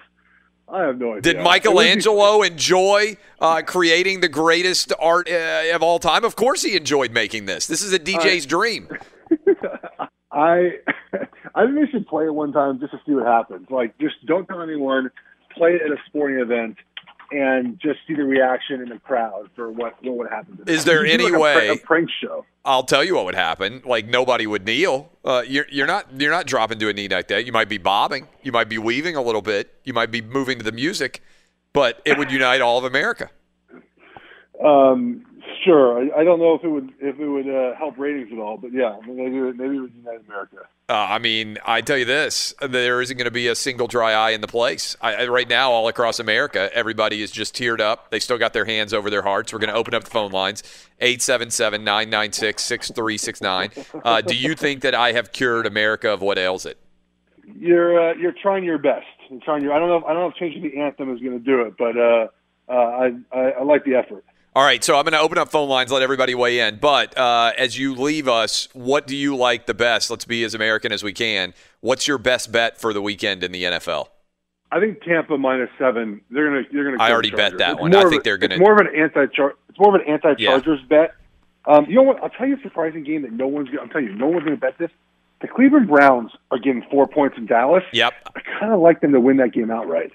I 0.70 0.84
have 0.84 1.00
no 1.00 1.12
idea. 1.14 1.34
Did 1.34 1.44
Michelangelo 1.44 2.44
enjoy 2.44 3.18
uh, 3.40 3.64
creating 3.66 4.22
the 4.22 4.30
greatest 4.30 4.94
art 5.00 5.30
uh, 5.30 5.64
of 5.74 5.82
all 5.82 6.00
time? 6.00 6.24
Of 6.24 6.36
course, 6.36 6.62
he 6.62 6.78
enjoyed 6.78 7.12
making 7.12 7.46
this. 7.46 7.66
This 7.68 7.82
is 7.82 7.94
a 7.94 8.00
DJ's 8.00 8.46
dream. 8.46 8.88
I 10.32 10.78
I 11.56 11.66
think 11.66 11.76
they 11.76 11.92
should 11.92 12.08
play 12.08 12.26
it 12.26 12.34
one 12.34 12.54
time 12.54 12.80
just 12.80 12.92
to 12.92 13.02
see 13.06 13.14
what 13.14 13.26
happens. 13.26 13.68
Like, 13.70 13.98
just 13.98 14.24
don't 14.26 14.46
tell 14.46 14.62
anyone. 14.62 15.10
Play 15.58 15.72
it 15.72 15.82
at 15.82 15.92
a 15.92 15.98
sporting 16.08 16.40
event 16.40 16.78
and 17.32 17.80
just 17.80 18.00
see 18.08 18.14
the 18.14 18.24
reaction 18.24 18.82
in 18.82 18.90
the 18.90 19.00
crowd 19.00 19.50
for 19.56 19.72
what 19.72 19.96
what 20.04 20.18
would 20.18 20.30
happen. 20.30 20.58
To 20.58 20.64
them. 20.64 20.76
Is 20.76 20.84
there 20.86 21.06
any 21.06 21.26
like 21.26 21.34
a 21.34 21.40
way- 21.40 21.68
a 21.70 21.78
prank 21.78 22.10
show? 22.22 22.46
I'll 22.64 22.84
tell 22.84 23.04
you 23.04 23.16
what 23.16 23.26
would 23.26 23.36
happen. 23.36 23.82
Like 23.86 24.06
nobody 24.08 24.46
would 24.46 24.66
kneel. 24.66 25.10
Uh, 25.26 25.44
you're 25.48 25.66
you're 25.72 25.88
not 25.88 26.08
you're 26.20 26.32
not 26.32 26.46
dropping 26.46 26.78
to 26.80 26.90
a 26.90 26.94
knee 26.94 27.08
like 27.08 27.28
that. 27.30 27.46
You 27.46 27.52
might 27.52 27.70
be 27.70 27.78
bobbing. 27.78 28.28
You 28.44 28.52
might 28.52 28.70
be 28.70 28.78
weaving 28.78 29.16
a 29.16 29.22
little 29.22 29.42
bit. 29.42 29.74
You 29.84 29.94
might 29.94 30.12
be 30.12 30.22
moving 30.22 30.58
to 30.60 30.64
the 30.64 30.72
music, 30.72 31.24
but 31.74 32.02
it 32.06 32.18
would 32.18 32.32
unite 32.32 32.62
all 32.62 32.78
of 32.78 32.84
America. 32.84 33.30
Um, 34.64 35.26
sure. 35.64 36.00
I, 36.00 36.22
I 36.22 36.24
don't 36.24 36.40
know 36.40 36.54
if 36.56 36.64
it 36.64 36.70
would 36.70 36.92
if 37.00 37.20
it 37.20 37.28
would 37.28 37.48
uh, 37.50 37.76
help 37.78 37.98
ratings 37.98 38.30
at 38.32 38.40
all, 38.40 38.58
but 38.58 38.72
yeah, 38.74 38.98
maybe 39.08 39.38
it- 39.38 39.56
maybe 39.58 39.78
it 39.78 39.82
would 39.82 39.94
unite 39.96 40.22
America. 40.28 40.58
Uh, 40.90 40.94
I 41.10 41.20
mean, 41.20 41.58
I 41.66 41.82
tell 41.82 41.98
you 41.98 42.06
this: 42.06 42.54
there 42.62 43.02
isn't 43.02 43.16
going 43.18 43.26
to 43.26 43.32
be 43.32 43.48
a 43.48 43.56
single 43.56 43.88
dry 43.88 44.14
eye 44.14 44.32
in 44.32 44.42
the 44.42 44.48
place. 44.48 44.96
I, 45.02 45.16
I, 45.16 45.28
right 45.28 45.48
now, 45.48 45.72
all 45.72 45.88
across 45.88 46.20
America, 46.20 46.70
everybody 46.74 47.22
is 47.22 47.32
just 47.32 47.56
teared 47.56 47.80
up. 47.80 48.12
They 48.12 48.20
still 48.20 48.38
got 48.38 48.52
their 48.54 48.66
hands 48.66 48.94
over 48.94 49.10
their 49.10 49.22
hearts. 49.22 49.54
We're 49.54 49.60
going 49.60 49.70
to 49.70 49.76
open 49.76 49.94
up 49.94 50.04
the 50.04 50.10
phone 50.12 50.32
lines 50.32 50.64
877-996-6369. 51.02 54.02
Uh, 54.04 54.22
do 54.22 54.36
you 54.36 54.56
think 54.56 54.82
that 54.82 54.96
I 54.96 55.14
have 55.14 55.32
cured 55.32 55.66
America 55.66 56.10
of 56.12 56.22
what 56.22 56.38
ails 56.38 56.66
it? 56.66 56.78
You're 57.58 58.12
uh, 58.12 58.14
you're 58.16 58.34
trying 58.42 58.64
your 58.64 58.78
best. 58.78 59.06
You're 59.30 59.42
trying 59.42 59.64
your. 59.64 59.74
I 59.74 59.80
don't 59.80 59.90
know. 59.90 59.98
If, 59.98 60.04
I 60.06 60.14
don't 60.14 60.22
know 60.24 60.30
if 60.30 60.36
changing 60.36 60.64
the 60.64 60.78
anthem 60.80 61.14
is 61.14 61.20
going 61.22 61.38
to 61.38 61.44
do 61.44 61.62
it, 61.62 61.76
but 61.78 61.98
uh, 61.98 62.28
uh, 62.70 62.74
I, 62.74 63.12
I 63.32 63.40
I 63.60 63.64
like 63.64 63.84
the 63.84 63.96
effort. 63.96 64.24
All 64.54 64.64
right, 64.64 64.84
so 64.84 64.98
I'm 64.98 65.04
going 65.04 65.14
to 65.14 65.20
open 65.20 65.38
up 65.38 65.50
phone 65.50 65.70
lines, 65.70 65.92
let 65.94 66.02
everybody 66.02 66.36
weigh 66.36 66.60
in. 66.60 66.76
But 66.78 67.18
uh, 67.18 67.54
as 67.58 67.80
you 67.80 67.96
leave 67.96 68.28
us, 68.28 68.68
what 68.74 69.08
do 69.08 69.16
you 69.16 69.34
like 69.38 69.66
the 69.66 69.74
best? 69.74 70.10
Let's 70.10 70.26
be 70.26 70.44
as 70.44 70.54
American 70.54 70.92
as 70.92 71.04
we 71.04 71.14
can. 71.14 71.54
What's 71.80 72.06
your 72.06 72.18
best 72.18 72.52
bet 72.52 72.80
for 72.80 72.92
the 72.92 73.02
weekend 73.02 73.46
in 73.46 73.54
the 73.54 73.64
NFL? 73.64 74.08
I 74.70 74.80
think 74.82 75.02
Tampa 75.04 75.38
minus 75.38 75.70
seven. 75.78 76.22
They're 76.30 76.48
gonna. 76.50 76.68
You're 76.72 76.92
gonna. 76.92 77.02
I 77.02 77.12
already 77.12 77.30
the 77.30 77.38
bet 77.38 77.58
that 77.60 77.72
It's 77.74 77.82
one. 77.82 77.96
I 77.96 78.04
think 78.10 78.22
a- 78.22 78.24
they're 78.24 78.38
gonna- 78.38 78.56
It's 78.56 78.62
more 78.62 78.74
of 78.74 78.86
an 78.86 78.94
anti. 78.96 79.24
It's 79.24 79.80
more 79.80 79.96
of 79.96 80.02
an 80.02 80.08
anti-Chargers 80.08 80.82
bet. 80.88 81.14
Um, 81.66 81.86
you 81.88 81.96
know 81.96 82.04
what? 82.04 82.22
I'll 82.24 82.30
tell 82.30 82.48
you 82.48 82.56
a 82.58 82.62
surprising 82.62 83.04
game 83.04 83.22
that 83.24 83.32
no 83.34 83.48
one's. 83.48 83.70
I'm 83.80 83.90
telling 83.90 84.08
you, 84.08 84.16
no 84.16 84.28
one's 84.28 84.44
going 84.46 84.56
to 84.56 84.60
bet 84.60 84.78
this. 84.78 84.90
The 85.42 85.48
Cleveland 85.48 85.88
Browns 85.88 86.32
are 86.52 86.58
getting 86.58 86.84
four 86.90 87.08
points 87.08 87.38
in 87.38 87.46
Dallas. 87.48 87.84
Yep. 87.92 88.14
I 88.36 88.40
kind 88.60 88.74
of 88.74 88.80
like 88.80 89.02
them 89.02 89.12
to 89.12 89.20
win 89.20 89.38
that 89.38 89.54
game 89.54 89.72
outright. 89.72 90.12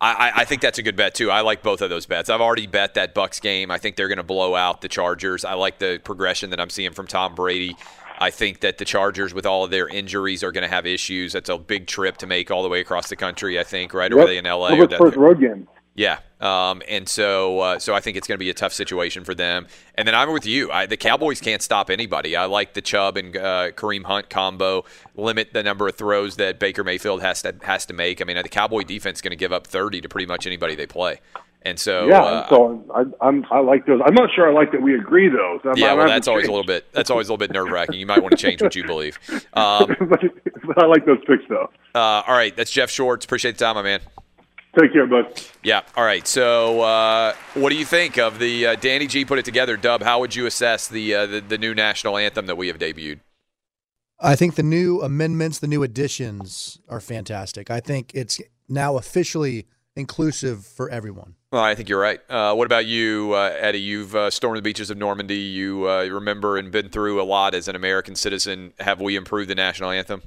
I, 0.00 0.32
I- 0.36 0.44
think 0.44 0.60
that's 0.60 0.78
a 0.78 0.82
good 0.82 0.96
bet 0.96 1.14
too. 1.14 1.30
I 1.30 1.40
like 1.40 1.62
both 1.62 1.80
of 1.80 1.88
those 1.90 2.04
bets. 2.06 2.28
I've 2.28 2.40
already 2.40 2.66
bet 2.66 2.94
that 2.94 3.14
Bucks 3.14 3.40
game. 3.40 3.70
I 3.70 3.78
think 3.78 3.96
they're 3.96 4.08
going 4.08 4.18
to 4.18 4.22
blow 4.22 4.54
out 4.54 4.80
the 4.82 4.88
Chargers. 4.88 5.44
I 5.44 5.54
like 5.54 5.78
the 5.78 6.00
progression 6.04 6.50
that 6.50 6.60
I'm 6.60 6.70
seeing 6.70 6.92
from 6.92 7.06
Tom 7.06 7.34
Brady. 7.34 7.76
I 8.18 8.30
think 8.30 8.60
that 8.60 8.78
the 8.78 8.84
Chargers, 8.84 9.32
with 9.34 9.46
all 9.46 9.64
of 9.64 9.70
their 9.70 9.88
injuries, 9.88 10.44
are 10.44 10.52
going 10.52 10.62
to 10.62 10.68
have 10.68 10.86
issues. 10.86 11.32
That's 11.32 11.48
a 11.48 11.58
big 11.58 11.86
trip 11.86 12.16
to 12.18 12.26
make 12.26 12.50
all 12.50 12.62
the 12.62 12.68
way 12.68 12.80
across 12.80 13.08
the 13.08 13.16
country. 13.16 13.58
I 13.58 13.64
think 13.64 13.92
right, 13.94 14.12
or 14.12 14.18
were 14.18 14.26
they 14.26 14.38
in 14.38 14.44
LA? 14.44 14.74
or 14.78 14.86
that- 14.86 14.98
first 14.98 15.16
road 15.16 15.40
game. 15.40 15.66
yeah, 15.94 16.18
um, 16.44 16.82
and 16.86 17.08
so 17.08 17.60
uh, 17.60 17.78
so 17.78 17.94
I 17.94 18.00
think 18.00 18.16
it's 18.18 18.28
going 18.28 18.36
to 18.36 18.44
be 18.44 18.50
a 18.50 18.54
tough 18.54 18.72
situation 18.72 19.24
for 19.24 19.34
them. 19.34 19.66
And 19.94 20.06
then 20.06 20.14
I'm 20.14 20.30
with 20.32 20.44
you. 20.44 20.70
I, 20.70 20.86
the 20.86 20.96
Cowboys 20.96 21.40
can't 21.40 21.62
stop 21.62 21.88
anybody. 21.88 22.36
I 22.36 22.44
like 22.44 22.74
the 22.74 22.82
Chubb 22.82 23.16
and 23.16 23.34
uh, 23.36 23.70
Kareem 23.72 24.04
Hunt 24.04 24.28
combo. 24.28 24.84
Limit 25.16 25.54
the 25.54 25.62
number 25.62 25.88
of 25.88 25.96
throws 25.96 26.36
that 26.36 26.58
Baker 26.58 26.84
Mayfield 26.84 27.22
has 27.22 27.42
to 27.42 27.54
has 27.62 27.86
to 27.86 27.94
make. 27.94 28.20
I 28.20 28.24
mean, 28.24 28.36
the 28.42 28.48
Cowboy 28.48 28.82
defense 28.82 29.18
is 29.18 29.22
going 29.22 29.30
to 29.30 29.36
give 29.36 29.52
up 29.52 29.66
30 29.66 30.02
to 30.02 30.08
pretty 30.08 30.26
much 30.26 30.46
anybody 30.46 30.74
they 30.74 30.86
play. 30.86 31.20
And 31.66 31.80
so 31.80 32.06
yeah, 32.08 32.22
uh, 32.22 32.48
so 32.50 32.84
I, 32.94 33.26
I'm 33.26 33.46
I 33.50 33.60
like 33.60 33.86
those. 33.86 34.02
I'm 34.04 34.12
not 34.12 34.28
sure 34.34 34.46
I 34.46 34.52
like 34.52 34.70
that 34.72 34.82
we 34.82 34.94
agree 34.94 35.30
though. 35.30 35.60
So 35.62 35.72
yeah, 35.76 35.94
well, 35.94 36.06
that's 36.06 36.28
always 36.28 36.46
a 36.46 36.50
little 36.50 36.66
bit 36.66 36.84
that's 36.92 37.08
always 37.08 37.28
a 37.28 37.32
little 37.32 37.38
bit 37.38 37.52
nerve 37.52 37.70
wracking. 37.70 37.98
You 37.98 38.04
might 38.04 38.20
want 38.22 38.32
to 38.32 38.36
change 38.36 38.60
what 38.60 38.74
you 38.74 38.84
believe. 38.84 39.18
Um, 39.54 39.94
but 39.98 40.82
I 40.82 40.86
like 40.86 41.06
those 41.06 41.18
picks 41.26 41.44
though. 41.48 41.70
uh, 41.94 42.22
all 42.26 42.34
right, 42.34 42.54
that's 42.56 42.70
Jeff 42.70 42.90
Schwartz. 42.90 43.24
Appreciate 43.24 43.56
the 43.56 43.64
time, 43.64 43.76
my 43.76 43.82
man. 43.82 44.00
Take 44.78 44.92
care, 44.92 45.06
bud. 45.06 45.40
Yeah. 45.62 45.82
All 45.96 46.04
right. 46.04 46.26
So, 46.26 46.80
uh, 46.80 47.34
what 47.54 47.70
do 47.70 47.76
you 47.76 47.84
think 47.84 48.18
of 48.18 48.38
the 48.38 48.66
uh, 48.66 48.74
Danny 48.76 49.06
G 49.06 49.24
put 49.24 49.38
it 49.38 49.44
together? 49.44 49.76
Dub, 49.76 50.02
how 50.02 50.18
would 50.20 50.34
you 50.34 50.46
assess 50.46 50.88
the, 50.88 51.14
uh, 51.14 51.26
the 51.26 51.40
the 51.40 51.58
new 51.58 51.74
national 51.74 52.16
anthem 52.16 52.46
that 52.46 52.56
we 52.56 52.66
have 52.66 52.78
debuted? 52.78 53.20
I 54.20 54.36
think 54.36 54.54
the 54.54 54.62
new 54.62 55.00
amendments, 55.02 55.58
the 55.58 55.66
new 55.66 55.82
additions 55.82 56.78
are 56.88 57.00
fantastic. 57.00 57.70
I 57.70 57.80
think 57.80 58.12
it's 58.14 58.40
now 58.68 58.96
officially 58.96 59.66
inclusive 59.96 60.64
for 60.64 60.88
everyone. 60.88 61.34
Well, 61.52 61.62
I 61.62 61.74
think 61.74 61.88
you're 61.88 62.00
right. 62.00 62.20
Uh, 62.28 62.54
what 62.54 62.64
about 62.64 62.86
you, 62.86 63.32
uh, 63.34 63.54
Eddie? 63.56 63.80
You've 63.80 64.16
uh, 64.16 64.30
stormed 64.30 64.58
the 64.58 64.62
beaches 64.62 64.90
of 64.90 64.98
Normandy. 64.98 65.36
You 65.36 65.88
uh, 65.88 66.04
remember 66.06 66.56
and 66.56 66.72
been 66.72 66.88
through 66.88 67.20
a 67.20 67.24
lot 67.24 67.54
as 67.54 67.68
an 67.68 67.76
American 67.76 68.16
citizen. 68.16 68.72
Have 68.80 69.00
we 69.00 69.14
improved 69.14 69.50
the 69.50 69.54
national 69.54 69.90
anthem? 69.90 70.22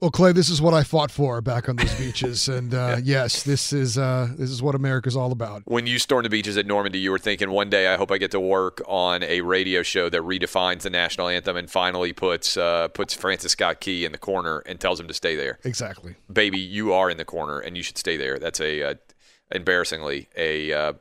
Well, 0.00 0.10
Clay, 0.10 0.32
this 0.32 0.50
is 0.50 0.60
what 0.60 0.74
I 0.74 0.82
fought 0.82 1.10
for 1.10 1.40
back 1.40 1.70
on 1.70 1.76
those 1.76 1.94
beaches, 1.94 2.48
and 2.56 2.74
uh, 2.74 2.98
yes, 3.02 3.42
this 3.44 3.72
is 3.72 3.96
uh, 3.96 4.28
this 4.36 4.50
is 4.50 4.62
what 4.62 4.74
America's 4.74 5.16
all 5.16 5.32
about. 5.32 5.62
When 5.64 5.86
you 5.86 5.98
stormed 5.98 6.26
the 6.26 6.30
beaches 6.30 6.58
at 6.58 6.66
Normandy, 6.66 6.98
you 6.98 7.10
were 7.10 7.18
thinking 7.18 7.50
one 7.50 7.70
day 7.70 7.88
I 7.88 7.96
hope 7.96 8.10
I 8.10 8.18
get 8.18 8.30
to 8.32 8.40
work 8.40 8.82
on 8.86 9.22
a 9.22 9.40
radio 9.40 9.82
show 9.82 10.10
that 10.10 10.20
redefines 10.20 10.82
the 10.82 10.90
national 10.90 11.28
anthem 11.28 11.56
and 11.56 11.70
finally 11.70 12.12
puts 12.12 12.58
uh, 12.58 12.88
puts 12.88 13.14
Francis 13.14 13.52
Scott 13.52 13.80
Key 13.80 14.04
in 14.04 14.12
the 14.12 14.18
corner 14.18 14.58
and 14.66 14.78
tells 14.78 15.00
him 15.00 15.08
to 15.08 15.14
stay 15.14 15.34
there. 15.34 15.58
Exactly. 15.64 16.14
Baby, 16.30 16.58
you 16.58 16.92
are 16.92 17.08
in 17.08 17.16
the 17.16 17.24
corner 17.24 17.58
and 17.58 17.76
you 17.76 17.82
should 17.82 17.96
stay 17.96 18.18
there. 18.18 18.38
That's 18.38 18.60
a 18.60 18.82
uh, 18.82 18.94
embarrassingly 19.50 20.28
a. 20.36 20.94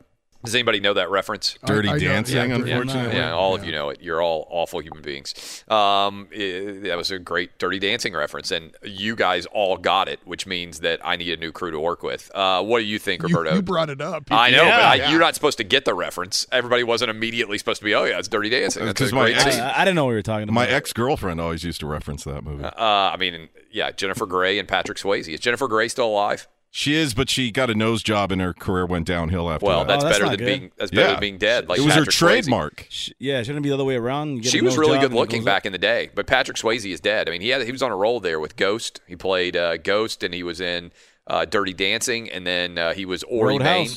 Uh, 0.46 0.48
does 0.48 0.56
anybody 0.56 0.80
know 0.80 0.94
that 0.94 1.10
reference? 1.10 1.58
Dirty 1.66 1.90
I- 1.90 1.94
I 1.96 2.00
Dancing, 2.00 2.36
yeah, 2.50 2.56
unfortunately. 2.56 3.16
Yeah, 3.18 3.32
all 3.34 3.56
of 3.56 3.66
you 3.66 3.72
know 3.72 3.90
it. 3.90 4.02
You're 4.02 4.22
all 4.22 4.48
awful 4.50 4.80
human 4.80 5.02
beings. 5.02 5.34
Um, 5.68 6.28
i- 6.34 6.80
that 6.88 6.96
was 6.98 7.12
a 7.12 7.20
great 7.20 7.58
Dirty 7.60 7.80
Dancing 7.80 8.14
reference, 8.14 8.52
and 8.52 8.72
you 8.84 9.16
guys 9.16 9.46
all 9.48 9.78
got 9.78 10.08
it, 10.08 10.20
which 10.26 10.46
means 10.48 10.80
that 10.82 11.00
I 11.04 11.16
need 11.16 11.32
a 11.32 11.38
new 11.38 11.52
crew 11.52 11.72
to 11.72 11.80
work 11.80 12.04
with. 12.04 12.32
Uh, 12.36 12.62
what 12.64 12.80
do 12.80 12.86
you 12.86 13.00
think, 13.00 13.24
Roberto? 13.24 13.56
you 13.56 13.62
brought 13.62 13.90
it 13.90 14.02
up. 14.02 14.24
I 14.32 14.52
know, 14.52 14.64
Yeah, 14.64 14.78
but 14.78 14.86
I, 14.86 14.96
yeah. 14.96 15.12
you're 15.12 15.20
not 15.20 15.36
supposed 15.36 15.58
to 15.58 15.64
get 15.64 15.86
the 15.86 15.94
reference. 15.94 16.46
Everybody 16.52 16.84
wasn't 16.84 17.10
immediately 17.12 17.58
supposed 17.58 17.80
to 17.80 17.86
be, 17.86 17.96
oh 17.96 18.04
yeah, 18.06 18.20
it's 18.20 18.28
Dirty 18.28 18.50
Dancing. 18.50 18.86
That's 18.86 19.00
a 19.00 19.04
Because 19.06 19.14
my 19.14 19.32
great 19.32 19.38
ex, 19.46 19.56
scene. 19.56 19.72
didn't 19.80 19.96
know 19.96 20.06
we 20.06 20.14
were 20.16 20.22
talking 20.22 20.44
about. 20.44 20.54
My 20.54 20.68
ex 20.68 20.94
girlfriend 20.94 21.42
always 21.42 21.64
used 21.64 21.80
to 21.82 21.88
reference 21.88 22.24
that 22.26 22.44
movie. 22.44 22.64
Uh, 22.66 22.72
I 22.78 23.18
mean, 23.18 23.50
yeah, 23.72 23.92
Jennifer 23.92 24.26
Grey 24.26 24.60
and 24.60 24.68
Patrick 24.68 24.98
Swayze. 24.98 25.28
Is 25.34 25.40
Jennifer 25.40 25.68
Grey 25.68 25.88
still 25.88 26.08
alive? 26.08 26.48
She 26.78 26.94
is, 26.94 27.14
but 27.14 27.30
she 27.30 27.52
got 27.52 27.70
a 27.70 27.74
nose 27.74 28.04
job 28.04 28.34
and 28.34 28.42
her 28.42 28.54
career 28.54 28.86
went 28.86 29.08
downhill 29.08 29.50
after 29.50 29.66
Well, 29.66 29.86
that. 29.86 29.88
that's, 29.88 30.04
Oh, 30.04 30.08
that's 30.10 30.20
better 30.20 30.30
than 30.30 30.40
good. 30.40 30.46
being 30.46 30.72
that's 30.78 30.92
better 30.92 31.04
Yeah. 31.08 31.12
than 31.14 31.20
being 31.22 31.38
dead. 31.38 31.70
Like 31.70 31.80
it 31.80 31.84
was 31.86 31.94
her 31.94 32.02
Patrick 32.02 32.16
Swayze. 32.16 32.20
trademark. 32.20 32.88
Sh- 32.90 33.12
Yeah, 33.18 33.42
shouldn't 33.44 33.60
it 33.60 33.62
be 33.64 33.70
the 33.70 33.76
other 33.76 33.86
way 33.86 33.96
around. 33.96 34.42
Get 34.42 34.52
She 34.52 34.60
a 34.60 34.64
was 34.64 34.78
really 34.78 35.00
good 35.00 35.14
looking 35.14 35.46
back 35.46 35.62
up. 35.62 35.68
in 35.68 35.72
the 35.72 35.78
day, 35.78 36.10
but 36.14 36.28
Patrick 36.28 36.58
Swayze 36.58 36.92
is 36.92 37.00
dead. 37.00 37.30
I 37.30 37.32
mean, 37.32 37.40
he 37.40 37.48
had 37.48 37.62
he 37.64 37.72
was 37.72 37.82
on 37.82 37.92
a 37.92 37.96
roll 37.96 38.20
there 38.20 38.42
with 38.42 38.58
Ghost. 38.58 39.00
He 39.08 39.16
played 39.16 39.56
uh, 39.56 39.78
Ghost, 39.78 40.22
and 40.22 40.34
he 40.34 40.44
was 40.44 40.60
in 40.60 40.92
uh, 41.28 41.46
Dirty 41.46 41.74
Dancing, 41.74 42.30
and 42.30 42.46
then 42.46 42.78
uh, 42.78 42.94
he 42.94 43.06
was 43.06 43.24
Orry 43.24 43.58
Main. 43.58 43.88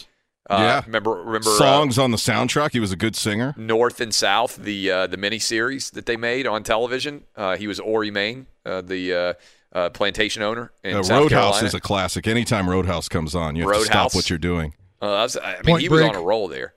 Uh, 0.49 0.57
yeah. 0.61 0.83
remember 0.87 1.11
remember 1.11 1.51
uh, 1.51 1.59
songs 1.59 1.99
on 1.99 2.13
the 2.13 2.17
soundtrack. 2.17 2.73
He 2.75 2.81
was 2.81 2.93
a 2.93 2.97
good 2.97 3.17
singer. 3.17 3.55
North 3.57 4.01
and 4.01 4.15
South, 4.15 4.55
the 4.57 4.89
uh, 4.89 5.07
the 5.09 5.17
miniseries 5.19 5.91
that 5.95 6.07
they 6.07 6.17
made 6.17 6.47
on 6.47 6.63
television. 6.63 7.25
Uh, 7.37 7.57
he 7.57 7.67
was 7.67 7.81
Orry 7.81 8.13
Main, 8.13 8.47
uh, 8.65 8.83
the 8.83 9.37
uh, 9.73 9.91
plantation 9.91 10.43
owner 10.43 10.73
in 10.83 10.97
Uh, 10.97 11.03
South 11.03 11.23
Roadhouse 11.23 11.31
Carolina. 11.43 11.67
is 11.67 11.75
a 11.75 11.81
classic. 11.81 12.27
Anytime 12.27 12.69
Roadhouse 12.69 13.09
comes 13.09 13.35
on, 13.35 13.55
you 13.57 13.63
have 13.63 13.71
to 13.73 13.79
Roadhouse. 13.79 13.87
stop 14.13 14.15
what 14.15 14.31
you're 14.31 14.39
doing. 14.39 14.75
Uh, 15.01 15.11
that 15.11 15.23
was- 15.23 15.37
I 15.37 15.53
mean, 15.55 15.63
Point 15.65 15.83
he 15.83 15.89
was 15.89 16.03
on 16.03 16.15
a 16.17 16.21
roll 16.21 16.49
there. 16.49 16.75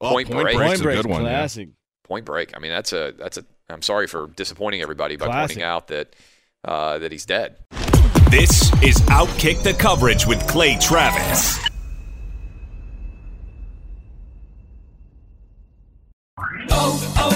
Oh, 0.00 0.10
Point, 0.10 0.28
Point 0.30 0.42
Break. 0.42 0.56
Break's 0.56 0.80
a 0.80 0.82
Point 0.84 0.94
good 0.96 1.02
Break's 1.04 1.06
one, 1.06 1.24
yeah. 1.24 1.64
Point 2.04 2.24
Break. 2.26 2.56
I 2.56 2.60
mean, 2.60 2.70
that's 2.70 2.92
a 2.92 3.12
that's 3.18 3.38
a. 3.38 3.44
I'm 3.68 3.82
sorry 3.82 4.06
for 4.06 4.28
disappointing 4.36 4.80
everybody 4.82 5.16
by 5.16 5.26
Classic. 5.26 5.56
pointing 5.56 5.64
out 5.64 5.88
that 5.88 6.14
uh, 6.64 6.98
that 6.98 7.10
he's 7.10 7.26
dead. 7.26 7.56
This 8.30 8.70
is 8.82 8.96
Outkick 9.08 9.62
the 9.62 9.72
Coverage 9.72 10.26
with 10.26 10.46
Clay 10.46 10.76
Travis. 10.80 11.58
Are 16.38 17.35